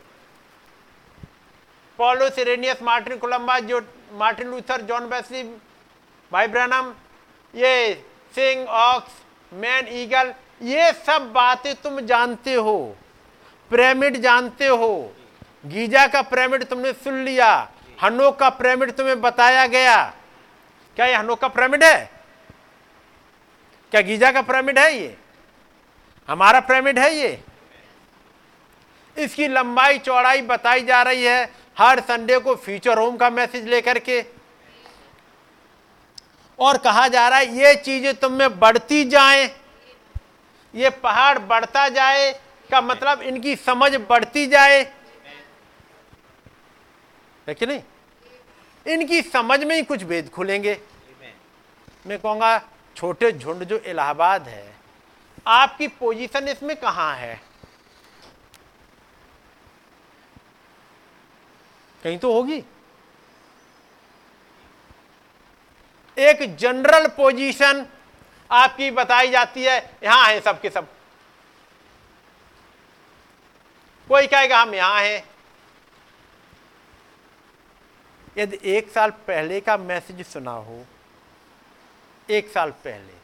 [1.98, 3.80] पॉलो सिरेनियस मार्टिन कोलम्बा जो
[4.18, 5.42] मार्टिन लूथर जॉन बेसली
[6.32, 6.92] भाई ब्रैनम
[7.54, 7.72] ये
[8.34, 9.12] सिंग ऑक्स
[9.52, 10.32] मैन ईगल
[10.64, 12.78] ये सब बातें तुम जानते हो
[13.70, 15.14] पिरामिड जानते हो,
[15.64, 17.50] गीजा का पिरामिड तुमने सुन लिया
[17.98, 19.96] हनोक का पिरामिड तुम्हें बताया गया।
[20.96, 22.10] क्या ये हनोक का पिरामिड है?
[23.92, 25.16] क्या गीजा का पिरामिड है ये?
[26.28, 27.38] हमारा पिरामिड है ये?
[29.16, 31.44] इसकी लंबाई, चौड़ाई बताई जा रही है
[31.78, 34.24] हर संडे को फ्यूचर होम का मैसेज लेकर के।
[36.58, 39.44] और कहा जा रहा है, ये चीज़ें तुम में बढ़ती जाए।
[40.74, 42.32] ये पहाड़ बढ़ता जाए
[42.70, 44.80] का मतलब इनकी समझ बढ़ती जाए।
[47.46, 47.82] है कि नहीं?
[48.86, 50.80] इनकी समझ में ही कुछ भेद खुलेंगे।
[52.06, 52.58] मैं कहूँगा,
[52.96, 54.74] छोटे झुंड जो इलाहाबाद है,
[55.46, 57.40] आपकी पोजीशन इसमें कहाँ है?
[62.02, 62.62] कहीं तो होगी।
[66.16, 67.86] एक जनरल पोजीशन
[68.50, 70.86] आपकी बताई जाती है, यहाँ है सबके सब।
[74.10, 75.24] कोई कहेगा, हम यहाँ हैं।
[78.36, 80.84] यदि एक साल पहले का मैसेज सुना हो
[82.28, 83.16] एक साल पहले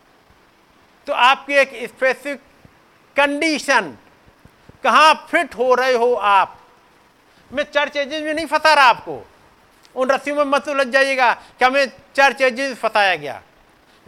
[1.06, 2.40] तो आपकी एक स्पेसिफिक
[3.16, 3.96] कंडीशन
[4.84, 6.58] कहाँ फिट हो रहे हो आप?
[7.54, 9.26] मैं चर्च एजेंस में नहीं फंसा रहा आपको।
[9.96, 13.42] उन रस्सियों में मत उलझ जाइएगा कि हमें चर्च एजेंस फंसाया गया।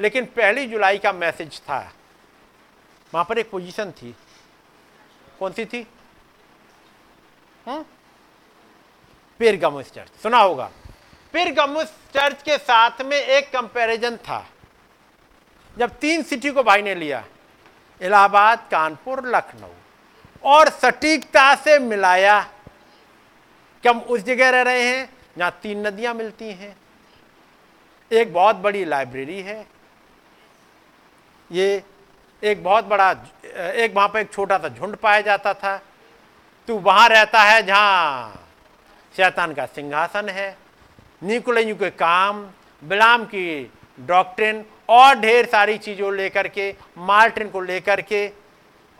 [0.00, 1.92] लेकिन पहली जुलाई का मैसेज था।
[3.14, 4.16] वहाँ पर एक पोजीशन थी।
[5.38, 5.86] कौन सी थी?
[9.38, 10.22] Pergamos church.
[10.22, 10.70] सुना होगा।
[11.32, 14.46] पेरगमुस चर्च के साथ में एक कंपैरिजन था।
[15.78, 17.24] जब तीन सिटी को भाई ने लिया,
[18.02, 19.68] इलाहाबाद, कानपुर, लखनऊ,
[20.44, 22.52] और सटीकता से मिलाया
[23.86, 25.08] कि हम उस जगह रह रहे हैं
[25.38, 26.76] जहाँ तीन नदियाँ मिलती हैं।
[28.10, 29.66] एक बहुत बड़ी लाइब्रेरी है।
[31.50, 31.82] ये
[32.42, 33.10] एक बहुत बड़ा,
[33.74, 35.76] एक वहाँ पर एक छोटा सा झुंड पाया जाता था।
[36.68, 38.48] तो वहाँ रहता है जहाँ
[39.14, 40.56] शैतान का सिंहासन है।
[41.22, 42.42] निकुलयू के काम,
[42.82, 48.26] बिलाम की डॉक्ट्रिन और ढेर सारी चीज़ों लेकर के, मार्टिन को लेकर के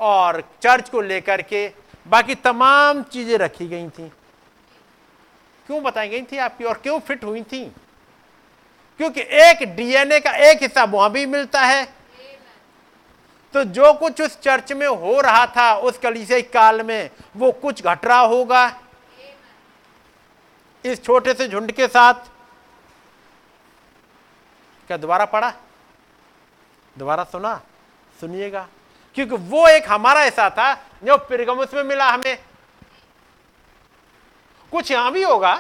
[0.01, 1.67] और चर्च को लेकर के
[2.07, 4.11] बाकी तमाम चीज़ें रखी गई थी।
[5.67, 7.65] क्यों बताई गई थी आपकी और क्यों फिट हुई थी?
[8.99, 11.85] क्योंकि एक डीएनए का एक हिस्सा वहाँ भी मिलता है।
[13.55, 17.83] तो जो कुछ उस चर्च में हो रहा था, उस कलीसे काल में, वो कुछ
[17.83, 18.81] घट रहा होगा।
[20.85, 22.15] इस छोटे से झुंड के साथ
[24.87, 25.53] क्या दोबारा पढ़ा?
[26.99, 27.61] दोबारा सुना?
[28.21, 28.69] सुनिएगा।
[29.15, 32.39] क्योंकि वो एक हमारा ऐसा था जो पिरगमुस में मिला हमें।
[34.73, 35.55] कुछ यहाँ भी होगा,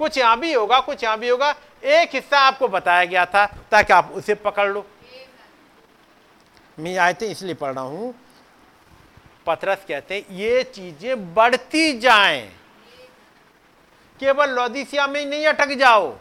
[0.00, 1.54] कुछ यहाँ भी होगा, कुछ यहाँ भी होगा,
[1.84, 4.86] एक हिस्सा आपको बताया गया था, ताकि आप उसे पकड़ लो।
[6.78, 8.14] मैं आयते इसलिए पढ़ रहा हूँ।
[9.46, 12.40] पथरस कहते हैं, ये चीज़ें बढ़ती जाएँ।
[14.20, 16.16] केवल लौदिसिया में ही नहीं अटक जाओ।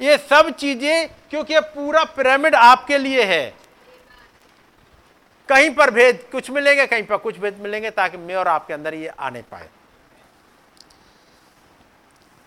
[0.00, 3.54] ये सब चीज़ें, क्योंकि पूरा पिरामिड आपके लिए है।
[5.48, 8.94] कहीं पर भेद कुछ मिलेंगे, कहीं पर कुछ भेद मिलेंगे, ताकि मैं और आपके अंदर
[8.94, 9.68] ये आने पाए।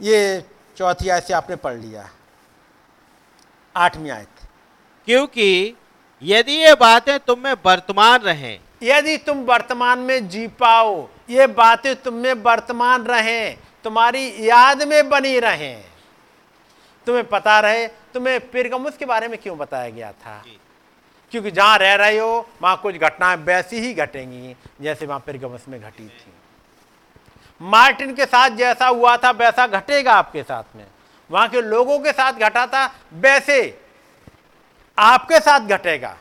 [0.01, 0.43] ये
[0.77, 2.09] चौथी आयत से आपने पढ़ लिया।
[3.75, 4.27] आठवीं आयत।
[5.05, 5.75] क्योंकि
[6.23, 11.95] यदि ये बातें तुम में वर्तमान रहें। यदि तुम वर्तमान में जी पाओ ये बातें
[11.95, 15.85] तुम में वर्तमान रहें तुम्हारी याद में बनी रहें।
[17.07, 20.43] तुम्हें पता रहे तुम्हें पिरगमुस के बारे में क्यों बताया गया था?
[21.31, 25.81] क्योंकि जहाँ रह रहे हो वहाँ कुछ घटनाएँ वैसी ही घटेंगी जैसे वहाँ पिरगमुस में
[25.81, 26.33] घटी थी।
[27.61, 30.85] मार्टिन के साथ जैसा हुआ था, वैसा घटेगा आपके साथ में।
[31.31, 33.81] वहाँ के लोगों के साथ घटा था, वैसे
[34.99, 36.17] आपके साथ घटेगा।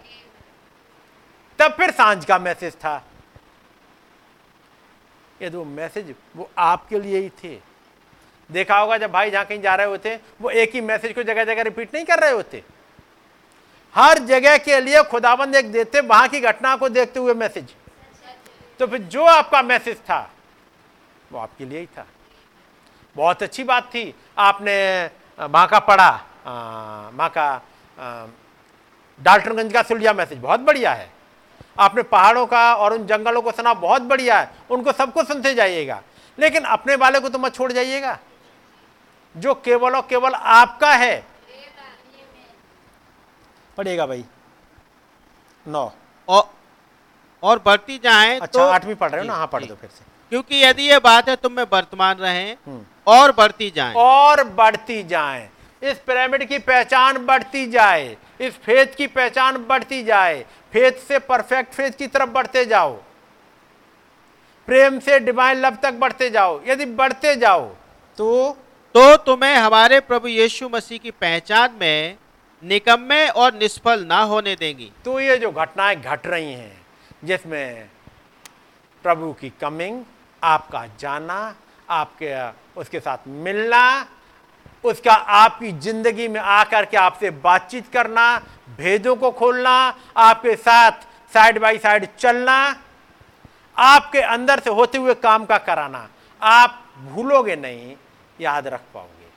[1.59, 3.03] तब फिर साँझ का मैसेज था।
[5.41, 7.59] ये दो मैसेज वो आपके लिए ही थे।
[8.49, 11.43] देखा होगा जब भाई जहाँ कहीं जा रहे होते, वो एक ही मैसेज को जगह
[11.43, 12.63] जगह रिपीट नहीं कर रहे होते।
[13.95, 17.75] हर जगह के लिए खुदाबंद एक देते, वहाँ की घटना को देखते हुए मैसेज।
[18.81, 20.19] तो फिर जो आपका मैसेज था,
[21.31, 22.05] वो आपके लिए ही था।
[23.15, 25.09] बहुत अच्छी बात थी। आपने
[25.39, 26.09] वहाँ का पढ़ा
[27.13, 27.45] वहाँ का
[29.19, 31.09] डाल्टनगंज का सुलझा मैसेज बहुत बढ़िया है।
[31.79, 36.01] आपने पहाड़ों का और उन जंगलों को सुना बहुत बढ़िया है। उनको सबको सुनते जाइएगा।
[36.37, 38.17] लेकिन अपने वाले को तो मत छोड़ जाइएगा।
[39.35, 41.23] जो केवल और केवल आपका है।
[43.77, 44.25] पढ़ेगा भाई।
[45.67, 45.91] नौ।
[46.27, 46.49] और
[47.43, 49.33] और बढ़ती जाए अच्छा तो आठवीं पढ़ रहे हो ना?
[49.33, 52.81] हाँ पढ़ दो फिर से। क्योंकि यदि ये बात है तुम में वर्तमान रहें हम्म।
[53.07, 55.49] और बढ़ती जाए। और बढ़ती जाए।
[55.81, 60.39] इस पिरामिड की पहचान बढ़ती जाए इस फेथ की पहचान बढ़ती जाए
[60.73, 62.93] फेथ से परफेक्ट फेथ की तरफ़ बढ़ते जाओ।
[64.67, 67.65] प्रेम से डिवाइन लव तक बढ़ते जाओ। यदि बढ़ते जाओ
[68.19, 68.57] तो
[68.95, 72.15] तो तुम्हें हमारे प्रभु यीशु मसीह की पहचान में
[72.63, 76.80] निकम्मे और निष्फल ना होने देंगी। तो ये जो घटनाएँ घट रही हैं
[77.23, 77.89] जिसमें
[79.05, 80.03] प्रभु की कमिंग
[80.43, 81.55] आपका जाना,
[81.89, 82.33] आपके,
[82.79, 84.07] उसके साथ मिलना,
[84.83, 88.37] उसका आपकी ज़िंदगी में आकर के आपसे बातचीत करना,
[88.77, 89.73] भेदों को खोलना,
[90.17, 92.57] आपके साथ साइड बाय साइड चलना,
[93.77, 96.07] आपके अंदर से होते हुए काम का कराना,
[96.41, 97.95] आप भूलोगे नहीं,
[98.39, 99.29] याद रख पाओगे।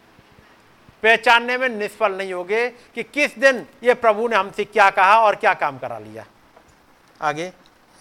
[1.02, 5.34] पहचानने में निष्फल नहीं होगे कि किस दिन ये प्रभु ने हमसे क्या कहा और
[5.34, 6.24] क्या काम करा लिया।
[7.20, 7.52] आगे।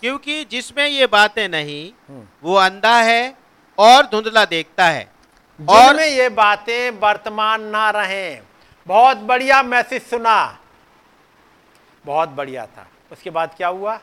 [0.04, 3.34] क्योंकि जिसमें ये बातें नहीं वो अंधा है
[3.78, 5.04] और धुंधला देखता है।
[5.70, 8.42] और जिनमें ये बातें वर्तमान ना रहे।
[8.88, 10.60] बहुत बढ़िया मैसेज सुना।
[12.06, 13.96] बहुत बढ़िया था। उसके बाद क्या हुआ?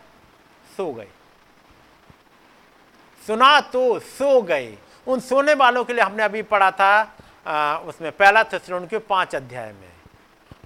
[0.76, 1.08] सो गए।
[3.26, 4.74] सुना तो सो गए।
[5.06, 7.16] उन सोने वालों के लिए हमने अभी पढ़ा था
[7.46, 9.92] आ, उसमें पहला थेसलोनिके के पाँच अध्याय में।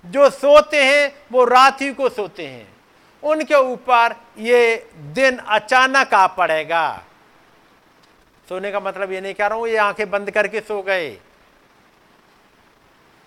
[0.06, 2.73] जो सोते हैं वो रात ही को सोते हैं।
[3.24, 7.02] उनके ऊपर ये दिन अचानक आ पड़ेगा।
[8.48, 11.18] सोने का मतलब ये नहीं कह रहा हूँ, ये आँखें बंद करके सो गए।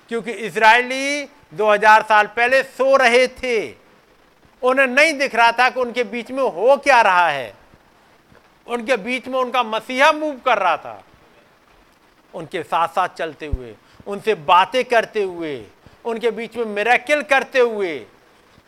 [0.10, 3.76] क्योंकि इजरायली 2000 साल पहले सो रहे थे।
[4.64, 7.54] उन्हें नहीं दिख रहा था कि उनके बीच में हो क्या रहा है।
[8.68, 11.04] उनके बीच में उनका मसीहा मूव कर रहा था।
[12.34, 13.76] उनके साथ साथ चलते हुए,
[14.08, 15.66] उनसे बातें करते हुए,
[16.06, 18.06] उनके बीच में मेरेकिल करते हुए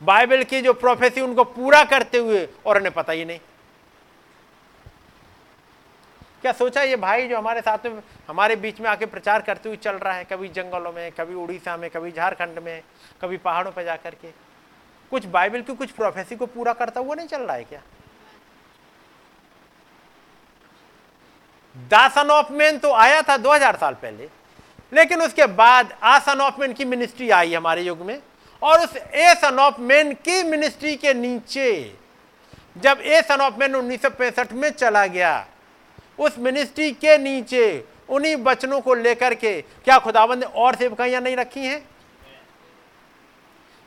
[0.01, 3.39] बाइबल की जो प्रोफेसी उनको पूरा करते हुए और उन्हें पता ही नहीं।
[6.41, 9.77] क्या सोचा ये भाई जो हमारे साथ में, हमारे बीच में आके प्रचार करते हुए
[9.77, 12.81] चल रहा है, कभी जंगलों में, कभी उड़ीसा में, कभी झारखंड में,
[13.21, 14.31] कभी पहाड़ों पर जा करके
[15.11, 17.81] कुछ बाइबल की कुछ प्रोफेसी को पूरा करता हुआ नहीं चल रहा है क्या?
[21.89, 24.29] दासन ऑफ़ मैन तो आया था 2000 साल पहले,
[24.91, 28.19] लेकिन उसके बाद आसन ऑफ़ मैन की मिनिस्ट्री आई हमारे युग में।
[28.61, 31.95] और उस ए सन ऑफ़ मैन की मिनिस्ट्री के नीचे,
[32.77, 35.47] जब ए सन ऑफ़ मैन उन्नीस सौ पैंसठ में चला गया,
[36.19, 41.35] उस मिनिस्ट्री के नीचे, उन्हीं बचनों को लेकर के, क्या खुदाबंद ने और सेवकाइयाँ नहीं
[41.35, 41.89] रखी हैं?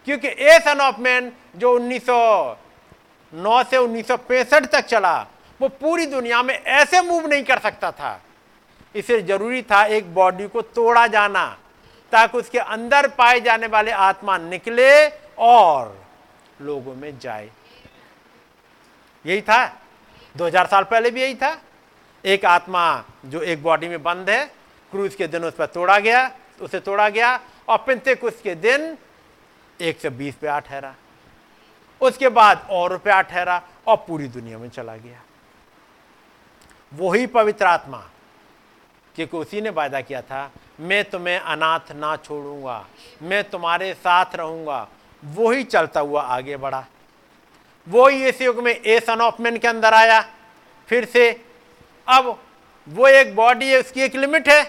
[0.04, 5.26] क्योंकि ए सन ऑफ़ मैन जो 1909 से उन्नीस सौ पैंसठ तक चला,
[5.60, 8.22] वो पूरी दुनिया में ऐसे मूव नहीं कर सकता था।
[8.94, 11.58] इसे ज़रूरी था एक बॉडी को तोड़ा जाना।
[12.12, 15.06] ताकि उसके अंदर पाए जाने वाले आत्मा निकले
[15.38, 15.98] और
[16.60, 17.50] लोगों में जाए।
[19.24, 19.66] यही था।
[20.34, 21.60] 2000 साल पहले भी यही था।
[22.24, 22.82] एक आत्मा
[23.24, 24.44] जो एक बॉडी में बंद है
[24.92, 26.30] क्रूज के दिन उस पर तोड़ा गया,
[26.60, 28.96] उसे तोड़ा गया और पिंतेकुस्त के दिन
[29.80, 30.94] एक से बीस पे आ ठहरा।
[32.00, 35.22] उसके बाद और पे आ ठहरा और पूरी दुनिया में चला गया।
[36.92, 37.98] वही पवित्र आत्मा,
[39.16, 40.50] क्योंकि उसी ने वायदा किया था
[40.82, 42.84] मैं तुम्हें अनाथ ना छोड़ूँगा,
[43.22, 44.86] मैं तुम्हारे साथ रहूँगा।
[45.22, 46.84] वो ही चलता हुआ आगे बढ़ा।
[47.86, 50.20] वो ही इस युग में ए सन ऑफ़ मैन के अंदर आया।
[50.88, 51.30] फिर से
[52.08, 52.38] अब
[52.86, 54.64] वो एक बॉडी है, उसकी एक लिमिट है।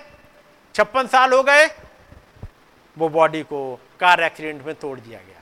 [0.76, 1.66] छप्पन साल हो गए,
[2.98, 5.42] वो बॉडी को कार एक्सीडेंट में तोड़ दिया गया।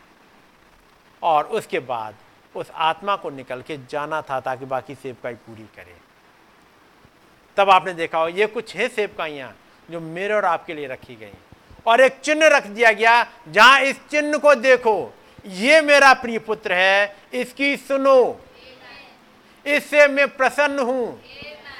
[1.22, 2.15] और उसके बाद
[2.56, 5.95] उस आत्मा को निकल के जाना था ताकि बाकी सेवकाई पूरी करे।
[7.57, 9.56] तब आपने देखा हो ये कुछ है सेवकाइयाँ
[9.91, 11.31] जो मेरे और आपके लिए रखी गई।
[11.88, 15.13] और एक चिन्ह रख दिया गया, जहाँ इस चिन्ह को देखो,
[15.47, 18.39] ये मेरा प्रिय पुत्र है, इसकी सुनो।
[19.65, 21.22] इससे मैं प्रसन्न हूँ।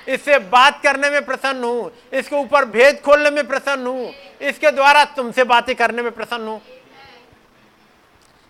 [0.08, 5.04] इससे बात करने में प्रसन्न हूँ। इसके ऊपर भेद खोलने में प्रसन्न हूँ। इसके द्वारा
[5.06, 6.62] तुमसे बातें करने में प्रसन्न हूँ।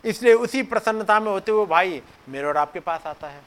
[0.03, 3.41] इसलिए उसी प्रसन्नता में होते हुए भाई, मेरे और आपके पास आता है।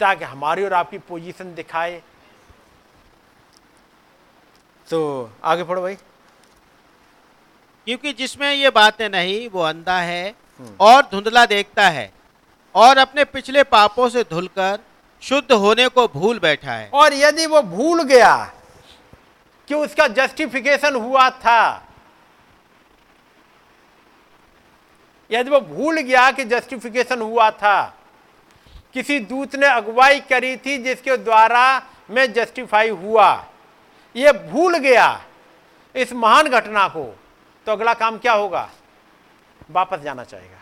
[0.00, 2.02] ताकि हमारी और आपकी पोजीशन दिखाए।
[4.90, 5.94] तो आगे पढ़ो भाई।
[7.86, 10.34] क्योंकि जिसमें ये बातें नहीं वो अंधा है
[10.80, 12.12] और धुंधला देखता है
[12.74, 14.78] और अपने पिछले पापों से धुलकर
[15.22, 18.34] शुद्ध होने को भूल बैठा है। और यदि वो भूल गया
[19.68, 21.86] कि उसका जस्टिफिकेशन हुआ था
[25.30, 27.82] यदि वो भूल गया कि जस्टिफिकेशन हुआ था
[28.94, 31.62] किसी दूत ने अगुवाई करी थी जिसके द्वारा
[32.10, 33.30] मैं जस्टिफाई हुआ।
[34.14, 35.08] ये भूल गया
[35.94, 37.04] इस महान घटना को
[37.66, 38.70] तो अगला काम क्या होगा?
[39.70, 40.58] वापस जाना चाहेगा।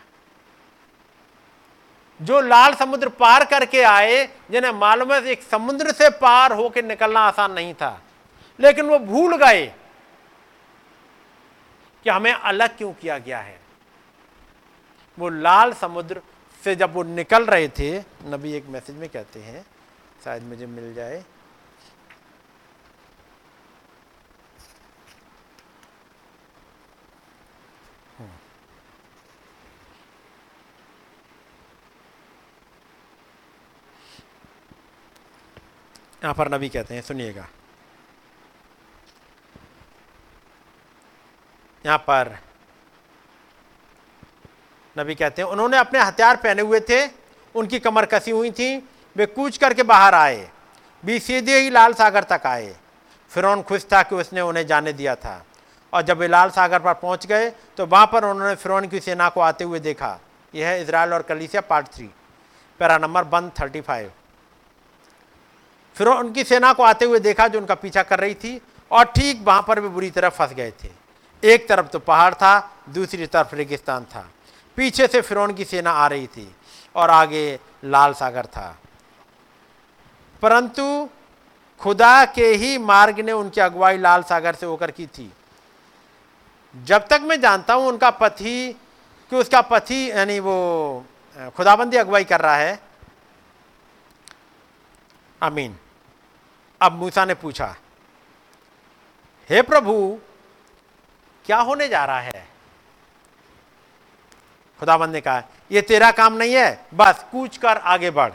[2.19, 7.19] जो लाल समुद्र पार करके आए, जिन्हें मालूम है एक समुद्र से पार होकर निकलना
[7.19, 8.01] आसान नहीं था,
[8.59, 9.65] लेकिन वो भूल गए
[12.05, 13.59] कि हमें अलग क्यों किया गया है।
[15.17, 16.21] वो लाल समुद्र
[16.63, 19.65] से जब वो निकल रहे थे, नबी एक मैसेज में कहते हैं,
[20.23, 21.23] शायद मुझे मिल जाए
[36.21, 37.47] यहाँ पर नबी कहते हैं, सुनिएगा।
[41.85, 42.37] यहाँ पर
[44.95, 47.05] नबी कहते हैं, उन्होंने अपने हथियार पहने हुए थे,
[47.55, 48.77] उनकी कमर कसी हुई थी,
[49.15, 50.49] वे कूच करके बाहर आए
[51.03, 52.75] भी सीधे ही लाल सागर तक आए।
[53.31, 55.43] फिर खुश था कि उसने उन्हें जाने दिया था।
[55.93, 59.29] और जब वे लाल सागर पर पहुँच गए तो वहाँ पर उन्होंने फिर की सेना
[59.29, 60.19] को आते हुए देखा।
[60.53, 62.09] यह है इसराइल और कलीसिया part three.
[62.79, 64.11] Para number one thirty five.
[65.99, 68.61] फिर उनकी सेना को आते हुए देखा जो उनका पीछा कर रही थी
[68.91, 70.89] और ठीक वहाँ पर भी बुरी तरह फंस गए थे।
[71.43, 74.29] एक तरफ़ तो पहाड़ था, दूसरी तरफ़ रेगिस्तान था।
[74.77, 76.55] पीछे से फिरौन की सेना आ रही थी
[76.95, 78.79] और आगे लाल सागर था।
[80.41, 81.09] परंतु
[81.79, 85.33] खुदा के ही मार्ग ने उनकी अगुवाई लाल सागर से होकर की थी।
[86.75, 88.75] जब तक मैं जानता हूँ उनका पति,
[89.29, 91.05] कि उसका पति, यानी वो,
[91.57, 92.79] खुदाबंदी अगुवाई कर रहा है।
[95.41, 95.75] अमीन
[96.81, 97.75] अब मूसा ने पूछा,
[99.49, 100.19] हे प्रभु,
[101.45, 102.47] क्या होने जा रहा है?
[104.79, 108.31] खुदाबंद ने कहा यह तेरा काम नहीं है, बस कूच कर आगे बढ़।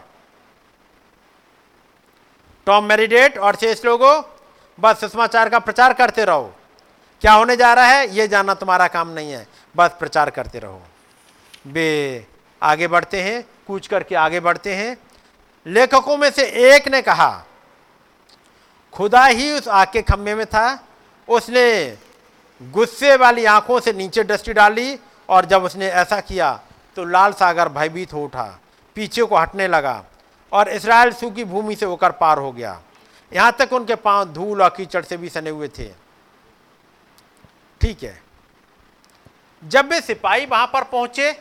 [2.67, 4.23] टॉम मेरिडेट और शेष लोगों,
[4.79, 6.55] बस सुषमाचार का प्रचार करते रहो।
[7.23, 10.83] क्या होने जा रहा है, ये जानना तुम्हारा काम नहीं है, बस प्रचार करते रहो।
[11.67, 12.27] वे
[12.63, 14.97] आगे बढ़ते हैं, कूच करके आगे बढ़ते हैं।
[15.67, 17.45] लेखकों में से एक ने कहा
[18.95, 20.67] खुदा ही उस आग के खंभे में था।
[21.29, 21.97] उसने
[22.61, 24.99] गुस्से वाली आँखों से नीचे दृष्टि डाली
[25.29, 26.53] और जब उसने ऐसा किया
[26.97, 28.45] तो लाल सागर भयभीत हो उठा,
[28.97, 30.05] पीछे को हटने लगा
[30.53, 32.81] और इसराइल सूखी भूमि से होकर पार हो गया।
[33.33, 35.89] यहाँ तक उनके पाँव धूल और कीचड़ से भी सने हुए थे।
[37.81, 38.23] ठीक है।
[39.63, 41.33] जब वे सिपाही वहाँ पर पहुँचे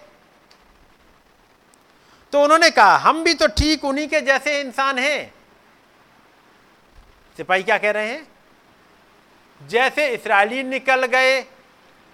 [2.33, 5.33] तो उन्होंने कहा, हम भी तो ठीक उन्हीं के जैसे इंसान हैं।
[7.37, 8.27] सिपाही क्या कह रहे हैं?
[9.61, 11.41] जैसे इसराइली निकल गए,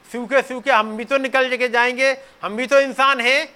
[0.09, 2.11] सूखे सूखे हम भी तो निकल के जाएँगे,
[2.43, 3.49] हम भी तो इंसान हैं।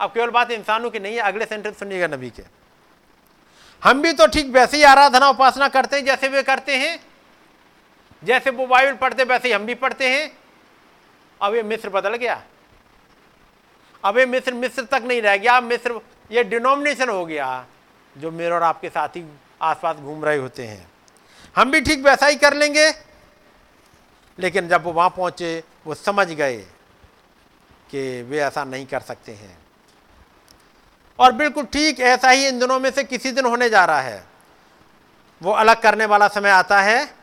[0.00, 2.42] अब केवल बात इंसानों की नहीं है, अगले सेंटेंस सुनिएगा नबी के।
[3.82, 6.98] हम भी तो ठीक वैसे ही आराधना उपासना करते हैं जैसे वे करते हैं।
[8.22, 10.30] जैसे वो बाइबल पढ़ते वैसे ही हम भी पढ़ते हैं।
[11.40, 12.42] अब ये मिस्र बदल गया।
[14.04, 16.00] अब ये मिस्र मिस्र तक नहीं रह गया, मिस्र
[16.30, 17.66] ये डिनोमिनेशन हो गया,
[18.16, 19.20] जो मेरे और आपके साथी
[19.64, 20.90] आसपास घूम रहे होते हैं।
[21.56, 22.92] हम भी ठीक वैसा ही कर लेंगे।
[24.38, 26.56] लेकिन जब वो वहाँ पहुँचे, वो समझ गए
[27.90, 29.58] कि वे ऐसा नहीं कर सकते हैं।
[31.18, 34.24] और बिल्कुल ठीक ऐसा ही इन दिनों में से किसी दिन होने जा रहा है।
[35.42, 37.14] वो अलग करने वाला समय आता है।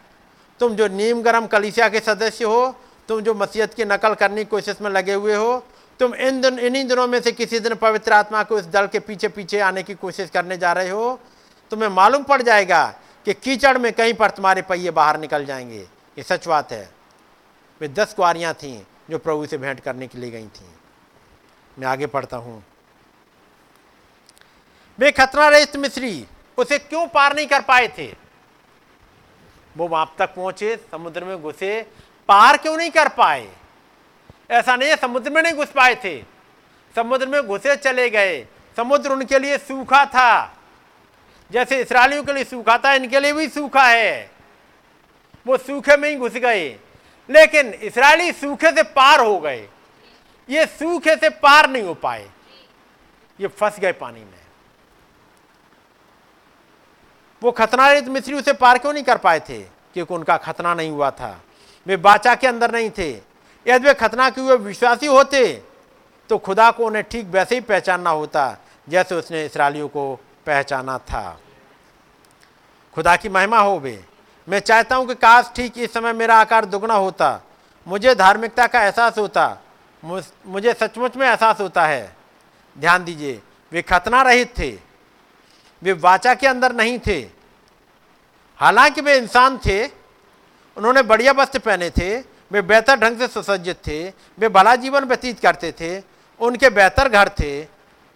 [0.60, 2.76] तुम जो नीम गरम कलिसिया के सदस्य हो,
[3.08, 5.66] तुम जो मसीहत की नकल करने की कोशिश में लगे हुए हो,
[6.00, 9.00] तुम इन दिन, इन्हीं दिनों में से किसी दिन पवित्र आत्मा को इस दल के
[9.00, 11.20] पीछे पीछे आने की कोशिश करने जा रहे हो।
[11.72, 12.96] तुम्हें मालूम पड़ जाएगा
[13.26, 15.82] कि कीचड़ में कहीं पर तुम्हारे पहिए बाहर निकल जाएँगे।
[16.18, 16.90] ये सच बात है।
[17.82, 20.70] वे दस कुआरियाँ थीं जो प्रभु से भेंट करने के लिए गई थीं।
[21.80, 22.64] मैं आगे पढ़ता हूँ।
[25.00, 26.28] वे खतरा रहित मिश्री
[26.58, 28.16] उसे क्यों पार नहीं कर पाए थे?
[29.78, 31.82] वो वहाँ तक पहुँचे, समुद्र में घुसे,
[32.28, 33.52] पार क्यों नहीं कर पाए?
[34.52, 36.24] ऐसा नहीं है समुद्र में नहीं घुस पाए थे।
[36.96, 40.58] समुद्र में घुसे चले गए। समुद्र उनके लिए सूखा था।
[41.52, 44.32] जैसे इसराइलियों के लिए सूखा था, इनके लिए भी सूखा है।
[45.46, 46.70] वो सूखे में ही घुस गए।
[47.30, 49.68] लेकिन इसराइली सूखे से पार हो गए।
[50.50, 52.30] ये सूखे से पार नहीं हो पाए।
[53.40, 54.40] ये फंस गए पानी में।
[57.42, 59.62] वो खतनारहित मिस्री उसे पार क्यों नहीं कर पाए थे?
[59.94, 61.40] क्योंकि उनका खतना नहीं हुआ था।
[61.86, 63.10] वे बाचा के अंदर नहीं थे।
[63.66, 65.64] यदि वे खतना के हुए विश्वासी होते
[66.30, 68.58] तो खुदा को उन्हें ठीक वैसे ही पहचानना होता,
[68.90, 71.40] जैसे उसने इसराइलियों को पहचाना था।
[72.96, 74.04] खुदा की महिमा हो बे।
[74.50, 77.40] मैं चाहता हूँ कि काश ठीक इस समय मेरा आकार दुगना होता।
[77.88, 79.58] मुझे धार्मिकता का एहसास होता।
[80.46, 82.16] मुझे सचमुच में एहसास होता है।
[82.78, 83.42] ध्यान दीजिए,
[83.72, 84.80] वे खतना रहित थे।
[85.84, 87.20] वे वाचा के अंदर नहीं थे।
[88.60, 89.88] हालाँकि वे इंसान थे।
[90.78, 92.20] उन्होंने बढ़िया वस्त्र पहने थे।
[92.52, 96.04] वे बेहतर ढंग से सुसज्जित थे। वे भला जीवन व्यतीत करते थे।
[96.40, 97.68] उनके बेहतर घर थे।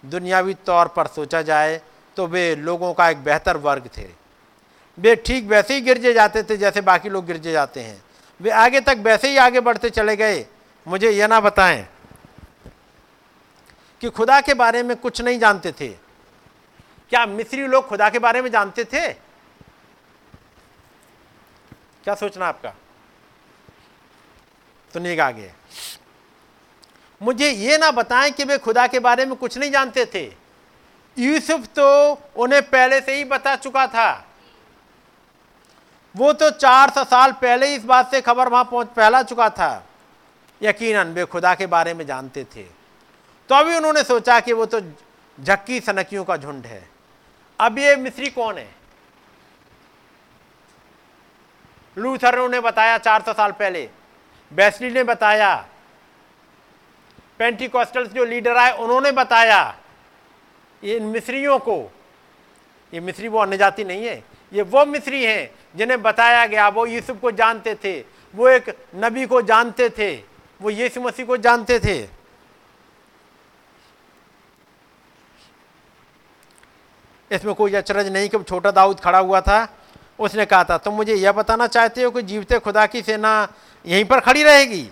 [0.06, 1.82] दुनियावी तौर पर सोचा जाए
[2.18, 4.08] तो वे लोगों का एक बेहतर वर्ग थे।
[4.98, 8.04] वे ठीक वैसे ही गिरजे जाते थे जैसे बाकी लोग गिरजे जाते हैं।
[8.42, 10.46] वे आगे तक वैसे ही आगे बढ़ते चले गए।
[10.88, 11.88] मुझे यह ना बताएँ
[14.02, 15.88] कि खुदा के बारे में कुछ नहीं जानते थे।
[17.10, 19.14] क्या मिस्री लोग खुदा के बारे में जानते थे?
[22.04, 22.74] क्या सोचना आपका?
[24.94, 25.52] सुनिएगा आगे।
[27.22, 30.45] मुझे ये ना बताएँ कि वे खुदा के बारे में कुछ नहीं जानते थे।
[31.18, 34.26] यूसुफ तो उन्हें पहले से ही बता चुका था।
[36.16, 39.50] वो तो चार सौ साल पहले ही इस बात से खबर वहाँ पहुँच, फैला चुका
[39.50, 39.86] था।
[40.62, 42.64] यकीनन वे खुदा के बारे में जानते थे।
[43.50, 44.80] तो अभी उन्होंने सोचा कि वो तो
[45.38, 46.90] झक्की सनकियों का झुंड है।
[47.60, 48.76] अब ये मिस्री कौन है?
[51.98, 53.90] लूथर ने उन्हें बताया चार सौ साल पहले।
[54.52, 55.56] बेस्ली ने बताया।
[57.40, 59.76] पेंटिकॉस्टल्स जो लीडर आए, उन्होंने बताया।
[60.86, 61.92] ये इन मिस्रियों को।
[62.94, 66.86] ये मिस्री वो अन्य जाति नहीं है। ये वो मिस्री हैं जिन्हें बताया गया, वो
[66.86, 68.00] यूसुफ को जानते थे,
[68.36, 70.16] वो एक नबी को जानते थे,
[70.62, 71.98] वो यीशु मसीह को जानते थे।
[77.32, 79.68] इसमें कोई अचरज नहीं कि छोटा दाऊद खड़ा हुआ था।
[80.20, 83.48] उसने कहा था, तुम मुझे यह बताना चाहते हो कि जीवते खुदा की सेना
[83.86, 84.90] यहीं पर खड़ी रहेगी?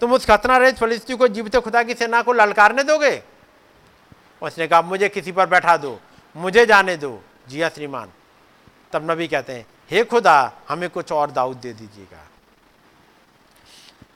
[0.00, 3.33] तुम उस खतना रहित फलिस्ती को जीवते खुदा की सेना को ललकारने दोगे?
[4.44, 6.00] उसने कहा, मुझे किसी पर बैठा दो,
[6.36, 8.10] मुझे जाने दो, जिया श्रीमान।
[8.92, 12.28] तब नबी कहते हैं, हे खुदा, हमें कुछ और दाऊद दे दीजिएगा।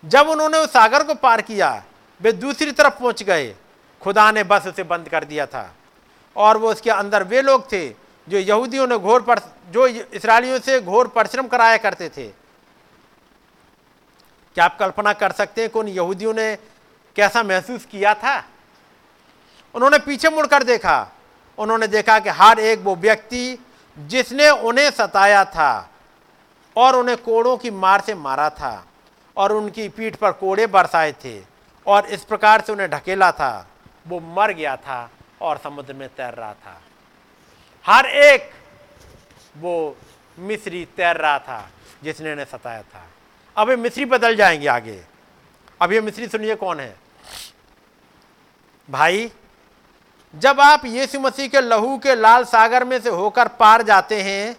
[0.05, 1.85] जब उन्होंने उस सागर को पार किया,
[2.21, 3.55] वे दूसरी तरफ़ पहुँच गए।
[4.01, 5.75] खुदा ने बस उसे बंद कर दिया था।
[6.37, 7.89] और वो उसके अंदर वे लोग थे,
[8.29, 9.39] जो यहूदियों ने घोर पर,
[9.71, 12.29] जो इसराइलियों से घोर परिश्रम कराया करते थे।
[14.55, 16.57] क्या आप कल्पना कर सकते हैं कि उन यहूदियों ने
[17.17, 18.45] कैसा महसूस किया था?
[19.75, 21.09] उन्होंने पीछे मुड़कर देखा।
[21.59, 23.59] उन्होंने देखा कि हर एक वो व्यक्ति
[23.99, 25.91] जिसने उन्हें सताया था
[26.77, 28.87] और उन्हें कोड़ों की मार से मारा था
[29.37, 31.43] और उनकी पीठ पर कोड़े बरसाए थे
[31.87, 33.67] और इस प्रकार से उन्हें ढकेला था,
[34.09, 36.81] वो मर गया था और समुद्र में तैर रहा था।
[37.85, 38.51] हर एक
[39.57, 39.97] वो
[40.39, 41.71] मिस्री तैर रहा था
[42.03, 43.07] जिसने उन्हें सताया था।
[43.57, 45.03] अब ये मिस्री बदल जाएँगे आगे।
[45.81, 46.97] अब ये मिस्री सुनिए कौन है?
[48.91, 49.33] भाई
[50.35, 54.57] जब आप यीशु मसीह के लहू के लाल सागर में से होकर पार जाते हैं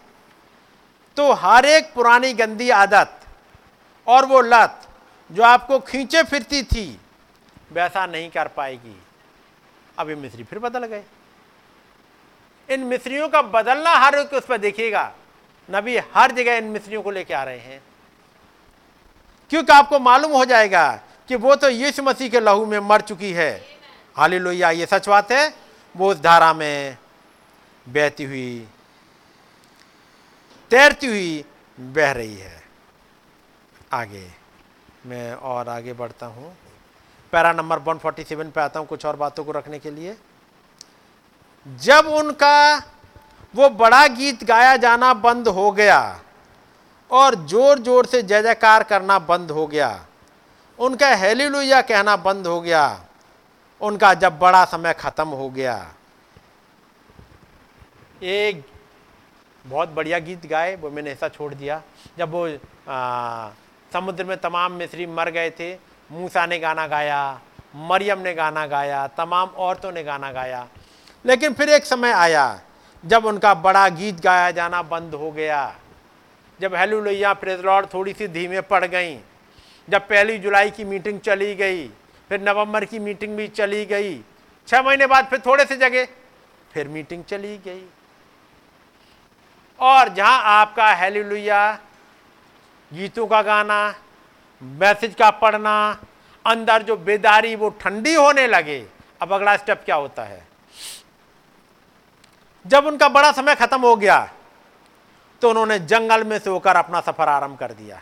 [1.17, 3.19] तो हर एक पुरानी गंदी आदत
[4.07, 4.87] और वो लत
[5.29, 6.99] जो आपको खींचे फिरती थी
[7.71, 8.95] वैसा नहीं कर पाएगी।
[9.99, 11.03] अब ये मिस्री फिर बदल गए।
[12.69, 15.11] इन मिस्रियों का बदलना हर एक उस पर देखिएगा।
[15.69, 17.81] नबी हर जगह इन मिस्रियों को लेके आ रहे हैं।
[19.51, 20.91] क्योंकि आपको मालूम हो जाएगा
[21.29, 23.78] कि वो तो यीशु मसीह के लहू में मर चुकी है।
[24.15, 25.53] हाली लोहिया ये सच बात है,
[25.95, 26.97] वो उस धारा में
[27.87, 28.67] बहती हुई,
[30.71, 31.43] तैरती हुई
[31.77, 32.61] बह रही है।
[33.93, 34.25] आगे,
[35.05, 36.53] मैं और आगे बढ़ता हूँ।
[37.33, 40.15] पैरा नंबर 147 पे आता हूँ कुछ और बातों को रखने के लिए।
[41.65, 42.77] जब उनका
[43.53, 45.99] वो बड़ा गीत गाया जाना बंद हो गया
[47.09, 49.89] और ज़ोर ज़ोर से जय जयकार करना बंद हो गया,
[50.79, 52.85] उनका हेलीलुया कहना बंद हो गया
[53.81, 55.75] उनका जब बड़ा समय खत्म हो गया।
[58.23, 58.63] एक
[59.65, 61.81] बहुत बढ़िया गीत गाए वो मैंने ऐसा छोड़ दिया।
[62.17, 62.47] जब वो
[62.89, 63.49] आ,
[63.93, 65.73] समुद्र में तमाम मिस्री मर गए थे
[66.09, 67.19] मूसा ने गाना गाया
[67.75, 70.67] मरियम ने गाना गाया तमाम औरतों ने गाना गाया।
[71.25, 72.61] लेकिन फिर एक समय आया
[73.03, 75.75] जब उनका बड़ा गीत गाया जाना बंद हो गया।
[76.59, 79.15] जब हेलू लोहिया प्रेज लॉर्ड थोड़ी सी धीमे पड़ गई।
[79.87, 81.87] जब पहली जुलाई की मीटिंग चली गई
[82.29, 84.17] फिर नवंबर की मीटिंग भी चली गई।
[84.67, 86.07] छह महीने बाद फिर थोड़े से जगह
[86.71, 87.83] फिर मीटिंग चली गई।
[89.79, 91.71] और जहाँ आपका हेलीलुया,
[92.91, 93.95] गीतों का गाना,
[94.61, 95.99] मैसेज का पढ़ना,
[96.45, 98.85] अंदर जो बेदारी वो ठंडी होने लगे,
[99.21, 100.47] अब अगला स्टेप क्या होता है?
[102.65, 104.29] जब उनका बड़ा समय खत्म हो गया
[105.41, 108.01] तो उन्होंने जंगल में से होकर अपना सफ़र आरंभ कर दिया।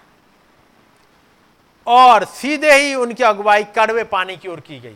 [1.88, 4.96] और सीधे ही उनकी अगुवाई कड़वे पानी की ओर की गई।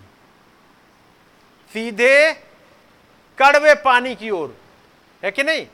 [1.72, 2.32] सीधे
[3.38, 4.56] कड़वे पानी की ओर।
[5.24, 5.66] है कि नहीं?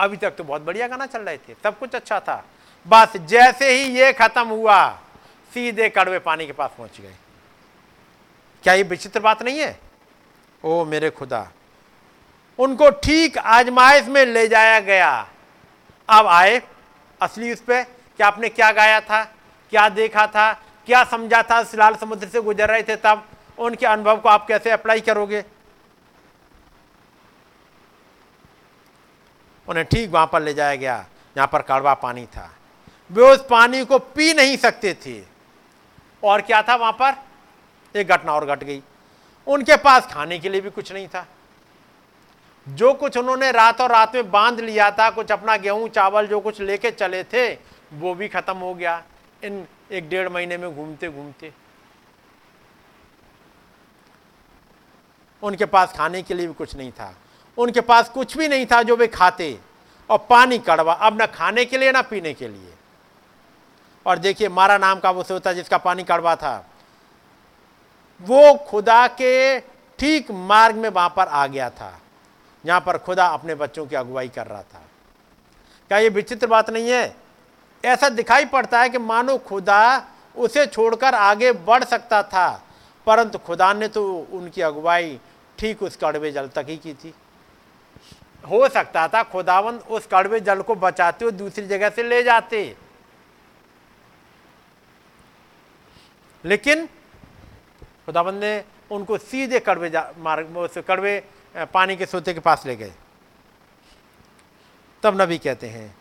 [0.00, 2.44] अभी तक तो बहुत बढ़िया गाना चल रहे थे, सब कुछ अच्छा था।
[2.86, 4.88] बस जैसे ही ये खत्म हुआ,
[5.52, 7.14] सीधे कड़वे पानी के पास पहुँच गए।
[8.64, 9.78] क्या ये विचित्र बात नहीं है?
[10.64, 11.48] ओ मेरे खुदा,
[12.58, 15.10] उनको ठीक आजमाइश में ले जाया गया।
[16.08, 16.60] अब आए
[17.22, 19.24] असली उस पर कि आपने क्या गाया था,
[19.72, 20.52] क्या देखा था,
[20.86, 23.26] क्या समझा था लाल समुद्र से गुजर रहे थे तब,
[23.58, 25.44] उनके अनुभव को आप कैसे अप्लाई करोगे?
[29.68, 31.04] उन्हें ठीक वहाँ पर ले जाया गया,
[31.36, 32.50] जहाँ पर कड़वा पानी था।
[33.10, 35.20] वे उस पानी को पी नहीं सकते थे।
[36.22, 37.14] और क्या था वहाँ पर?
[37.98, 38.82] एक घटना और घट गई।
[39.46, 41.26] उनके पास खाने के लिए भी कुछ नहीं था।
[42.68, 46.40] जो कुछ उन्होंने रात और रात में बाँध लिया था, कुछ अपना गेहूँ, चावल, जो
[46.40, 47.58] कुछ लेके चले थे,
[47.92, 49.02] वो भी खत्म हो गया
[49.44, 51.52] इन एक डेढ़ महीने में घूमते घूमते।
[55.42, 57.14] उनके पास खाने के लिए भी कुछ नहीं था।
[57.58, 59.58] उनके पास कुछ भी नहीं था जो वे खाते।
[60.10, 62.72] और पानी कड़वा, अब ना खाने के लिए, ना पीने के लिए।
[64.06, 66.66] और देखिए, मारा नाम का वो सोता जिसका पानी कड़वा था,
[68.20, 69.60] वो खुदा के
[69.98, 71.98] ठीक मार्ग में वहाँ पर आ गया था।
[72.64, 74.82] जहाँ पर खुदा अपने बच्चों की अगुवाई कर रहा था।
[75.90, 77.14] क्या ये विचित्र बात नहीं है?
[77.84, 82.62] ऐसा दिखाई पड़ता है कि मानो खुदा उसे छोड़कर आगे बढ़ सकता था,
[83.06, 85.18] परंतु खुदा ने तो उनकी अगुवाई
[85.58, 87.14] ठीक उस कड़वे जल तक ही की थी।
[88.44, 92.76] हो सकता था खुदावंद उस कड़वे जल को बचाते हुए दूसरी जगह से ले जाते।
[96.44, 96.86] लेकिन
[98.06, 101.22] खुदावंद ने उनको सीधे कड़वे मार्ग उस कड़वे
[101.54, 102.92] पानी के सोते के पास ले गए।
[105.02, 105.94] तब नबी कहते हैं,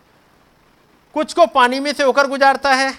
[1.15, 2.93] कुछ को पानी में से होकर गुजारता है,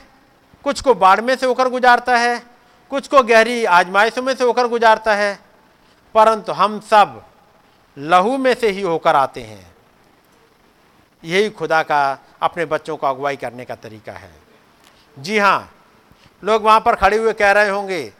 [0.64, 2.42] कुछ को बाढ़ में से होकर गुजारता है,
[2.90, 5.38] कुछ को गहरी आजमाइशों में से होकर गुजारता है,
[6.14, 7.22] परंतु हम सब
[7.96, 9.70] लहू में से ही होकर आते हैं।
[11.22, 14.30] यही खुदा का, अपने बच्चों को अगुवाई करने का तरीका है।
[15.16, 15.72] जी हाँ
[16.42, 18.12] लोग वहाँ पर खड़े हुए कह रहे होंगे,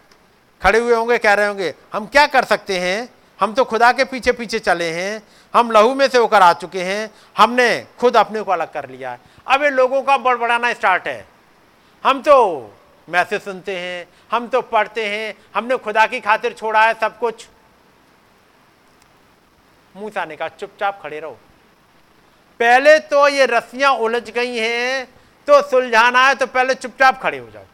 [0.62, 3.08] खड़े हुए होंगे, कह रहे होंगे, हम क्या कर सकते हैं?
[3.42, 5.22] हम तो खुदा के पीछे पीछे चले हैं,
[5.54, 9.10] हम लहू में से होकर आ चुके हैं, हमने खुद अपने को अलग कर लिया
[9.10, 11.26] है। अब ये लोगों का बड़बड़ाना स्टार्ट है।
[12.04, 12.74] हम तो
[13.08, 17.46] मैसेज सुनते हैं, हम तो पढ़ते हैं, हमने खुदा की खातिर छोड़ा है सब कुछ।
[19.94, 21.38] मूसा ने कहा चुपचाप खड़े रहो।
[22.60, 25.06] पहले तो ये रस्सियाँ उलझ गई हैं
[25.48, 27.64] तो सुलझाना है तो पहले चुपचाप खड़े हो जाओ।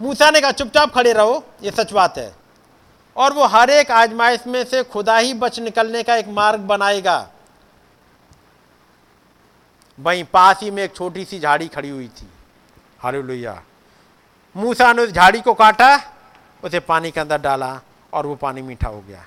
[0.00, 2.39] मूसा ने कहा चुपचाप खड़े रहो, ये सच बात है।
[3.16, 7.18] और वो हर एक आजमाइश में से खुदा ही बच निकलने का एक मार्ग बनाएगा।
[9.98, 12.28] वहीं पास ही में एक छोटी सी झाड़ी खड़ी हुई थी।
[13.00, 13.62] हारे लोहिया
[14.56, 15.96] मूसा ने उस झाड़ी को काटा,
[16.62, 17.80] उसे पानी के अंदर डाला
[18.12, 19.24] और वो पानी मीठा हो गया।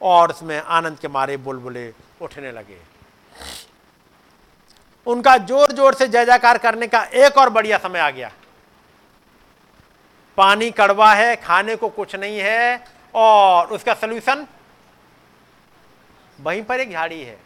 [0.00, 1.92] और उसमें आनंद के मारे बुलबुले
[2.22, 2.78] उठने लगे।
[5.06, 8.30] उनका ज़ोर ज़ोर से जय जयकार करने का एक और बढ़िया समय आ गया।
[10.36, 12.84] पानी कड़वा है, खाने को कुछ नहीं है,
[13.14, 14.46] और उसका सोल्यूशन
[16.40, 17.40] वहीं पर एक झाड़ी है।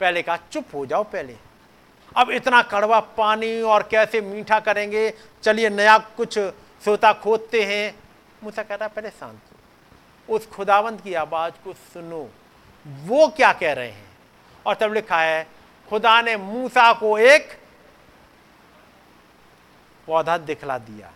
[0.00, 1.36] पहले कहा, चुप हो जाओ पहले।
[2.16, 5.14] अब इतना कड़वा पानी और कैसे मीठा करेंगे?
[5.42, 6.38] चलिए नया कुछ
[6.84, 7.98] सोता खोदते हैं।
[8.44, 9.40] मूसा कह रहा पहले शांत
[10.30, 12.30] उस खुदावंत की आवाज़ को सुनो।
[12.86, 14.18] वो क्या कह रहे हैं?
[14.66, 15.46] और तब लिखा है,
[15.90, 17.60] खुदा ने मूसा को एक
[20.06, 21.12] पौधा दिखला दिया।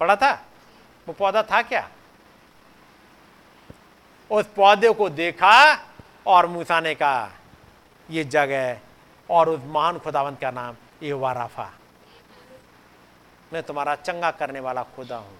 [0.00, 0.32] पढ़ा था?
[1.06, 1.88] वो पौधा था क्या?
[4.30, 5.56] उस पौधे को देखा
[6.26, 7.30] और मूसा ने कहा,
[8.08, 8.78] ये जगह
[9.28, 11.70] और उस महान खुदावंत का नाम ये वाराफा
[13.52, 15.36] मैं तुम्हारा चंगा करने वाला खुदा हूँ।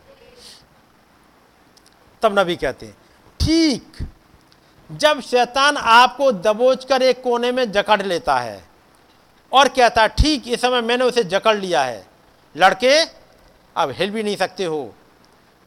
[2.22, 2.96] तब नबी कहते हैं,
[3.40, 3.96] ठीक,
[4.90, 8.62] जब शैतान आपको दबोच कर एक कोने में जकड़ लेता है
[9.52, 12.06] और कहता, ठीक, इस समय मैंने उसे जकड़ लिया है।
[12.54, 13.04] लड़के
[13.76, 14.94] अब हिल भी नहीं सकते हो।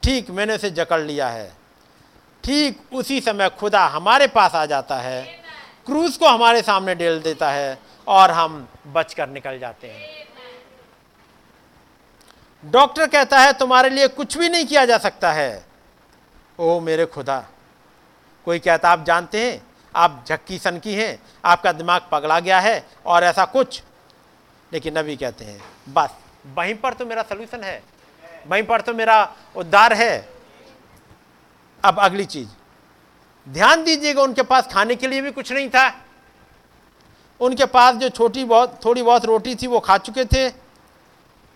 [0.02, 1.52] ठीक मैंने उसे जकड़ लिया है।
[2.44, 5.22] ठीक उसी समय खुदा हमारे पास आ जाता है।
[5.86, 10.08] क्रूज को हमारे सामने डेल देता है और हम बचकर निकल जाते हैं।
[12.64, 15.64] डॉक्टर कहता है, तुम्हारे लिए कुछ भी नहीं किया जा सकता है।
[16.58, 17.44] ओ मेरे खुदा,
[18.44, 19.62] कोई कहता आप जानते हैं?
[19.96, 23.82] आप झक्की सनकी हैं, आपका दिमाग पगला गया है और ऐसा कुछ?
[24.72, 26.10] लेकिन नबी कहते हैं, बस,
[26.56, 27.82] वहीं पर तो मेरा सोल्यूशन है।
[28.46, 30.28] वहीं पर तो मेरा उद्धार है।
[31.84, 32.48] अब अगली चीज़।
[33.48, 36.04] ध्यान दीजिएगा, उनके पास खाने के लिए भी कुछ नहीं था।
[37.40, 40.48] उनके पास जो छोटी बहुत, थोड़ी बहुत रोटी थी, वो खा चुके थे।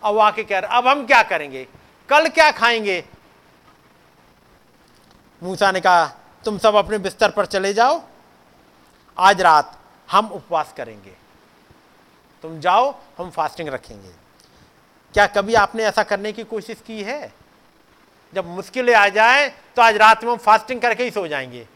[0.03, 1.67] अब आके कह रहे, अब हम क्या करेंगे?
[2.09, 3.05] कल क्या खाएँगे?
[5.43, 6.05] मूसा ने कहा,
[6.45, 8.01] तुम सब अपने बिस्तर पर चले जाओ।
[9.19, 9.79] आज रात
[10.11, 11.15] हम उपवास करेंगे।
[12.41, 14.24] तुम जाओ, हम फास्टिंग रखेंगे।
[15.15, 17.33] क्या कभी आपने ऐसा करने की कोशिश की है?
[18.33, 21.67] जब मुश्किलें आ जाए तो आज रात में हम फास्टिंग करके ही सो जाएँगे।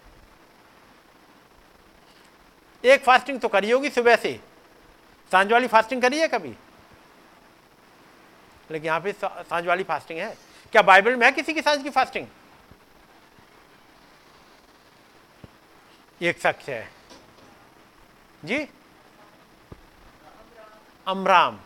[2.83, 4.39] एक फास्टिंग तो करी होगी सुबह से।
[5.31, 6.53] साँझ वाली फास्टिंग करी है कभी?
[8.71, 10.35] लेकिन यहाँ पे साँझ वाली फास्टिंग है।
[10.71, 12.27] क्या बाइबल में है किसी की साँझ की फास्टिंग?
[16.21, 16.87] एक शख्स है।
[18.45, 18.65] जी?
[21.07, 21.59] अमराम।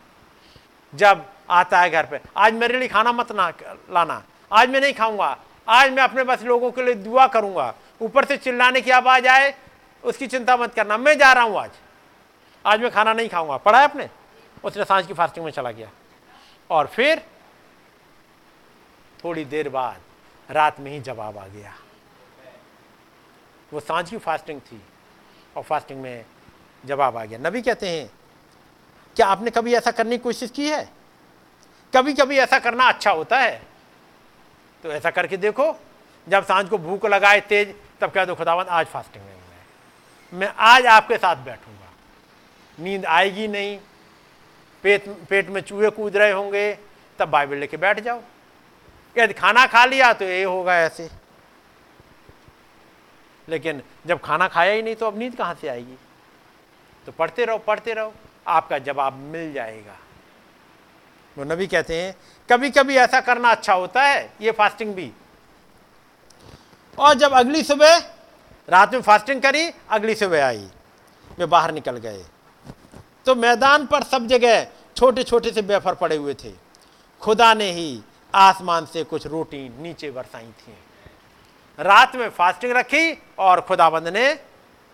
[0.94, 3.52] जब आता है घर पे। आज मेरे लिए खाना मत ना
[3.92, 5.38] लाना। आज मैं नहीं खाऊँगा।
[5.68, 9.54] आज मैं अपने बस लोगों के लिए दुआ करूँगा। ऊपर से चिल्लाने की आवाज़ आए,
[10.04, 11.72] उसकी चिंता मत करना। मैं जा रहा हूँ आज।
[12.66, 14.10] आज मैं खाना नहीं खाऊँगा। पढ़ा है आपने?
[14.64, 15.90] उसने साँझ की फास्टिंग में चला गया।
[16.70, 17.26] और फिर
[19.24, 20.02] थोड़ी देर बाद
[20.52, 21.74] रात में ही जवाब आ गया।
[23.74, 24.82] वो साँझ की फास्टिंग थी
[25.58, 26.26] और फास्टिंग में
[26.86, 28.10] जवाब आ गया। नबी कहते हैं,
[29.16, 31.03] क्या आपने कभी ऐसा करने की कोशिश की है?
[31.96, 33.62] कभी कभी ऐसा करना अच्छा होता है।
[34.84, 35.76] तो ऐसा करके देखो,
[36.28, 39.32] जब साँझ को भूख लगाए तेज, तब कह दो खुदावंत आज फास्टिंग में
[40.34, 41.90] मैं आज आपके साथ बैठूँगा।
[42.78, 43.78] नींद आएगी नहीं।
[44.84, 46.74] पेट पेट में चूहे कूद रहे होंगे,
[47.20, 48.22] तब बाइबल लेके बैठ जाओ।
[49.16, 51.10] यदि खाना खा लिया तो ये होगा ऐसे।
[53.48, 55.98] लेकिन जब खाना खाया ही नहीं तो अब नींद कहाँ से आएगी?
[57.06, 58.14] तो पढ़ते रहो पढ़ते रहो,
[58.48, 59.98] आपका जवाब मिल जाएगा।
[61.38, 62.16] वो नबी कहते हैं
[62.50, 65.12] कभी कभी ऐसा करना अच्छा होता है, ये फास्टिंग भी.
[66.98, 67.98] और जब अगली सुबह,
[68.70, 70.68] रात में फास्टिंग करी, अगली सुबह आई,
[71.40, 72.26] वे बाहर निकल गए।
[73.26, 74.66] तो मैदान पर सब जगह
[74.98, 76.52] छोटे छोटे से बेफर पड़े हुए थे।
[77.22, 78.02] खुदा ने ही
[78.34, 80.78] आसमान से कुछ रोटी नीचे बरसाई थी।
[81.80, 84.40] रात में फास्टिंग रखी और खुदाबंद ने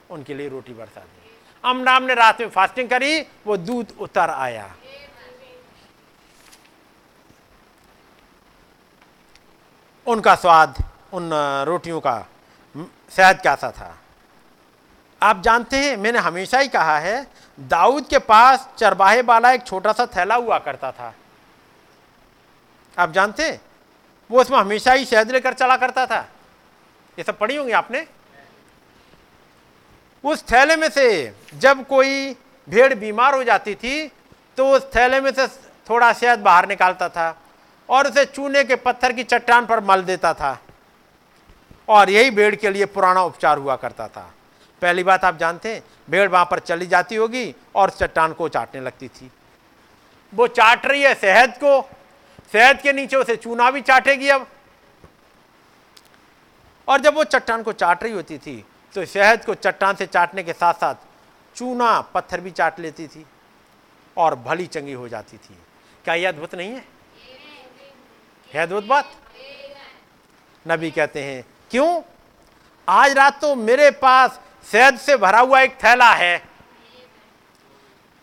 [0.09, 1.31] उनके लिए रोटी बरसा दी।
[1.63, 4.75] अमराम ने रात में फास्टिंग करी, वो दूध उतर आया।
[10.07, 11.29] उनका स्वाद, उन
[11.67, 12.25] रोटियों का
[13.11, 13.95] शहद कैसा था?
[15.21, 17.25] आप जानते हैं, मैंने हमेशा ही कहा है,
[17.59, 21.13] दाऊद के पास चरबाहे वाला एक छोटा सा थैला हुआ करता था।
[22.97, 23.59] आप जानते हैं?
[24.29, 26.19] वो उसमें हमेशा ही शहद लेकर चला करता था।
[27.17, 28.05] ये सब पढ़ी होंगी आपने?
[30.23, 32.33] उस थैले में से जब कोई
[32.67, 34.07] भेड़ बीमार हो जाती थी
[34.57, 35.47] तो उस थैले में से
[35.89, 37.29] थोड़ा शहद बाहर निकालता था।
[37.89, 40.57] और उसे चूने के पत्थर की चट्टान पर मल देता था।
[41.87, 44.31] और यही भेड़ के लिए पुराना उपचार हुआ करता था।
[44.81, 48.81] पहली बात आप जानते हैं, भेड़ वहाँ पर चली जाती होगी और चट्टान को चाटने
[48.81, 49.31] लगती थी।
[50.33, 51.81] वो चाट रही है शहद को।
[52.53, 54.47] शहद के नीचे उसे चूना भी चाटेगी अब।
[56.87, 58.63] और जब वो चट्टान को चाट रही होती थी
[58.95, 60.95] तो शहद को चट्टान से चाटने के साथ साथ
[61.55, 63.25] चूना, पत्थर भी चाट लेती थी
[64.17, 65.57] और भली चंगी हो जाती थी।
[66.05, 66.85] क्या यह अद्भुत नहीं है?
[68.53, 69.11] है अद्भुत बात।
[70.65, 72.01] नबी कहते हैं, क्यों?
[72.87, 76.41] आज रात तो मेरे पास शहद से भरा हुआ एक थैला है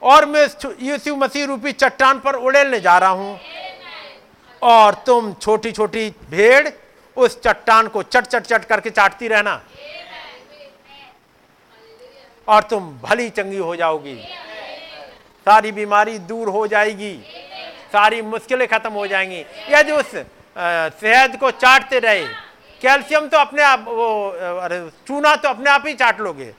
[0.03, 0.47] और मैं
[0.83, 3.39] यीशु मसीह रूपी चट्टान पर उड़ेलने जा रहा हूँ।
[4.63, 6.69] और तुम छोटी छोटी भेड़
[7.17, 9.61] उस चट्टान को चट चट चट करके चाटती रहना।
[12.49, 14.15] और तुम भली चंगी हो जाओगी।
[15.47, 17.15] सारी बीमारी दूर हो जाएगी।
[17.97, 20.11] सारी मुश्किलें खत्म हो जाएँगी। यदि उस
[21.01, 22.27] शहद को चाटते रहे,
[22.83, 26.55] कैल्शियम तो अपने आप, वो, अरे, चूना तो अपने आप ही चाट लोगे।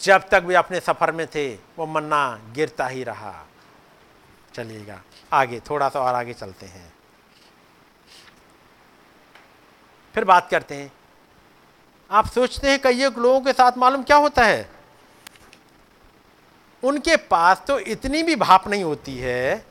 [0.00, 3.46] जब तक भी अपने सफ़र में थे, वो मन्ना गिरता ही रहा।
[4.54, 5.00] चलिएगा,
[5.32, 6.92] आगे, थोड़ा सा और आगे चलते हैं।
[10.14, 10.92] फिर बात करते हैं।
[12.10, 14.81] आप सोचते हैं कई लोगों के साथ मालूम क्या होता है?
[16.82, 19.64] उनके पास तो इतनी भी भाप नहीं होती है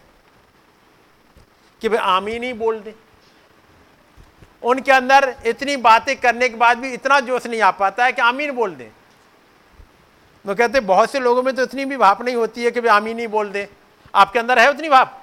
[1.81, 2.93] कि भाई आमीन ही बोल दे।
[4.63, 8.21] उनके अंदर इतनी बातें करने के बाद भी इतना जोश नहीं आ पाता है कि
[8.21, 8.89] आमीन बोल दें।
[10.45, 12.89] वो कहते बहुत से लोगों में तो इतनी भी भाप नहीं होती है कि भाई
[12.89, 13.65] आमीन ही बोल दें।
[14.15, 15.17] आपके अंदर है उतनी भाप?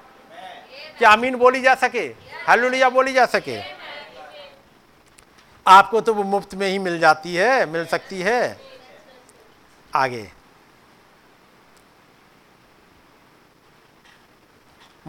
[0.99, 2.05] कि आमीन बोली जा सके?
[2.49, 3.59] हलुलिया बोली जा सके?
[5.67, 8.59] आपको तो वो मुफ़्त में ही मिल जाती है, मिल सकती है।
[9.95, 10.31] आगे।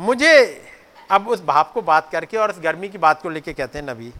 [0.00, 0.34] मुझे
[1.10, 3.86] अब उस भाप को बात करके और उस गर्मी की बात को लेके कहते हैं
[3.86, 4.12] नबी।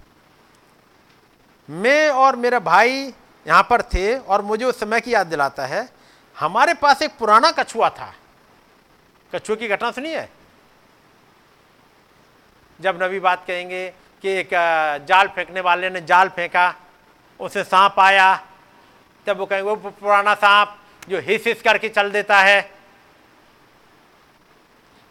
[1.69, 3.13] मैं और मेरा भाई
[3.47, 5.89] यहाँ पर थे और मुझे उस समय की याद दिलाता है,
[6.37, 8.13] हमारे पास एक पुराना कछुआ था।
[9.33, 10.29] कछुए की घटना सुनी है?
[12.81, 13.89] जब नबी बात कहेंगे
[14.25, 14.51] कि एक
[15.09, 16.75] जाल फेंकने वाले ने जाल फेंका,
[17.41, 18.35] उसे सांप आया,
[19.27, 20.77] तब वो कहेंगे, वो पुराना सांप
[21.09, 22.71] जो हिस हिस करके चल देता है।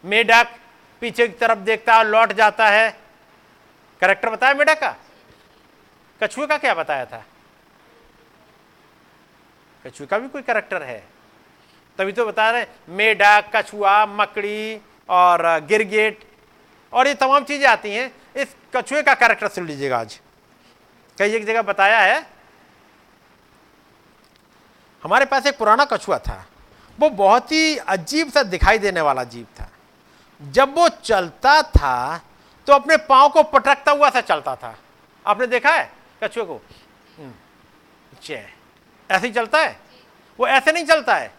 [0.04, 0.56] मेढक
[1.02, 2.90] पीछे की तरफ़ देखता है, लौट जाता है।
[4.02, 4.96] करेक्टर बताया मेढक का?
[6.20, 7.24] कछुए का क्या बताया था?
[9.84, 11.02] कछुए का भी कोई करेक्टर है।
[11.98, 16.24] तभी तो बता रहे मेढक कछुआ, मकड़ी और गिरगेट
[16.92, 20.20] और ये तमाम चीज़ें आती हैं। इस कछुए का कैरेक्टर सुन लीजिएगा आज।
[21.18, 22.26] कई एक जगह बताया है,
[25.02, 26.44] हमारे पास एक पुराना कछुआ था।
[26.98, 29.68] वो बहुत ही अजीब सा दिखाई देने वाला जीव था।
[30.40, 32.18] जब वो चलता था
[32.66, 34.78] तो अपने पाँव को पटकता हुआ सा चलता था।
[35.26, 35.90] आपने देखा है?
[36.22, 36.60] कछुए को।
[37.18, 37.32] हम्म,
[39.10, 39.76] ऐसे ही चलता है?
[40.38, 41.32] वो ऐसे नहीं चलता है।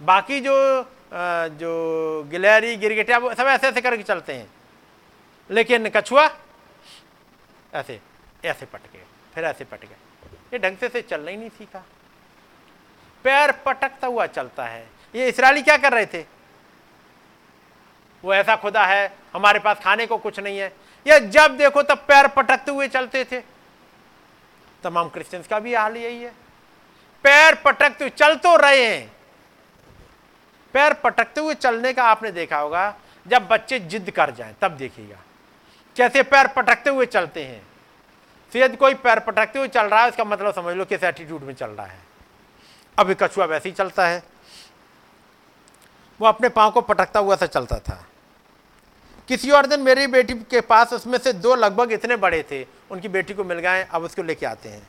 [0.00, 0.54] बाकी जो
[1.58, 4.50] जो गिलहरी गिरगिटिया वो सब ऐसे ऐसे करके चलते हैं।
[5.50, 6.28] लेकिन कछुआ
[7.74, 8.00] ऐसे
[8.44, 8.98] ऐसे पटके
[9.34, 9.94] फिर ऐसे पटके।
[10.52, 11.82] ये ढंग से से चलना ही नहीं सीखा।
[13.24, 16.39] पैर पटकता हुआ चलता है। ये इसराइली क्या कर रहे थे?
[18.24, 20.72] वो ऐसा खुदा है, हमारे पास खाने को कुछ नहीं है।
[21.06, 23.40] या जब देखो तब पैर पटकते हुए चलते थे।
[24.82, 26.32] तमाम क्रिश्चियंस का भी हाल यही है।
[27.24, 29.12] पैर पटकते हुए चल तो रहे हैं।
[30.72, 32.94] पैर पटकते हुए चलने का आपने देखा होगा,
[33.26, 35.16] जब बच्चे जिद कर जाएँ, तब देखिएगा।
[35.96, 37.62] कैसे पैर पटकते हुए चलते हैं।
[38.52, 41.54] फिर कोई पैर पटकते हुए चल रहा है, उसका मतलब समझ लो किस एटीट्यूड में
[41.54, 41.98] चल रहा है।
[42.98, 44.22] अभी कछुआ वैसे ही चलता है।
[46.20, 48.04] वो अपने पाँव को पटकता हुआ सा चलता था।
[49.30, 53.08] किसी और दिन मेरी बेटी के पास उसमें से दो लगभग इतने बड़े थे। उनकी
[53.08, 54.88] बेटी को मिल गए, अब उसको लेके आते हैं।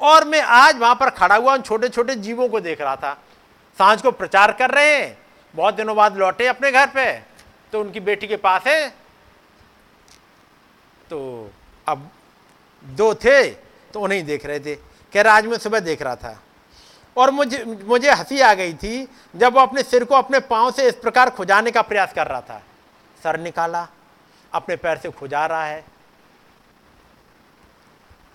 [0.00, 3.22] और मैं आज वहाँ पर खड़ा हुआ, उन छोटे छोटे जीवों को देख रहा था।
[3.78, 5.18] साँझ को प्रचार कर रहे हैं।
[5.54, 7.12] बहुत दिनों बाद लौटे अपने घर पे।
[7.72, 8.88] तो उनकी बेटी के पास है।
[11.10, 11.50] तो
[11.88, 12.10] अब
[12.84, 13.50] दो थे
[13.92, 14.74] तो उन्हें ही देख रहे थे।
[15.12, 16.42] कह रहा, आज मैं सुबह देख रहा था।
[17.16, 20.88] और मुझे मुझे हँसी आ गई थी जब वो अपने सिर को अपने पाँव से
[20.88, 22.62] इस प्रकार खुजाने का प्रयास कर रहा था।
[23.24, 23.88] सर निकाला,
[24.52, 25.84] अपने पैर से खुजा रहा है।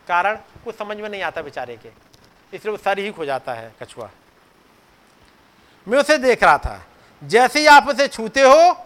[0.07, 1.89] कारण कुछ समझ में नहीं आता बेचारे के।
[2.53, 4.09] इसलिए वो सर ही खुजाता है, कछुआ।
[5.87, 6.85] मैं उसे देख रहा था।
[7.23, 8.85] जैसे ही आप उसे छूते हो,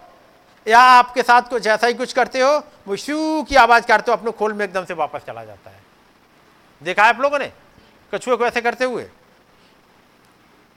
[0.68, 4.18] या आपके साथ कुछ ऐसा ही कुछ करते हो, वो शू की आवाज़ करते हो,
[4.18, 5.84] अपने खोल में एकदम से वापस चला जाता है।
[6.84, 7.52] देखा है आप लोगों ने?
[8.14, 9.10] कछुए को ऐसे करते हुए?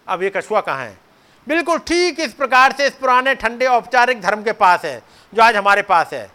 [0.08, 1.05] अब ये कछुआ कहाँ है?
[1.46, 5.02] बिल्कुल ठीक इस प्रकार से इस पुराने ठंडे औपचारिक धर्म के पास है,
[5.32, 6.30] जो आज हमारे पास है।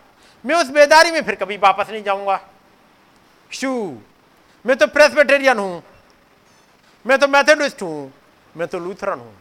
[0.45, 2.39] मैं उस बेदारी में फिर कभी वापस नहीं जाऊँगा।
[3.51, 3.71] शू
[4.65, 5.83] मैं तो प्रेसबेटेरियन हूँ।
[7.05, 8.11] मैं तो मैथोडिस्ट हूँ।
[8.55, 9.35] मैं तो लूथरन हूँ।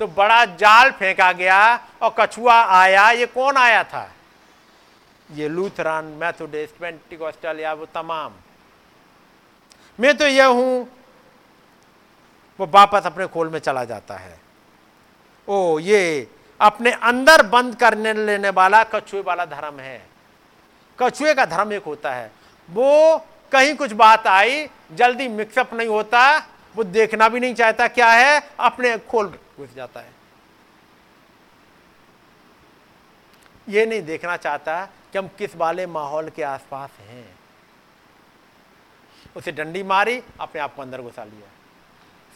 [0.00, 1.58] तो बड़ा जाल फेंका गया
[2.02, 4.10] और कछुआ आया, ये कौन आया था?
[5.30, 8.32] ये लूथरन, मैथोडिस्ट, पेंटिकॉस्टल, या वो तमाम।
[9.98, 10.88] मैं तो यह हूँ
[12.60, 14.40] वो वापस अपने खोल में चला जाता है।
[15.48, 16.30] ओ, ये
[16.60, 20.06] अपने अंदर बंद करने लेने वाला कछुए वाला धर्म है।
[20.98, 22.32] कछुए का धर्म एक होता है।
[22.70, 23.18] वो
[23.52, 26.38] कहीं कुछ बात आई, जल्दी मिक्सअप नहीं होता,
[26.76, 30.12] वो देखना भी नहीं चाहता क्या है, अपने खोल घुस जाता है।
[33.68, 37.38] ये नहीं देखना चाहता कि हम किस वाले माहौल के आसपास हैं।
[39.36, 41.49] उसे डंडी मारी, अपने आप को अंदर घुसा लिया।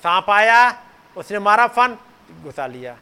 [0.04, 0.84] सांप आया
[1.16, 1.96] उसने मारा फन,
[2.42, 2.96] घुसा लिया।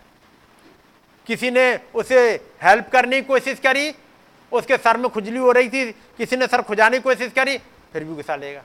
[1.27, 1.65] किसी ने
[1.95, 2.19] उसे
[2.63, 3.95] हेल्प करने की कोशिश करी,
[4.53, 7.59] उसके सर में खुजली हो रही थी, किसी ने सर खुजाने की कोशिश करी,
[7.93, 8.63] फिर भी घुसा लेगा।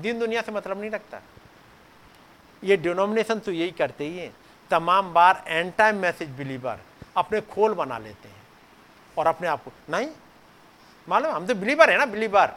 [0.00, 1.20] दिन दुनिया से मतलब नहीं रखता।
[2.64, 4.32] ये डिनोमिनेशन तो यही करते ही हैं।
[4.70, 6.78] तमाम बार एंड टाइम मैसेज बिलीवर
[7.16, 8.42] अपने खोल बना लेते हैं
[9.18, 10.08] और अपने आप को नहीं।
[11.08, 11.34] मालूम?
[11.34, 12.54] हम तो बिलीवर है ना बिलीवर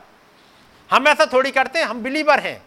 [0.90, 2.62] हम ऐसा थोड़ी करते हैं, हम बिलीवर हैं।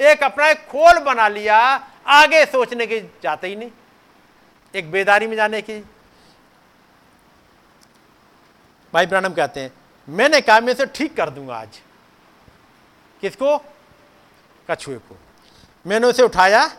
[0.00, 3.70] एक अपना एक खोल बना लिया, आगे सोचने की जाते ही नहीं।
[4.74, 5.78] एक बेदारी में जाने की।
[8.94, 9.72] भाई ब्रानम कहते हैं,
[10.08, 11.80] मैंने कहा, मैं ठीक कर दूँगा आज।
[13.20, 13.64] किसको?
[14.70, 15.18] कछुए को।
[15.86, 16.72] मैंने उसे उठाया,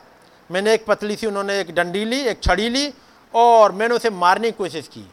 [0.52, 2.94] मैंने एक पतली सी, उन्होंने एक डंडी ली, एक छड़ी ली,
[3.34, 5.12] और मैंने उसे मारने की कोशिश की।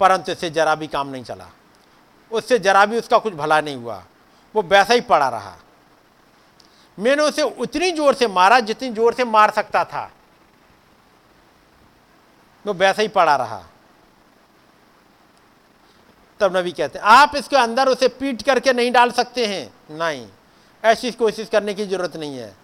[0.00, 1.48] परंतु इससे जरा भी काम नहीं चला।
[2.32, 4.04] उससे जरा भी उसका कुछ भला नहीं हुआ।
[4.54, 5.56] वो वैसा ही पड़ा रहा।
[6.98, 10.10] मैंने उसे उतनी ज़ोर से मारा जितनी ज़ोर से मार सकता था।
[12.64, 13.62] वो वैसा ही पड़ा रहा।
[16.40, 19.72] तब नबी कहते हैं आप इसके अंदर उसे पीट करके नहीं डाल सकते हैं?
[19.90, 20.26] नहीं,
[20.82, 22.54] ऐसी कोशिश करने की ज़रूरत नहीं है।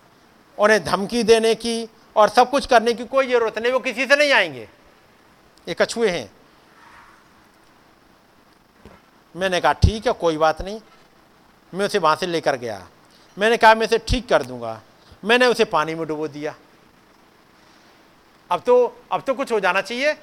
[0.59, 4.17] उन्हें धमकी देने की और सब कुछ करने की कोई ज़रूरत नहीं, वो किसी से
[4.17, 4.69] नहीं आएँगे।
[5.67, 6.31] ये कछुए हैं।
[9.35, 10.81] मैंने कहा, ठीक है, कोई बात नहीं।
[11.73, 12.87] मैं उसे वहाँ से लेकर गया।
[13.41, 14.81] मैंने कहा, मैं इसे ठीक कर दूँगा।
[15.25, 16.55] मैंने उसे पानी में डुबो दिया।
[18.51, 20.17] अब तो अब तो कुछ हो जाना चाहिए।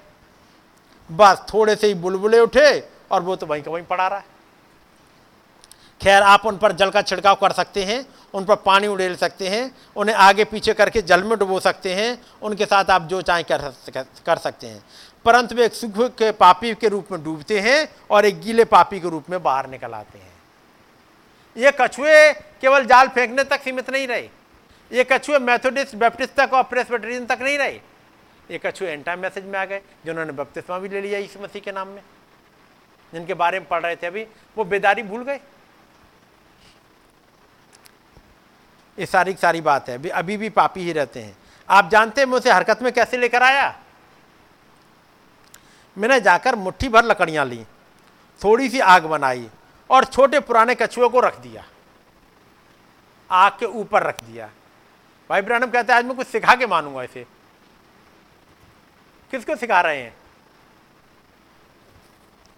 [1.12, 4.26] बस थोड़े से ही बुलबुले उठे और वो तो वहीं का वहीं पड़ा रहा है।
[6.02, 9.48] खैर, आप उन पर जल का छिड़काव कर सकते हैं, उन पर पानी उड़ेल सकते
[9.48, 13.46] हैं, उन्हें आगे पीछे करके जल में डुबो सकते हैं, उनके साथ आप जो चाहें
[13.46, 13.74] कर
[14.26, 14.84] कर सकते हैं।
[15.26, 19.00] परंतु वे एक सुख के पापी के रूप में डूबते हैं और एक गीले पापी
[19.00, 20.37] के रूप में बाहर निकल आते हैं।
[21.58, 24.30] ये कछुए केवल जाल फेंकने तक सीमित नहीं रहे।
[24.92, 27.80] ये कछुए मैथोडिस्ट बैप्टिस्ट तक और प्रेसबेटरियन तक नहीं रहे।
[28.52, 31.62] ये कछुए एंड टाइम मैसेज में आ गए, जिन्होंने बपतिस्मा भी ले लिया इस मसीह
[31.62, 32.02] के नाम में।
[33.14, 34.26] जिनके बारे में पढ़ रहे थे अभी,
[34.58, 35.40] वो बेदारी भूल गए।
[38.98, 41.38] ये सारी सारी बात है। अभी अभी भी पापी ही रहते हैं।
[41.70, 43.76] आप जानते हैं मैं उसे हरकत में कैसे लेकर आया?
[45.98, 47.64] मैंने जाकर मुट्ठी भर लकड़ियाँ ली,
[48.42, 49.50] थोड़ी सी आग बनाई
[49.90, 51.66] और छोटे पुराने कछुए को रख दिया।
[53.30, 54.50] आग के ऊपर रख दिया।
[55.30, 57.26] भाई ब्रहणम कहते हैं, आज मैं कुछ सिखा के मानूँगा इसे।
[59.32, 60.16] किसको सिखा रहे हैं?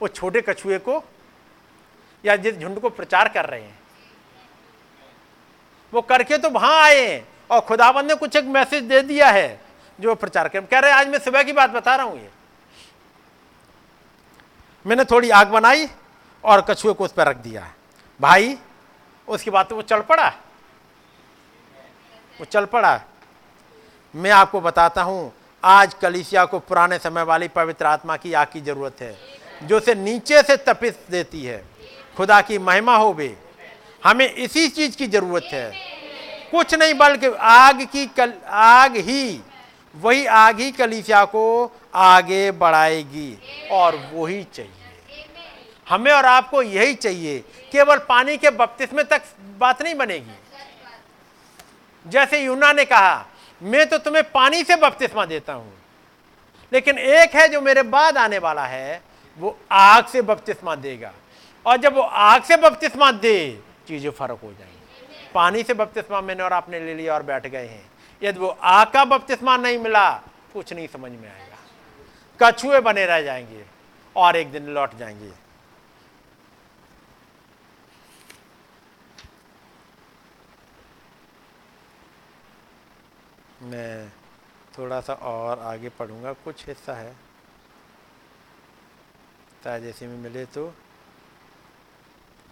[0.02, 1.04] वो छोटे कछुए को
[2.24, 3.78] या जिस झुंड को प्रचार कर रहे हैं।
[5.94, 9.60] वो करके तो वहाँ आए हैं और खुदाबंद ने कुछ एक मैसेज दे दिया है
[10.00, 12.30] जो प्रचार कर कह रहे हैं, आज मैं सुबह की बात बता रहा हूँ ये।
[14.86, 15.88] मैंने थोड़ी आग बनाई
[16.44, 17.68] और कछुए को उस पर रख दिया।
[18.20, 18.57] भाई,
[19.28, 20.28] उसके बाद तो वो चल पड़ा।
[22.40, 23.02] वो चल पड़ा।
[24.14, 25.32] मैं आपको बताता हूँ,
[25.64, 29.18] आज कलिसिया को पुराने समय वाली पवित्र आत्मा की आग की ज़रूरत है,
[29.64, 31.64] जो से नीचे से तपिस देती है।
[32.18, 33.36] खुदा की महिमा हो बे
[34.03, 35.72] हमें इसी चीज़ की ज़रूरत है।
[36.52, 39.41] कुछ नहीं बल्कि आग की कल, आग ही,
[39.95, 43.38] वही आग ही कलिसिया को आगे बढ़ाएगी
[43.72, 44.79] और वही चाहिए।
[45.90, 47.40] हमें और आपको यही चाहिए।
[47.72, 49.22] केवल पानी के बपतिस्मे तक
[49.57, 50.32] बात नहीं बनेगी।
[52.06, 53.26] जैसे यूना ने कहा,
[53.61, 55.74] मैं तो तुम्हें पानी से बपतिस्मा देता हूँ।
[56.74, 59.02] लेकिन एक है जो मेरे बाद आने वाला है,
[59.38, 61.14] वो आग से बपतिस्मा देगा।
[61.66, 66.44] और जब वो आग से बपतिस्मा दे, चीज़ें फ़र्क हो जाएँगी। पानी से बपतिस्मा मैंने
[66.44, 67.91] और आपने ले लिया और बैठ गए हैं।
[68.24, 70.10] यदि वो आग का बपतिस्मा नहीं मिला,
[70.53, 71.57] कुछ नहीं समझ में आएगा।
[72.40, 73.66] कछुए बने रह जाएँगे
[74.16, 75.49] और एक दिन लौट जाएँगे।
[83.61, 84.10] मैं
[84.77, 87.14] थोड़ा सा और आगे पढ़ूँगा। कुछ हिस्सा है।
[89.64, 90.73] शायद जैसे में मिले तो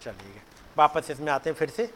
[0.01, 0.41] चलिएगा
[0.77, 1.89] वापस इसमें आते हैं फिर से।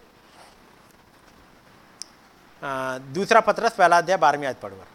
[2.61, 4.85] आ, दूसरा पत्रस पहला अध्याय बारहवीं आज पढ़ूँगा।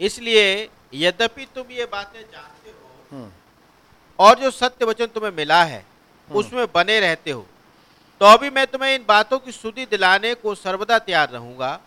[0.00, 3.28] इसलिए यद्यपि तुम ये बातें जानते हो
[4.18, 5.84] और जो सत्य वचन तुम्हें मिला है
[6.28, 7.46] उसमें बने रहते हो
[8.20, 11.78] तो अभी मैं तुम्हें इन बातों की सुधि दिलाने को सर्वदा तैयार रहूँगा।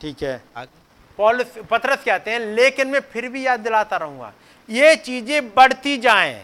[0.00, 0.42] ठीक है।
[1.18, 4.32] पॉल पत्रस कहते हैं लेकिन मैं फिर भी याद दिलाता रहूँगा
[4.68, 6.34] ये चीज़ें बढ़ती जाएँ।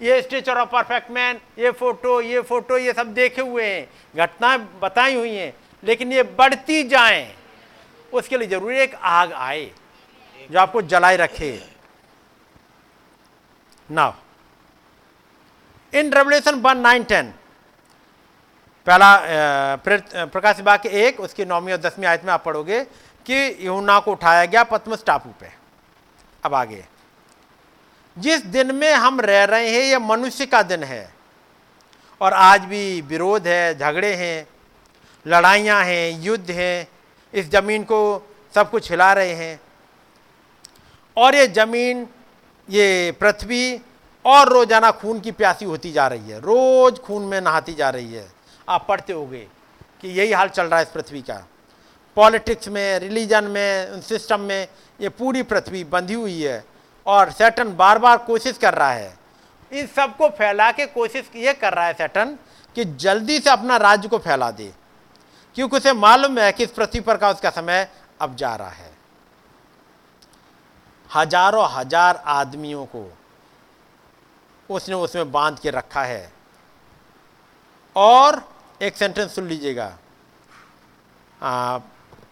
[0.00, 4.58] ये स्टेचर ऑफ़ परफेक्ट मैन ये फ़ोटो ये फ़ोटो ये सब देखे हुए हैं घटनाएँ
[4.82, 5.52] बताई हुई हैं
[5.82, 7.26] लेकिन ये बढ़ती जाएँ।
[8.12, 9.70] उसके लिए ज़रूरी एक आग आए
[10.50, 11.52] जो आपको जलाए रखे।
[13.88, 14.12] Now
[15.92, 17.32] in Revelation one nine ten
[18.86, 19.76] पहला
[20.26, 22.82] प्रकाश विभाग के एक, उसकी नौवीं और दसवीं आयत में आप पढ़ोगे
[23.26, 25.50] कि यूना को उठाया गया पद्मस टापू पे।
[26.44, 26.84] अब आगे।
[28.16, 31.12] जिस दिन में हम रह रहे हैं, यह मनुष्य का दिन है।
[32.20, 34.46] और आज भी विरोध है, झगड़े हैं,
[35.26, 36.88] लड़ाइयाँ हैं, युद्ध हैं,
[37.34, 38.00] इस ज़मीन को
[38.54, 39.60] सब कुछ हिला रहे हैं।
[41.16, 42.06] और ये ज़मीन,
[42.68, 43.80] ये पृथ्वी
[44.24, 48.14] और रोज़ाना खून की प्यासी होती जा रही है। रोज खून में नहाती जा रही
[48.14, 48.26] है।
[48.68, 49.46] आप पढ़ते होगे
[50.00, 51.44] कि यही हाल चल रहा है इस पृथ्वी का।
[52.16, 54.68] पॉलिटिक्स में, रिलीजन में, सिस्टम में
[55.00, 56.64] ये पूरी पृथ्वी बंधी हुई है
[57.06, 59.18] और सैटन बार बार कोशिश कर रहा है।
[59.70, 62.36] इन सबको फैला के कोशिश ये कर रहा है सैटन
[62.76, 64.72] कि जल्दी से अपना राज्य को फैला दे।
[65.56, 67.88] क्योंकि उसे मालूम है कि इस पृथ्वी पर का उसका समय
[68.20, 68.90] अब जा रहा है।
[71.10, 73.02] हज़ारों हज़ार आदमियों को
[74.70, 76.32] उसने उसमें बाँध के रखा है।
[77.96, 78.52] और
[78.82, 79.98] एक सेंटेंस सुन लीजिएगा।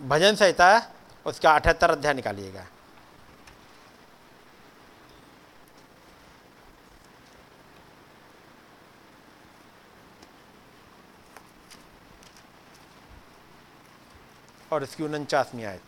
[0.02, 0.90] भजन संहिता,
[1.26, 2.66] उसका अठहत्तर अध्याय निकालिएगा।
[14.72, 15.82] और इसकी उनचासवीं आयत।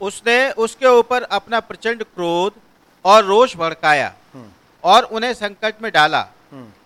[0.00, 2.52] उसने उसके ऊपर अपना प्रचंड क्रोध
[3.04, 4.12] और रोष भड़काया
[4.84, 6.26] और उन्हें संकट में डाला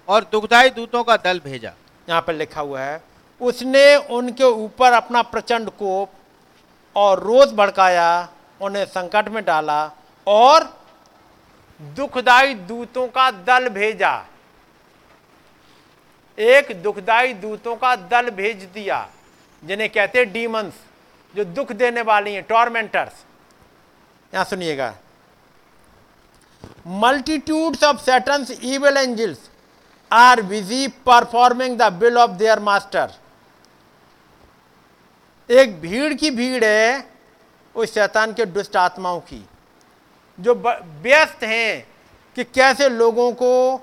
[0.09, 1.73] और दुखदाई दूतों का दल भेजा।
[2.09, 3.01] यहाँ पर लिखा हुआ है
[3.41, 6.11] उसने उनके ऊपर अपना प्रचंड कोप
[6.97, 8.28] और रोष भड़काया
[8.61, 9.85] उन्हें संकट में डाला
[10.27, 10.65] और
[11.81, 14.15] दुखदाई दूतों का दल भेजा।
[16.39, 19.07] एक दुखदाई दूतों का दल भेज दिया
[19.62, 20.81] जिन्हें कहते हैं डीमंस
[21.35, 23.24] जो दुख देने वाली हैं टॉर्मेंटर्स
[24.32, 24.94] यहाँ सुनिएगा।
[26.86, 29.39] Multitudes of Satan's evil angels
[30.11, 33.12] are busy performing the will of their master
[35.48, 37.05] एक भीड़ की भीड़ है
[37.74, 39.44] उस शैतान के दुष्ट आत्माओं की,
[40.39, 41.86] जो व्यस्त हैं
[42.36, 43.77] कि कैसे लोगों को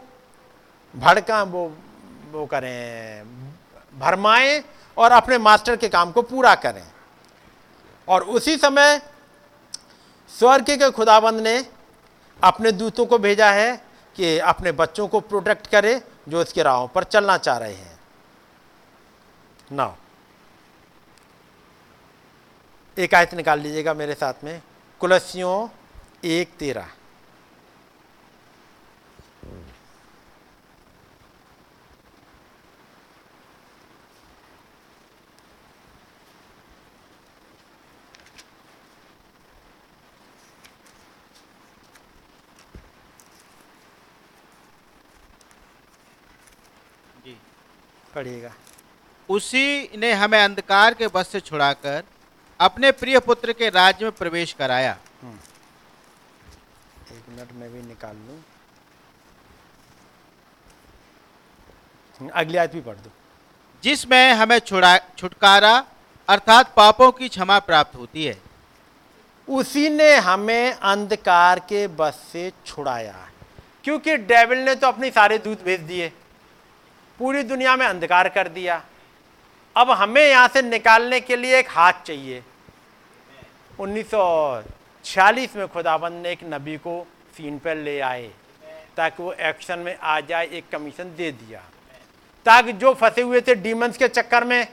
[0.93, 1.71] भड़का वो
[2.31, 3.23] वो करें,
[3.93, 4.63] भरमाएँ
[4.97, 6.83] और अपने मास्टर के काम को पूरा करें।
[8.11, 8.97] और उसी समय
[10.29, 11.65] स्वर्ग के खुदाबंद ने
[12.43, 13.75] अपने दूतों को भेजा है
[14.15, 17.99] कि अपने बच्चों को प्रोटेक्ट करे, जो उसके राहों पर चलना चाह रहे हैं।
[19.71, 19.93] नाउ
[22.97, 24.61] एक आयत निकाल लीजिएगा मेरे साथ में।
[24.99, 25.67] कुलसियों
[26.25, 26.89] एक तेरह।
[48.15, 48.51] पढ़िएगा।
[49.29, 52.03] उसी ने हमें अंधकार के बस से छुड़ाकर
[52.59, 54.97] अपने प्रिय पुत्र के राज्य में प्रवेश कराया।
[57.11, 58.43] एक मिनट में भी निकाल लूँ।
[62.33, 63.11] अगली आयत भी पढ़ दो।
[63.83, 65.73] जिसमें हमें छुड़ा छुटकारा
[66.27, 68.37] अर्थात पापों की क्षमा प्राप्त होती है।
[69.47, 73.27] उसी ने हमें अंधकार के बस से छुड़ाया।
[73.83, 76.11] क्योंकि डेविल ने तो अपने सारे दूत भेज दिए।
[77.21, 78.81] पूरी दुनिया में अंधकार कर दिया।
[79.75, 82.41] अब हमें यहाँ से निकालने के लिए एक हाथ चाहिए।
[83.79, 87.07] 1946 में खुदाबंद ने एक नबी को
[87.37, 88.29] सीन पर ले आए,
[88.97, 91.59] ताकि वो एक्शन में आ जाए, एक कमीशन दे दिया।
[92.45, 94.67] ताकि जो फंसे हुए थे डीमंस के चक्कर में,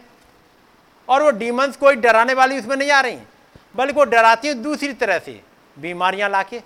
[1.08, 3.18] और वो डीमंस कोई डराने वाली उसमें नहीं आ रही,
[3.76, 5.40] बल्कि वो डराती हैं दूसरी तरह से।
[5.76, 6.60] बीमारियाँ लाके,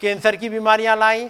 [0.00, 1.28] कैंसर की बीमारियाँ लाई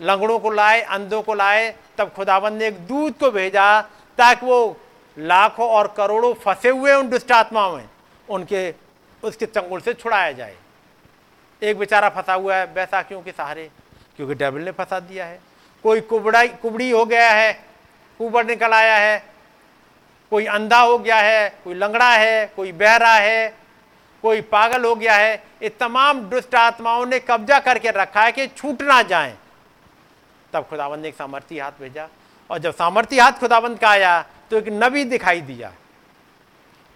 [0.00, 3.80] लंगड़ों को लाए, अंधों को लाए, तब खुदावन ने एक दूध को भेजा
[4.18, 4.76] ताकि वो
[5.16, 7.88] लाखों और करोड़ों फंसे हुए उन दुष्ट आत्माओं में,
[8.28, 8.74] उनके,
[9.22, 10.56] उसके चंगुल से छुड़ाया जाए।
[11.62, 13.70] एक बेचारा फंसा हुआ है बैसाखियों के सहारे,
[14.16, 15.40] क्योंकि डेविल ने फंसा दिया है।
[15.84, 17.52] कोई कुबड़ाई, कुबड़ी हो गया है,
[18.20, 19.22] कुबड़ निकल आया है,
[20.32, 23.48] कोई अंधा हो गया है, कोई लंगड़ा है, कोई बहरा है,
[24.22, 28.46] कोई पागल हो गया है, ये तमाम दुष्ट आत्माओं ने कब्जा करके रखा है कि
[28.46, 29.36] छूट ना जाए।
[30.52, 32.08] तब खुदाबंद ने एक सामर्थी हाथ भेजा
[32.50, 34.20] और जब सामर्थी हाथ खुदाबंद का आया
[34.50, 35.72] तो एक नबी दिखाई दिया।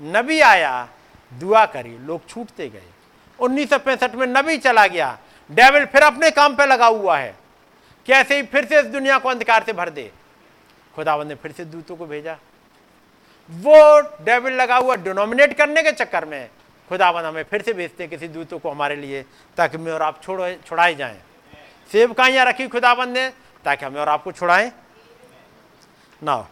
[0.00, 0.88] नबी आया,
[1.32, 2.88] दुआ करी, लोग छूटते गए।
[3.38, 5.18] उन्नीस सौ पैंसठ में नबी चला गया।
[5.50, 7.34] डेविल फिर अपने काम पे लगा हुआ है।
[8.06, 10.10] कैसे ही फिर से इस दुनिया को अंधकार से भर दे।
[10.94, 12.36] खुदाबंद ने फिर से दूतों को भेजा।
[13.50, 16.48] वो डेविल लगा हुआ डिनोमिनेट करने के चक्कर में
[16.90, 19.22] खुदाबंद हमें फिर से भेजते किसी दूतों को हमारे लिए,
[19.56, 21.20] ताकि मैं और आप छोड़ो, छुड़ाए जाएँ।
[21.90, 23.28] सेवकाइयाँ रखी खुदाबंद ने
[23.64, 24.70] ताकि हमें और आपको छुड़ाएँ।
[26.22, 26.46] ना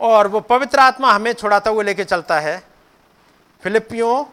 [0.00, 2.62] और वो पवित्र आत्मा हमें छुड़ाता हुआ लेके चलता है।
[3.62, 4.24] फिलिपियों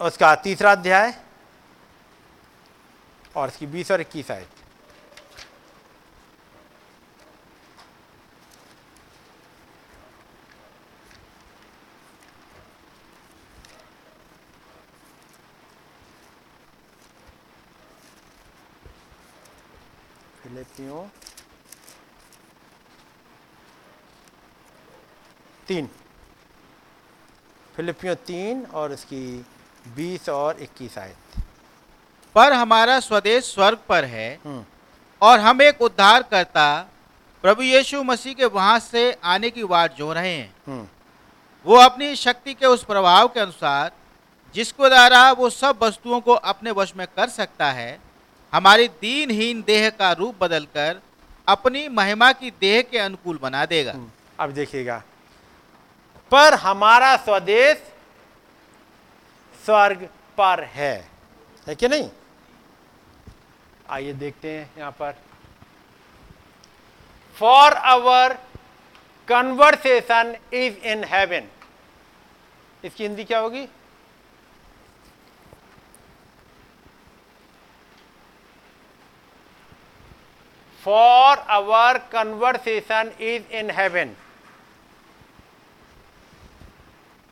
[0.00, 1.14] उसका तीसरा अध्याय
[3.36, 4.59] और इसकी बीस और इक्कीस आयत।
[20.50, 21.02] फिलिपियों
[25.68, 25.88] तीन।
[27.76, 29.22] फिलिपियों तीन और उसकी
[29.96, 31.42] बीस और इक्कीस आयत।
[32.34, 34.64] पर हमारा स्वदेश स्वर्ग पर है हम्म।
[35.22, 36.66] और हम एक उद्धार करता
[37.44, 40.86] प्रभु यीशु मसीह के वहाँ से आने की वाट जो रहे हैं। हम्म।
[41.66, 43.92] वो अपनी शक्ति के उस प्रभाव के अनुसार
[44.54, 48.09] जिसको द्वारा वो सब वस्तुओं को अपने वश में कर सकता है
[48.52, 51.00] हमारी दीनहीन देह का रूप बदलकर
[51.48, 53.94] अपनी महिमा की देह के अनुकूल बना देगा।
[54.40, 55.02] अब देखिएगा।
[56.32, 57.82] पर हमारा स्वदेश
[59.64, 60.08] स्वर्ग
[60.38, 60.94] पर है।
[61.66, 62.08] है कि नहीं?
[63.90, 65.14] आइए देखते हैं यहाँ पर।
[67.36, 68.38] For our
[69.28, 71.48] conversation is in heaven
[72.84, 73.66] इसकी हिंदी क्या होगी?
[80.84, 84.14] For our conversation is in heaven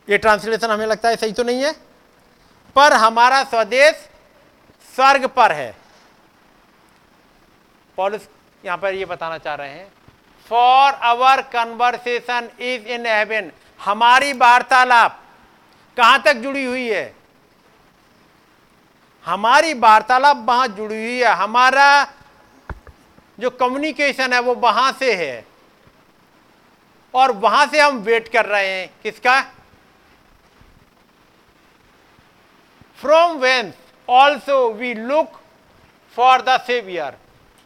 [0.07, 1.71] ये ट्रांसलेशन हमें लगता है सही तो नहीं है,
[2.75, 4.07] पर हमारा स्वदेश
[4.95, 5.75] स्वर्ग पर है।
[7.97, 8.27] पॉलिस
[8.63, 9.87] यहाँ पर ये बताना चाह रहे हैं
[10.51, 15.19] for our conversation is in heaven हमारी वार्तालाप
[15.97, 17.13] कहाँ तक जुड़ी हुई है?
[19.25, 22.03] हमारी वार्तालाप वहाँ जुड़ी हुई है। हमारा
[23.39, 25.45] जो कम्युनिकेशन है, वो वहाँ से है।
[27.13, 29.39] और वहाँ से हम वेट कर रहे हैं। किसका?
[32.99, 33.73] From whence
[34.07, 35.39] also we look
[36.17, 37.17] for the saviour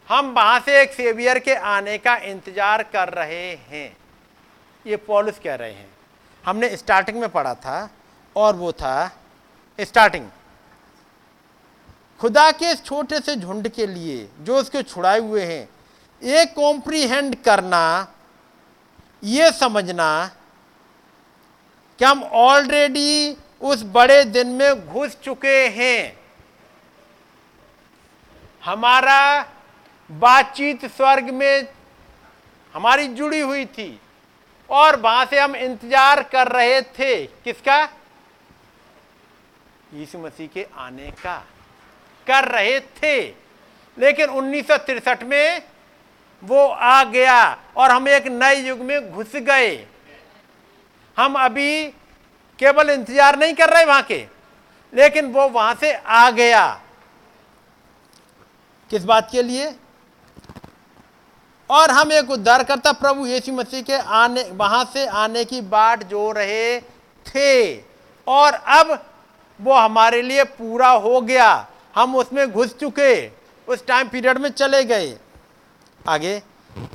[0.08, 3.96] हम वहाँ से एक सेवियर के आने का इंतज़ार कर रहे हैं।
[4.86, 5.88] ये पॉलिस कह रहे हैं।
[6.44, 7.88] हमने स्टार्टिंग में पढ़ा था
[8.36, 9.10] और वो था
[9.78, 10.28] स्टार्टिंग
[12.20, 15.68] खुदा के इस छोटे से झुंड के लिए जो उसके छुड़ाए हुए हैं
[16.22, 18.06] ये कॉम्प्रीहेंड करना,
[19.22, 20.26] ये समझना
[21.98, 26.16] कि हम ऑलरेडी उस बड़े दिन में घुस चुके हैं।
[28.62, 29.20] हमारा
[30.10, 31.68] बातचीत स्वर्ग में
[32.74, 34.00] हमारी जुड़ी हुई थी
[34.70, 37.82] और वहाँ से हम इंतज़ार कर रहे थे। किसका?
[39.94, 41.44] यीशु मसीह के आने का।
[42.26, 43.20] कर रहे थे।
[43.96, 44.70] लेकिन उन्नीस
[45.22, 45.62] में
[46.42, 47.36] वो आ गया
[47.76, 49.74] और हम एक नए युग में घुस गए।
[51.16, 51.84] हम अभी
[52.58, 54.24] केवल इंतज़ार नहीं कर रहे वहाँ के,
[54.92, 56.66] लेकिन वो वहाँ से आ गया।
[58.90, 59.74] किस बात के लिए?
[61.70, 66.30] और हम एक उद्धारकर्ता प्रभु यीशु मसीह के आने, वहाँ से आने की बाट जो
[66.32, 66.80] रहे
[67.26, 67.74] थे।
[68.26, 68.98] और अब
[69.60, 73.26] वो हमारे लिए पूरा हो गया। हम उसमें घुस चुके
[73.68, 75.16] उस टाइम पीरियड में चले गए।
[76.06, 76.36] आगे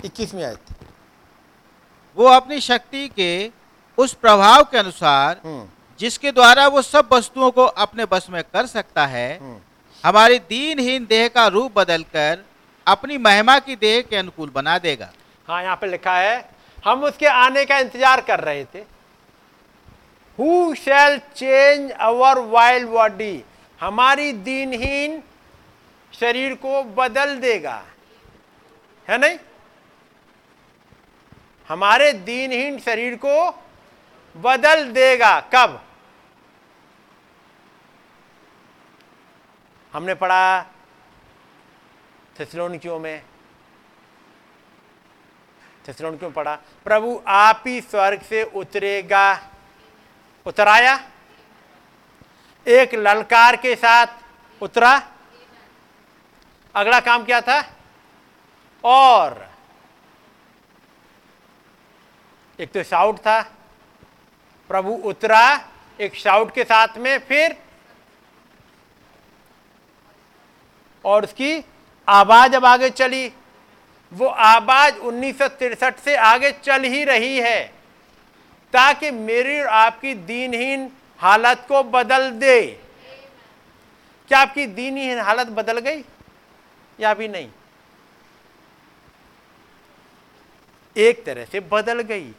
[0.06, 0.76] इक्कीस में आए थे
[2.18, 3.52] वो अपनी शक्ति के
[3.98, 5.64] उस प्रभाव के अनुसार हम्म,
[6.00, 9.58] जिसके द्वारा वो सब वस्तुओं को अपने बस में कर सकता है हम्म।
[10.04, 12.44] हमारी दीनहीन देह का रूप बदलकर
[12.88, 15.10] अपनी महिमा की देह के अनुकूल बना देगा।
[15.48, 16.50] हाँ यहाँ पे लिखा है
[16.86, 18.80] हम उसके आने का इंतज़ार कर रहे थे।
[20.40, 23.34] Who shall change our vile body
[23.80, 25.24] हमारी दीनहीन
[26.14, 27.86] शरीर को बदल देगा।
[29.08, 29.40] है नहीं?
[31.70, 33.64] हमारे दीनहीन शरीर को
[34.38, 35.86] बदल देगा। कब?
[39.94, 40.64] हमने पढ़ा
[42.40, 43.24] थेसलोनिकियों में।
[45.88, 49.50] थेसलोनिकियों पढ़ा, प्रभु आप ही स्वर्ग से उतरेगा।
[50.46, 51.09] उतराया?
[52.70, 54.08] एक ललकार के साथ
[54.62, 55.00] उतरा।
[56.76, 57.62] अगला काम क्या था?
[58.84, 59.48] और।
[62.60, 63.42] एक तो शाउट था।
[64.70, 65.44] प्रभु उतरा
[66.00, 67.56] एक शाउट के साथ में, फिर
[71.06, 71.66] और उसकी
[72.08, 73.28] आवाज़ अब आगे चली।
[74.12, 75.42] वो आवाज़ उन्नीस
[76.04, 77.64] से आगे चल ही रही है,
[78.74, 80.90] ताकि मेरी और आपकी दीनहीन
[81.20, 82.62] हालत को बदल दे।
[84.28, 86.04] क्या आपकी दीनहीन हालत बदल गई
[87.00, 87.50] या भी नहीं?
[90.96, 92.32] एक तरह से बदल गई।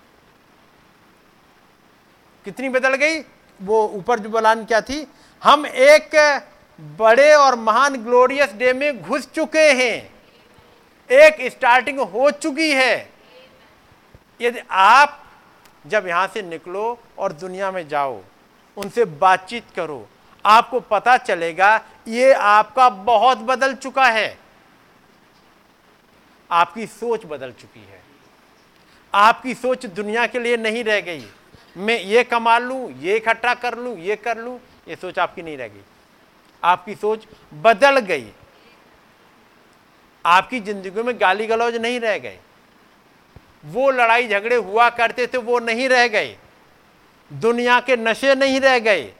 [2.44, 3.20] कितनी बदल गई?
[3.60, 5.06] वो ऊपर जो बलान क्या थी?
[5.42, 6.16] हम एक
[6.98, 9.96] बड़े और महान ग्लोरियस डे में घुस चुके हैं।
[11.10, 13.10] एक स्टार्टिंग हो चुकी है।
[14.40, 15.24] यदि आप
[15.86, 18.20] जब यहाँ से निकलो और दुनिया में जाओ
[18.80, 20.06] उनसे बातचीत करो।
[20.44, 21.74] आपको पता चलेगा,
[22.08, 24.38] ये आपका बहुत बदल चुका है।
[26.50, 28.02] आपकी सोच बदल चुकी है।
[29.14, 31.24] आपकी सोच दुनिया के लिए नहीं रह गई।
[31.76, 35.56] मैं ये कमा लूँ, ये इकट्ठा कर लूँ, ये कर लूँ, ये सोच आपकी नहीं
[35.56, 35.82] रह गई।
[36.62, 38.30] आपकी सोच बदल गई।
[40.24, 42.38] आपकी ज़िंदगी में गाली गलौज नहीं रह गए।
[43.66, 46.36] वो लड़ाई झगड़े हुआ करते थे, वो नहीं रह गए।
[47.30, 49.12] दुनिया के नशे नहीं रह गए,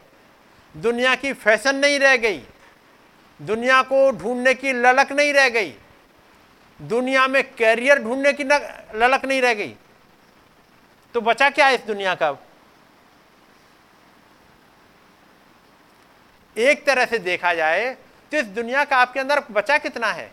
[0.75, 2.43] दुनिया की फ़ैशन नहीं रह गई,
[3.41, 5.75] दुनिया को ढूँढने की ललक नहीं रह गई,
[6.81, 9.75] दुनिया में कैरियर ढूँढने की ललक नहीं रह गई।
[11.15, 12.37] तो बचा क्या है इस दुनिया का?
[16.57, 17.95] एक तरह से देखा जाए
[18.33, 20.31] तो इस दुनिया का आपके अंदर बचा कितना है?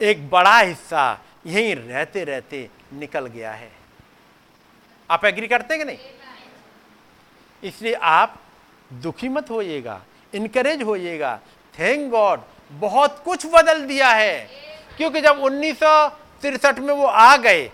[0.00, 3.70] एक बड़ा हिस्सा यहीं रहते रहते निकल गया है।
[5.10, 5.98] आप एग्री करते हैं कि नहीं?
[7.62, 8.34] इसलिए आप
[8.90, 10.00] दुखी मत होइएगा
[10.32, 11.38] इनकरेज होइएगा।
[11.74, 12.40] थैंक गॉड
[12.72, 14.48] बहुत कुछ बदल दिया है।
[14.96, 17.70] क्योंकि जब उन्नीस में वो आ गए,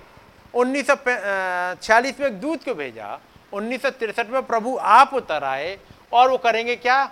[0.55, 3.19] उन्नीस में एक दूत को भेजा,
[3.53, 3.85] उन्नीस
[4.31, 5.79] में प्रभु आप उतर आए
[6.13, 7.03] और वो करेंगे क्या?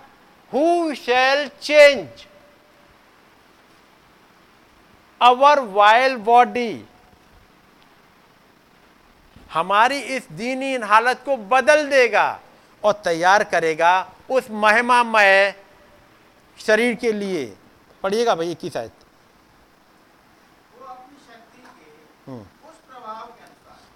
[0.53, 2.27] Who shall change
[5.21, 6.85] our vile body
[9.55, 12.41] हमारी इस दीनहीन हालत को बदल देगा
[12.83, 13.93] और तैयार करेगा
[14.31, 15.55] उस महिमामय
[16.59, 17.45] शरीर के लिए।
[18.03, 18.93] पढ़िएगा भाई इक्कीस आयत।
[22.29, 23.29] प्रभाव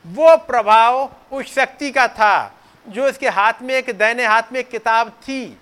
[0.04, 2.54] वो प्रभाव उस शक्ति का था
[2.86, 5.58] जो इसके हाथ में एक दैने हाथ में एक किताब थी।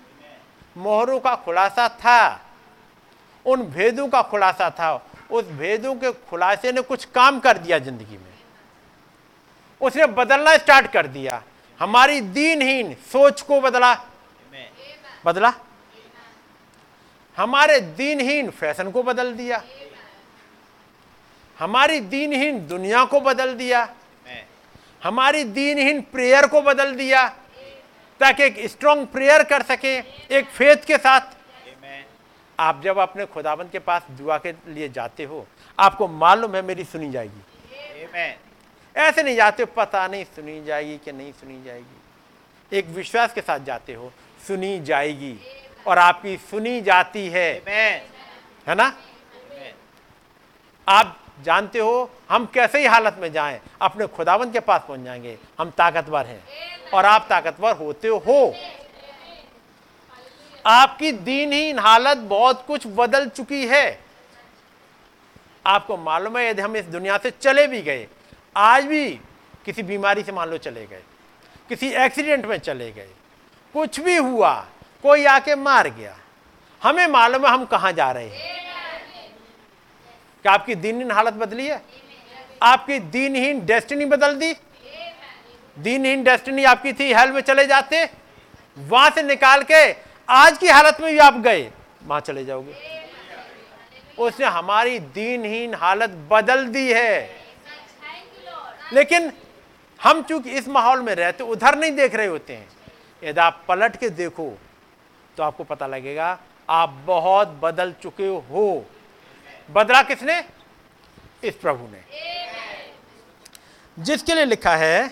[0.75, 2.39] मोहरों का खुलासा था।
[3.45, 4.93] उन भेदों का खुलासा था।
[5.31, 8.26] उस भेदों के खुलासे ने कुछ काम कर दिया ज़िंदगी में।
[9.81, 11.43] उसने बदलना स्टार्ट कर दिया।
[11.79, 13.93] हमारी दीनहीन सोच को बदला।
[15.25, 15.53] बदला?
[17.37, 19.63] हमारे दीनहीन फ़ैशन को बदल दिया।
[21.59, 23.93] हमारी दीनहीन दुनिया को बदल दिया।
[25.03, 27.27] हमारी दीनहीन प्रेयर को बदल दिया।
[28.19, 29.97] ताकि एक स्ट्रांग प्रेयर कर सके,
[30.37, 31.21] एक फेथ के साथ।
[32.59, 35.47] आप जब अपने खुदाबंद के पास दुआ के लिए जाते हो,
[35.79, 37.41] आपको मालूम है मेरी सुनी जाएगी।
[38.97, 43.41] ऐसे नहीं जाते हो पता नहीं सुनी जाएगी कि नहीं सुनी जाएगी। एक विश्वास के
[43.41, 44.11] साथ जाते हो
[44.47, 45.37] सुनी जाएगी।
[45.87, 47.63] और आपकी सुनी जाती है।
[48.67, 48.93] है ना?
[50.87, 55.37] आप जानते हो हम कैसे ही हालत में जाएँ अपने खुदावन के पास पहुँच जाएँगे।
[55.59, 56.43] हम ताकतवर हैं।
[56.93, 58.55] और आप ताकतवर होते हो।
[60.65, 63.99] आपकी दीनहीन हालत बहुत कुछ बदल चुकी है।
[65.65, 68.07] आपको मालूम है यदि हम इस दुनिया से चले भी गए
[68.57, 69.09] आज भी
[69.65, 71.01] किसी बीमारी से मान लो चले गए,
[71.69, 73.09] किसी एक्सीडेंट में चले गए,
[73.75, 74.53] कुछ भी हुआ,
[75.03, 76.15] कोई आके मार गया,
[76.81, 78.55] हमें मालूम है हम कहाँ जा रहे हैं।
[80.45, 81.81] क्या आपकी दीनहीन हालत बदली है?
[82.63, 84.53] आपकी दीनहीन डेस्टिनी बदल दी?
[85.77, 88.03] दीनहीन डेस्टिनी आपकी थी, हेल में चले जाते,
[88.77, 89.91] वहाँ से निकाल के
[90.27, 91.71] आज की हालत में भी आप गए,
[92.03, 92.75] वहाँ चले जाओगे।
[94.17, 97.46] उसने हमारी दीनहीन हालत बदल दी है।
[98.93, 99.31] लेकिन
[99.99, 102.67] हम चूँकि इस माहौल में रहते, उधर नहीं देख रहे होते हैं।
[103.23, 104.57] यदि आप पलट के देखो
[105.37, 106.37] तो आपको पता लगेगा,
[106.69, 108.85] आप बहुत बदल चुके हो।
[109.69, 110.43] बदला किसने?
[111.43, 112.03] इस प्रभु ने।
[113.97, 115.07] जिसके लिए लिखा है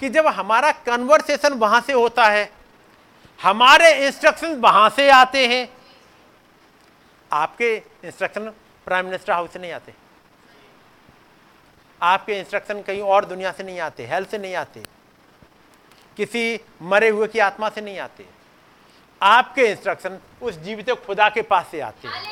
[0.00, 2.50] कि जब हमारा कन्वर्सेशन वहाँ से होता है,
[3.40, 5.68] हमारे इंस्ट्रक्शन वहाँ से आते हैं।
[7.30, 8.50] आपके इंस्ट्रक्शन
[8.86, 9.92] प्राइम मिनिस्टर हाउस से नहीं आते।
[12.02, 14.82] आपके इंस्ट्रक्शन कहीं और दुनिया से नहीं आते हेल्थ से नहीं आते
[16.16, 18.26] किसी मरे हुए की आत्मा से नहीं आते।
[19.22, 22.22] आपके इंस्ट्रक्शन उस जीवित खुदा के पास से आते हैं।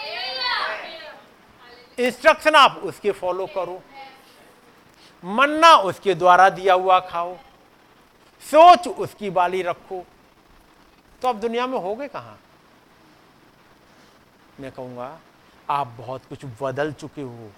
[1.98, 3.82] इंस्ट्रक्शन आप उसके फॉलो करो।
[5.24, 7.36] मन्ना उसके द्वारा दिया हुआ खाओ।
[8.42, 10.04] सोच उसकी बाली रखो।
[11.22, 12.38] तो आप दुनिया में हो गए कहाँ?
[14.60, 15.18] मैं कहूँगा
[15.70, 17.50] आप बहुत कुछ बदल चुके हो।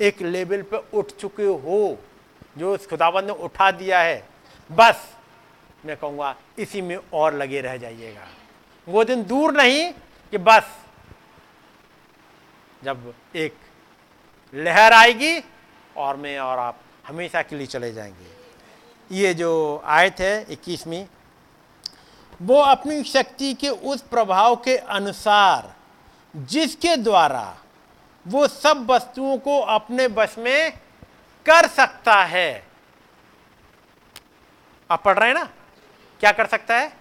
[0.00, 1.98] एक लेवल पे उठ चुके हो,
[2.58, 4.28] जो उस खुदाबंद ने उठा दिया है,
[4.72, 5.14] बस,
[5.86, 8.26] मैं कहूँगा, इसी में और लगे रह जाइएगा।
[8.88, 9.92] वो दिन दूर नहीं
[10.30, 10.78] कि बस,
[12.84, 13.54] जब एक
[14.54, 15.40] लहर आएगी
[15.96, 18.34] और मैं और आप हमेशा के लिए चले जाएँगे।
[19.16, 21.06] ये जो आयत है, इक्कीसवीं,
[22.42, 25.74] वो अपनी शक्ति के उस प्रभाव के अनुसार,
[26.36, 27.58] जिसके द्वारा
[28.28, 30.72] वो सब वस्तुओं को अपने बस में
[31.46, 32.66] कर सकता है।
[34.90, 35.44] आप पढ़ रहे हैं ना?
[36.20, 36.92] क्या कर सकता है?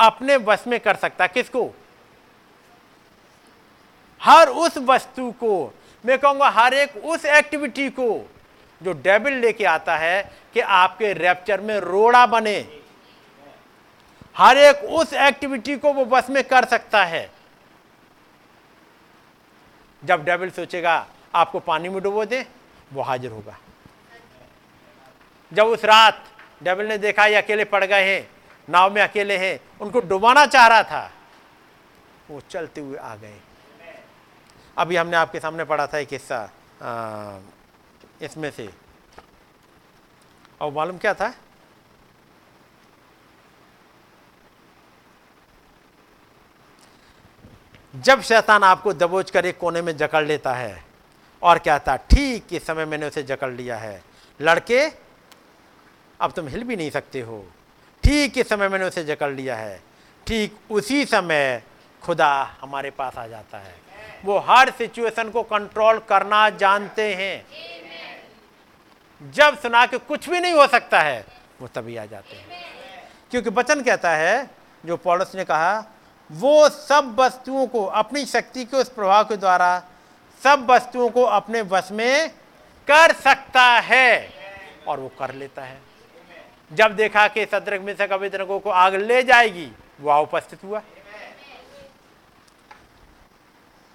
[0.00, 1.74] अपने बस में कर सकता है। किसको?
[4.22, 5.74] हर उस वस्तु को।
[6.06, 8.30] मैं कहूँगा हर एक उस एक्टिविटी को
[8.82, 12.80] जो डेबिल लेके आता है कि आपके रैप्चर में रोड़ा बने।
[14.36, 17.37] हर एक उस एक्टिविटी को वो बस में कर सकता है।
[20.02, 22.46] जब डेबिल सोचेगा, आपको पानी में डुबो दे,
[22.92, 23.56] वो हाजिर होगा।
[25.52, 26.24] जब उस रात
[26.62, 28.28] डेबिल ने देखा, ये अकेले पड़ गए हैं,
[28.68, 31.10] नाव में अकेले हैं, उनको डुबाना चाह रहा था,
[32.30, 33.38] वो चलते हुए आ गए।
[34.76, 36.48] अभी हमने आपके सामने पढ़ा था एक किस्सा
[38.22, 38.68] इसमें से।
[40.60, 41.32] और मालूम क्या था?
[47.98, 50.84] जब शैतान आपको दबोच कर एक कोने में जकड़ लेता है,
[51.42, 54.02] और कहता ठीक, इस समय मैंने उसे जकड़ लिया है।
[54.40, 54.92] लड़के,
[56.20, 57.46] अब तुम हिल भी नहीं सकते हो।
[58.04, 59.82] ठीक, इस समय मैंने उसे जकड़ लिया है।
[60.26, 61.62] ठीक, उसी समय
[62.02, 63.74] खुदा हमारे पास आ जाता है।
[64.24, 67.46] वो हर सिचुएशन को कंट्रोल करना जानते हैं।
[69.30, 71.26] जब सुना के कुछ भी नहीं हो सकता है,
[71.60, 72.46] वो तभी आ जाते हैं।
[73.30, 74.50] क्योंकि वचन कहता है,
[74.86, 75.84] जो पॉलस ने कहा
[76.32, 79.82] वो सब वस्तुओं को, अपनी शक्ति के उस प्रभाव के द्वारा
[80.42, 82.30] सब वस्तुओं को अपने वश में
[82.88, 84.32] कर सकता है
[84.88, 85.80] और वो कर लेता है।
[86.72, 90.82] जब देखा कि सदरक में से अभिद्रकों को आग ले जाएगी वो उपस्थित हुआ।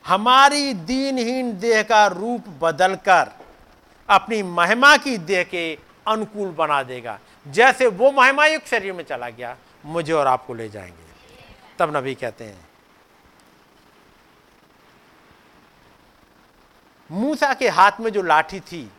[0.06, 3.32] हमारी दीनहीन देह का रूप बदलकर
[4.10, 9.30] अपनी महिमा की देह के अनुकूल बना देगा। जैसे वो महिमा युक्त शरीर में चला
[9.30, 9.56] गया,
[9.86, 11.03] मुझे और आपको ले जाएँगे।
[11.80, 12.68] तब नबी कहते हैं।
[17.12, 18.92] मूसा के हाथ में जो लाठी थी,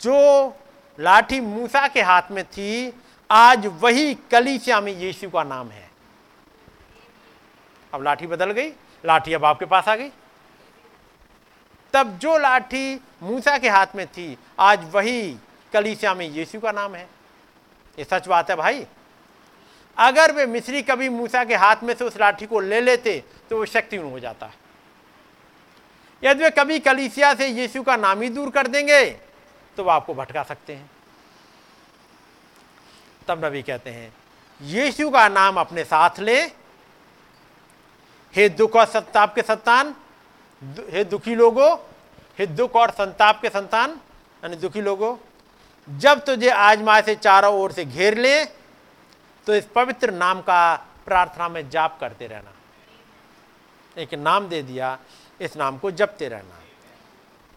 [0.00, 0.56] जो
[0.98, 2.92] लाठी मूसा के हाथ में थी,
[3.30, 5.90] आज वही कलीसिया में यीशु का नाम है।
[7.94, 8.68] अब लाठी बदल गई,
[9.04, 10.10] लाठी अब आपके पास आ गई।
[11.92, 15.36] तब जो लाठी मूसा के हाथ में थी, आज वही
[15.72, 17.08] कलीसिया में यीशु का नाम है।
[17.98, 18.86] ये सच बात है भाई?
[19.96, 23.58] अगर वे मिस्री कभी मूसा के हाथ में से उस लाठी को ले लेते तो
[23.58, 24.50] वो शक्तिहीन हो जाता।
[26.22, 29.04] यदि वे कभी कलीसिया से यीशु का नाम ही दूर कर देंगे
[29.76, 30.90] तो वो आपको भटका सकते हैं।
[33.28, 34.12] तब नबी कहते हैं,
[34.60, 36.40] यीशु का नाम अपने साथ ले।
[38.34, 39.94] हे दुख और संताप के संतान,
[40.90, 41.76] हे दुखी लोगों,
[42.38, 43.90] हे दुख और संताप के संतान,
[44.42, 45.16] यानी दुखी लोगों,
[45.88, 48.42] जब तुझे आजमाए से चारों ओर से घेर ले
[49.46, 52.52] तो इस पवित्र नाम का प्रार्थना में जाप करते रहना।
[54.00, 54.98] एक नाम दे दिया,
[55.40, 56.60] इस नाम को जपते रहना।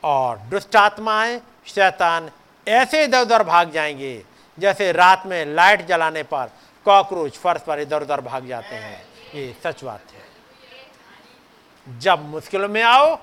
[0.04, 2.30] और दुष्ट आत्माएँ, शैतान
[2.68, 4.26] ऐसे इधर उधर भाग जाएँगे,
[4.60, 6.52] जैसे रात में लाइट जलाने पर
[6.86, 12.84] कॉकरोच फर्श पर इधर उधर भाग जाते हैं। ये सच बात है। जब मुश्किलों में
[12.84, 13.20] आओ,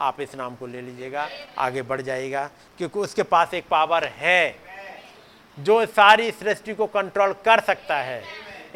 [0.00, 1.28] आप इस नाम को ले लीजिएगा,
[1.58, 4.67] आगे बढ़ जाएगा क्योंकि उसके पास एक पावर है।
[5.58, 8.22] जो सारी सृष्टि को कंट्रोल कर सकता है।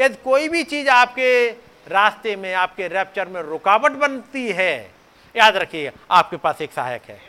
[0.01, 1.51] यदि कोई भी चीज़ आपके
[1.89, 4.91] रास्ते में, आपके रैप्चर में रुकावट बनती है,
[5.35, 7.21] याद रखिए, आपके पास एक सहायक है।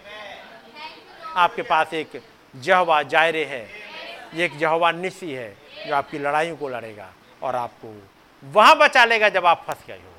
[1.36, 2.22] आपके पास एक
[2.56, 3.68] जहवा जायरे है।
[4.36, 5.50] एक जहवा निशी है,
[5.88, 7.12] जो आपकी लड़ाइयों को लड़ेगा
[7.44, 7.94] और आपको
[8.44, 10.12] वहाँ बचा लेगा जब आप फंस गए हो।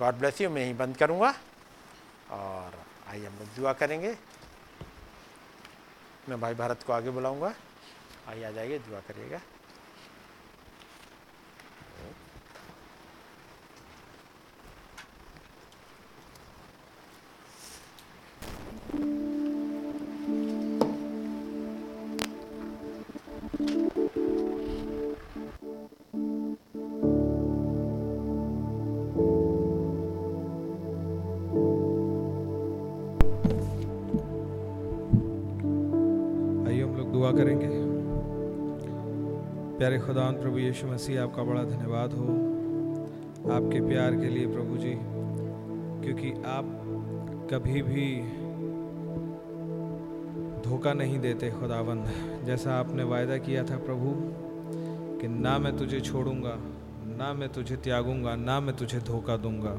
[0.00, 1.34] गॉड ब्लेस यू मैं ही बंद करूँगा
[2.30, 2.72] और
[3.10, 4.14] आइए हम लोग दुआ करेंगे।
[6.28, 7.52] मैं भाई भारत को आगे बुलाऊँगा।
[8.28, 9.40] आइए आ जाइए दुआ करिएगा।
[37.14, 37.73] दुआ करेंगे।
[39.78, 42.26] प्यारे खुदान प्रभु यीशु मसीह, आपका बड़ा धन्यवाद हो।
[43.52, 44.92] आपके प्यार के लिए प्रभु जी,
[46.04, 46.64] क्योंकि आप
[47.50, 48.06] कभी भी
[50.62, 52.06] धोखा नहीं देते खुदावंद
[52.46, 54.14] जैसा आपने वायदा किया था प्रभु,
[55.20, 56.56] कि ना मैं तुझे छोड़ूँगा,
[57.18, 59.76] ना मैं तुझे त्यागूँगा, ना मैं तुझे धोखा दूँगा।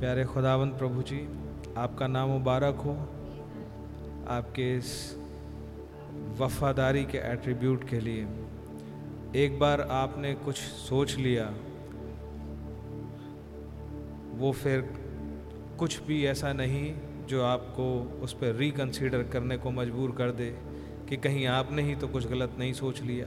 [0.00, 1.28] प्यारे खुदावंद प्रभु जी,
[1.76, 2.96] आपका नाम मुबारक हो।
[4.28, 5.16] आपके इस
[6.40, 8.26] वफादारी के एट्रीब्यूट के लिए।
[9.36, 11.44] एक बार आपने कुछ सोच लिया,
[14.34, 14.80] वो फिर
[15.78, 16.94] कुछ भी ऐसा नहीं
[17.28, 17.86] जो आपको
[18.22, 20.50] उस पर रिकंसीडर करने को मजबूर कर दे
[21.08, 23.26] कि कहीं आपने ही तो कुछ गलत नहीं सोच लिया।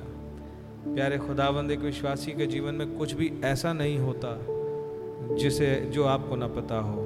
[0.94, 4.38] प्यारे खुदाबंद एक विश्वासी के जीवन में कुछ भी ऐसा नहीं होता
[5.36, 7.02] जिसे, जो आपको ना पता हो।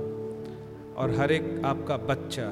[0.97, 2.47] और हर एक आपका बच्चा,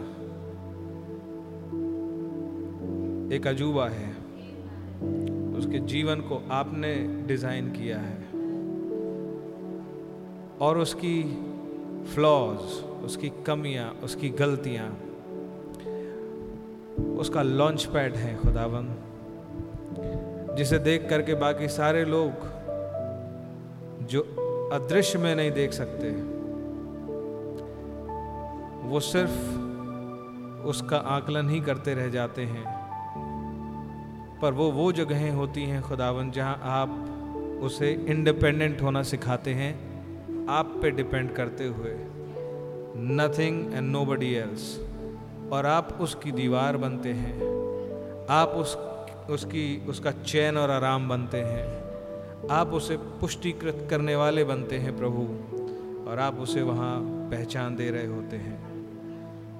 [3.35, 4.12] एक अजूबा है।
[5.57, 6.95] उसके जीवन को आपने
[7.27, 8.21] डिज़ाइन किया है।
[10.61, 11.23] और उसकी
[12.13, 12.59] फ्लॉज
[13.05, 14.89] उसकी कमियाँ, उसकी गलतियाँ,
[17.17, 18.87] उसका लॉन्च पैड है खुदावन
[20.57, 22.45] जिसे देख करके बाकी सारे लोग
[24.07, 24.21] जो
[24.73, 26.11] अदृश्य में नहीं देख सकते,
[28.89, 32.82] वो सिर्फ़ उसका आकलन ही करते रह जाते हैं।
[34.43, 36.89] पर वो वो जगहें होती हैं खुदावन जहाँ आप
[37.61, 39.73] उसे इंडिपेंडेंट होना सिखाते हैं,
[40.47, 41.91] आप पे डिपेंड करते हुए।
[42.97, 44.79] Nothing and nobody else
[45.51, 47.41] और आप उसकी दीवार बनते हैं।
[48.29, 48.75] आप उस,
[49.29, 51.67] उसकी, उसका चैन और आराम बनते हैं।
[52.51, 55.21] आप उसे पुष्टिकृत करने वाले बनते हैं प्रभु।
[56.09, 58.85] और आप उसे वहाँ पहचान दे रहे होते हैं।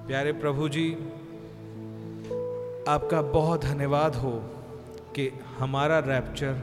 [0.06, 0.92] प्यारे प्रभु जी,
[2.88, 4.50] आपका बहुत धन्यवाद हो।
[5.14, 6.62] कि हमारा रैप्चर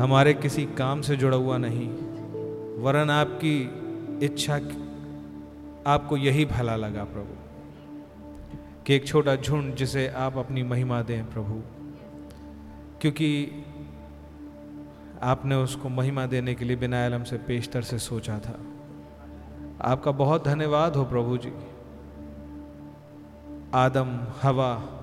[0.00, 1.88] हमारे किसी काम से जुड़ा हुआ नहीं,
[2.82, 3.62] वरन आपकी
[4.26, 4.54] इच्छा
[5.86, 7.34] आपको यही भला लगा प्रभु।
[8.86, 11.62] कि एक छोटा झुंड जिसे आप अपनी महिमा दें प्रभु।
[13.00, 13.48] क्योंकि
[15.22, 18.60] आपने उसको महिमा देने के लिए बिना अलम से, पेशतर से सोचा था।
[19.80, 21.52] आपका बहुत धन्यवाद हो प्रभु जी।
[23.74, 24.94] आदम, हवा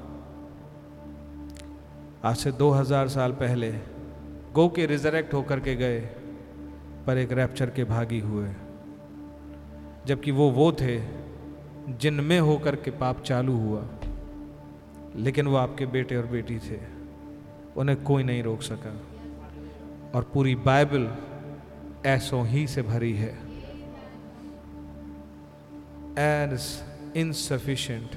[2.25, 3.71] आज से 2000 साल पहले
[4.53, 5.99] गो के रिजरेक्ट होकर के गए,
[7.07, 8.49] पर एक रैप्चर के भागी हुए।
[10.05, 11.01] जबकि वो वो थे
[11.89, 13.87] जिनमें होकर के पाप चालू हुआ,
[15.15, 16.79] लेकिन वो आपके बेटे और बेटी थे।
[17.77, 19.01] उन्हें कोई नहीं रोक सका।
[20.15, 21.17] और पूरी बाइबल
[22.05, 23.37] ऐसों ही से भरी है।
[26.19, 26.83] As
[27.15, 28.09] insufficient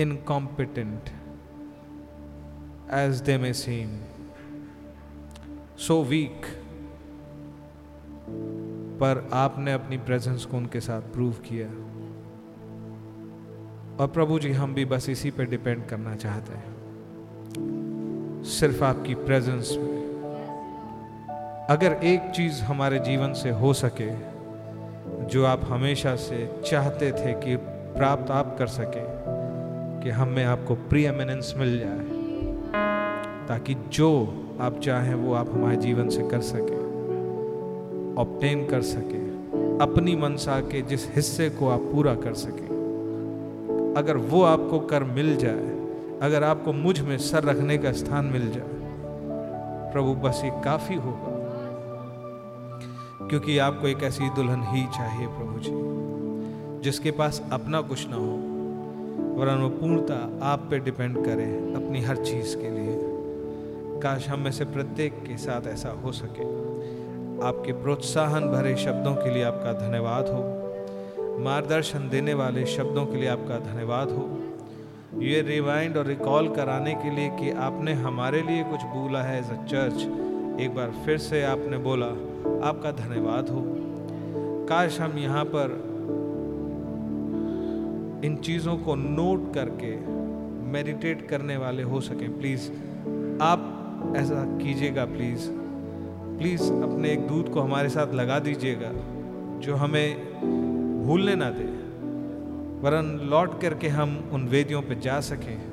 [0.00, 1.21] incompetent
[2.94, 3.90] as they may seem
[5.78, 6.46] so weak
[9.00, 11.66] पर आपने अपनी प्रेजेंस को उनके साथ प्रूव किया।
[13.96, 16.74] और प्रभु जी, हम भी बस इसी पे डिपेंड करना चाहते हैं।
[18.44, 20.02] सिर्फ़ आपकी प्रेजेंस में
[21.70, 24.10] अगर एक चीज़ हमारे जीवन से हो सके,
[25.26, 27.56] जो आप हमेशा से चाहते थे कि
[27.96, 29.04] प्राप्त आप कर सके,
[30.04, 32.11] कि हम में आपको प्री एमिनेंस मिल जाए।
[33.48, 36.82] ताकि जो आप चाहें वो आप हमारे जीवन से कर सके
[38.18, 39.28] ऑप्टेन कर सके,
[39.84, 42.66] अपनी मनसा के जिस हिस्से को आप पूरा कर सके।
[44.00, 45.86] अगर वो आपको कर मिल जाए,
[46.22, 48.68] अगर आपको मुझमें सर रखने का स्थान मिल जाए,
[49.92, 51.32] प्रभु बस ये काफ़ी होगा।
[53.28, 55.72] क्योंकि आपको एक ऐसी दुल्हन ही चाहिए प्रभु जी,
[56.84, 58.38] जिसके पास अपना कुछ ना हो,
[59.40, 63.11] वरन वो पूर्णता आप पे डिपेंड करे अपनी हर चीज़ के लिए।
[64.02, 66.44] काश हम में से प्रत्येक के साथ ऐसा हो सके।
[67.46, 73.28] आपके प्रोत्साहन भरे शब्दों के लिए आपका धन्यवाद हो। मार्गदर्शन देने वाले शब्दों के लिए
[73.28, 74.24] आपका धन्यवाद हो।
[75.20, 79.50] ये रिवाइंड और रिकॉल कराने के लिए कि आपने हमारे लिए कुछ बोला है एज
[79.50, 82.06] अ चर्च एक बार फिर से आपने बोला,
[82.68, 83.62] आपका धन्यवाद हो।
[84.68, 85.80] काश हम यहाँ पर
[88.24, 89.96] इन चीज़ों को नोट करके
[90.72, 92.70] मेडिटेट करने वाले हो सकें। प्लीज़
[93.42, 93.71] आप
[94.16, 95.48] ऐसा कीजिएगा प्लीज़
[96.38, 98.90] प्लीज़ अपने एक दूध को हमारे साथ लगा दीजिएगा,
[99.58, 100.16] जो हमें
[101.06, 101.64] भूलने ना दे,
[102.80, 105.72] वरन लौट करके हम उन वेदियों पे जा सकें।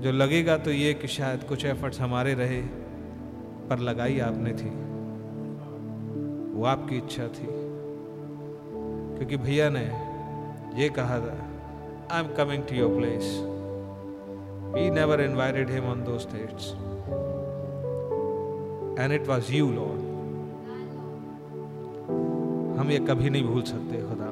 [0.00, 2.62] जो लगेगा तो ये कि शायद कुछ एफर्ट्स हमारे रहे,
[3.70, 4.70] पर लगाई आपने थी।
[6.58, 7.46] वो आपकी इच्छा थी।
[9.16, 9.84] क्योंकि भैया ने
[10.82, 11.36] ये कहा था
[12.12, 13.22] I am coming to your place
[14.74, 16.85] we never invited him on though states
[18.98, 20.04] and it was you Lord
[22.78, 24.26] हम ये कभी नहीं भूल सकते, खुदा।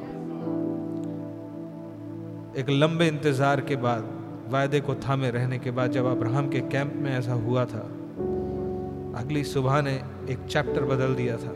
[2.61, 4.09] एक लंबे इंतज़ार के बाद,
[4.49, 7.85] वायदे को थामे रहने के बाद जब अब्राहम के कैंप में ऐसा हुआ था,
[9.21, 9.95] अगली सुबह ने
[10.31, 11.55] एक चैप्टर बदल दिया था।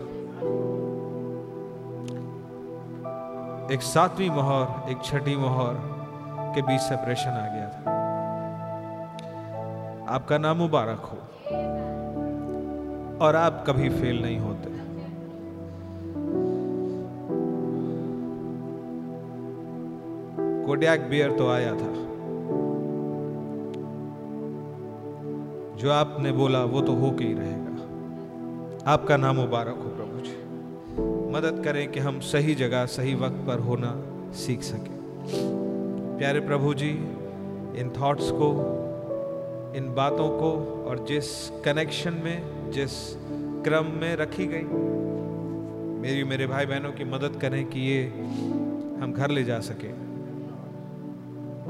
[3.73, 5.75] एक सातवीं मोहर, एक छठी मोहर
[6.55, 7.97] के बीच सेपरेशन आ गया था।
[10.15, 11.19] आपका नाम मुबारक हो।
[13.21, 14.79] और आप कभी फेल नहीं होते।
[20.67, 22.09] कोडियाक बियर तो आया था।
[25.77, 27.69] जो आपने बोला, वो तो हो के ही रहेगा।
[28.93, 30.49] आपका नाम मुबारक हो प्रभु जी।
[31.33, 34.99] मदद करें कि हम सही जगह, सही वक्त पर होना सीख सकें।
[36.19, 36.91] प्यारे प्रभु जी,
[37.77, 38.51] इन थॉट्स को,
[39.77, 43.17] इन बातों को और जिस कनेक्शन में जिस
[43.65, 44.63] क्रम में रखी गई,
[46.01, 48.07] मेरी मेरे भाई बहनों की मदद करें कि ये
[49.03, 49.91] हम घर ले जा सके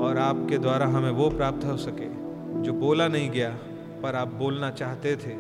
[0.03, 2.09] और आपके द्वारा हमें वो प्राप्त हो सके,
[2.63, 3.51] जो बोला नहीं गया,
[4.03, 5.35] पर आप बोलना चाहते थे,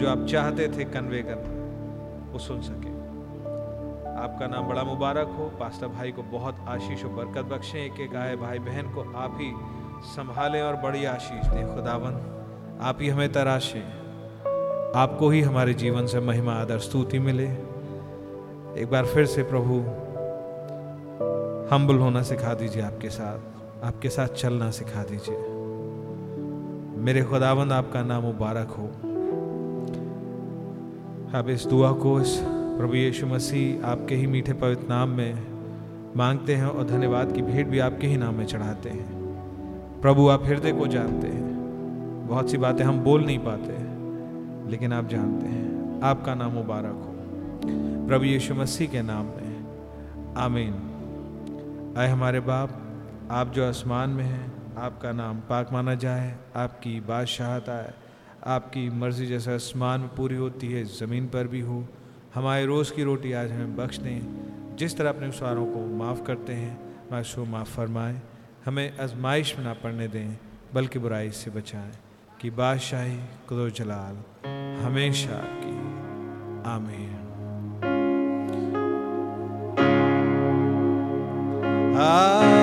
[0.00, 2.92] जो आप चाहते थे कन्वे करना, वो सुन सके।
[4.22, 8.16] आपका नाम बड़ा मुबारक हो। पास्टर भाई को बहुत आशीष और बरकत बख्शें। एक एक
[8.16, 9.52] आए भाई बहन को आप ही
[10.04, 12.20] संभालें और बड़ी आशीष दें। खुदावन
[12.80, 14.01] आप ही हमें तराशें।
[14.96, 17.48] आपको ही हमारे जीवन से महिमा, आदर, स्तुति मिले।
[18.82, 19.74] एक बार फिर से प्रभु
[21.74, 23.38] हम्बल होना सिखा दीजिए आपके साथ।
[23.84, 25.36] आपके साथ चलना सिखा दीजिए।
[27.02, 28.84] मेरे खुदावंद, आपका नाम मुबारक हो।
[31.38, 35.44] अब इस दुआ को, इस प्रभु यीशु मसीह, आपके ही मीठे पवित्र नाम में
[36.16, 39.12] मांगते हैं और धन्यवाद की भेंट भी आपके ही नाम में चढ़ाते हैं।
[40.02, 41.52] प्रभु, आप हृदय को जानते हैं।
[42.28, 43.91] बहुत सी बातें हम बोल नहीं पाते।
[44.72, 47.16] लेकिन आप जानते हैं, आपका नाम मुबारक हो।
[48.08, 49.64] प्रभु यीशु मसीह के नाम में।
[50.36, 52.82] आमीन। आए हमारे बाप,
[53.30, 57.94] आप जो आसमान में हैं, आपका नाम पाक माना जाए, आपकी बादशाहत आए,
[58.46, 61.86] आपकी मर्ज़ी जैसे आसमान में पूरी होती है, ज़मीन पर भी हो।
[62.34, 64.20] हमारे रोज़ की रोटी आज हमें बख्श दें।
[64.76, 68.20] जिस तरह अपने सवारों को माफ़ करते हैं माशो माफ़ फरमाएँ।
[68.66, 70.38] हमें आजमाइश में ना पड़ने दें,
[70.74, 71.92] बल्कि बुराई से बचाएँ।
[72.42, 73.16] कि बादशाही
[73.48, 74.16] क्रो जलाल
[74.82, 75.76] हमेशा आपकी
[76.70, 77.20] आमीन।
[81.94, 82.61] I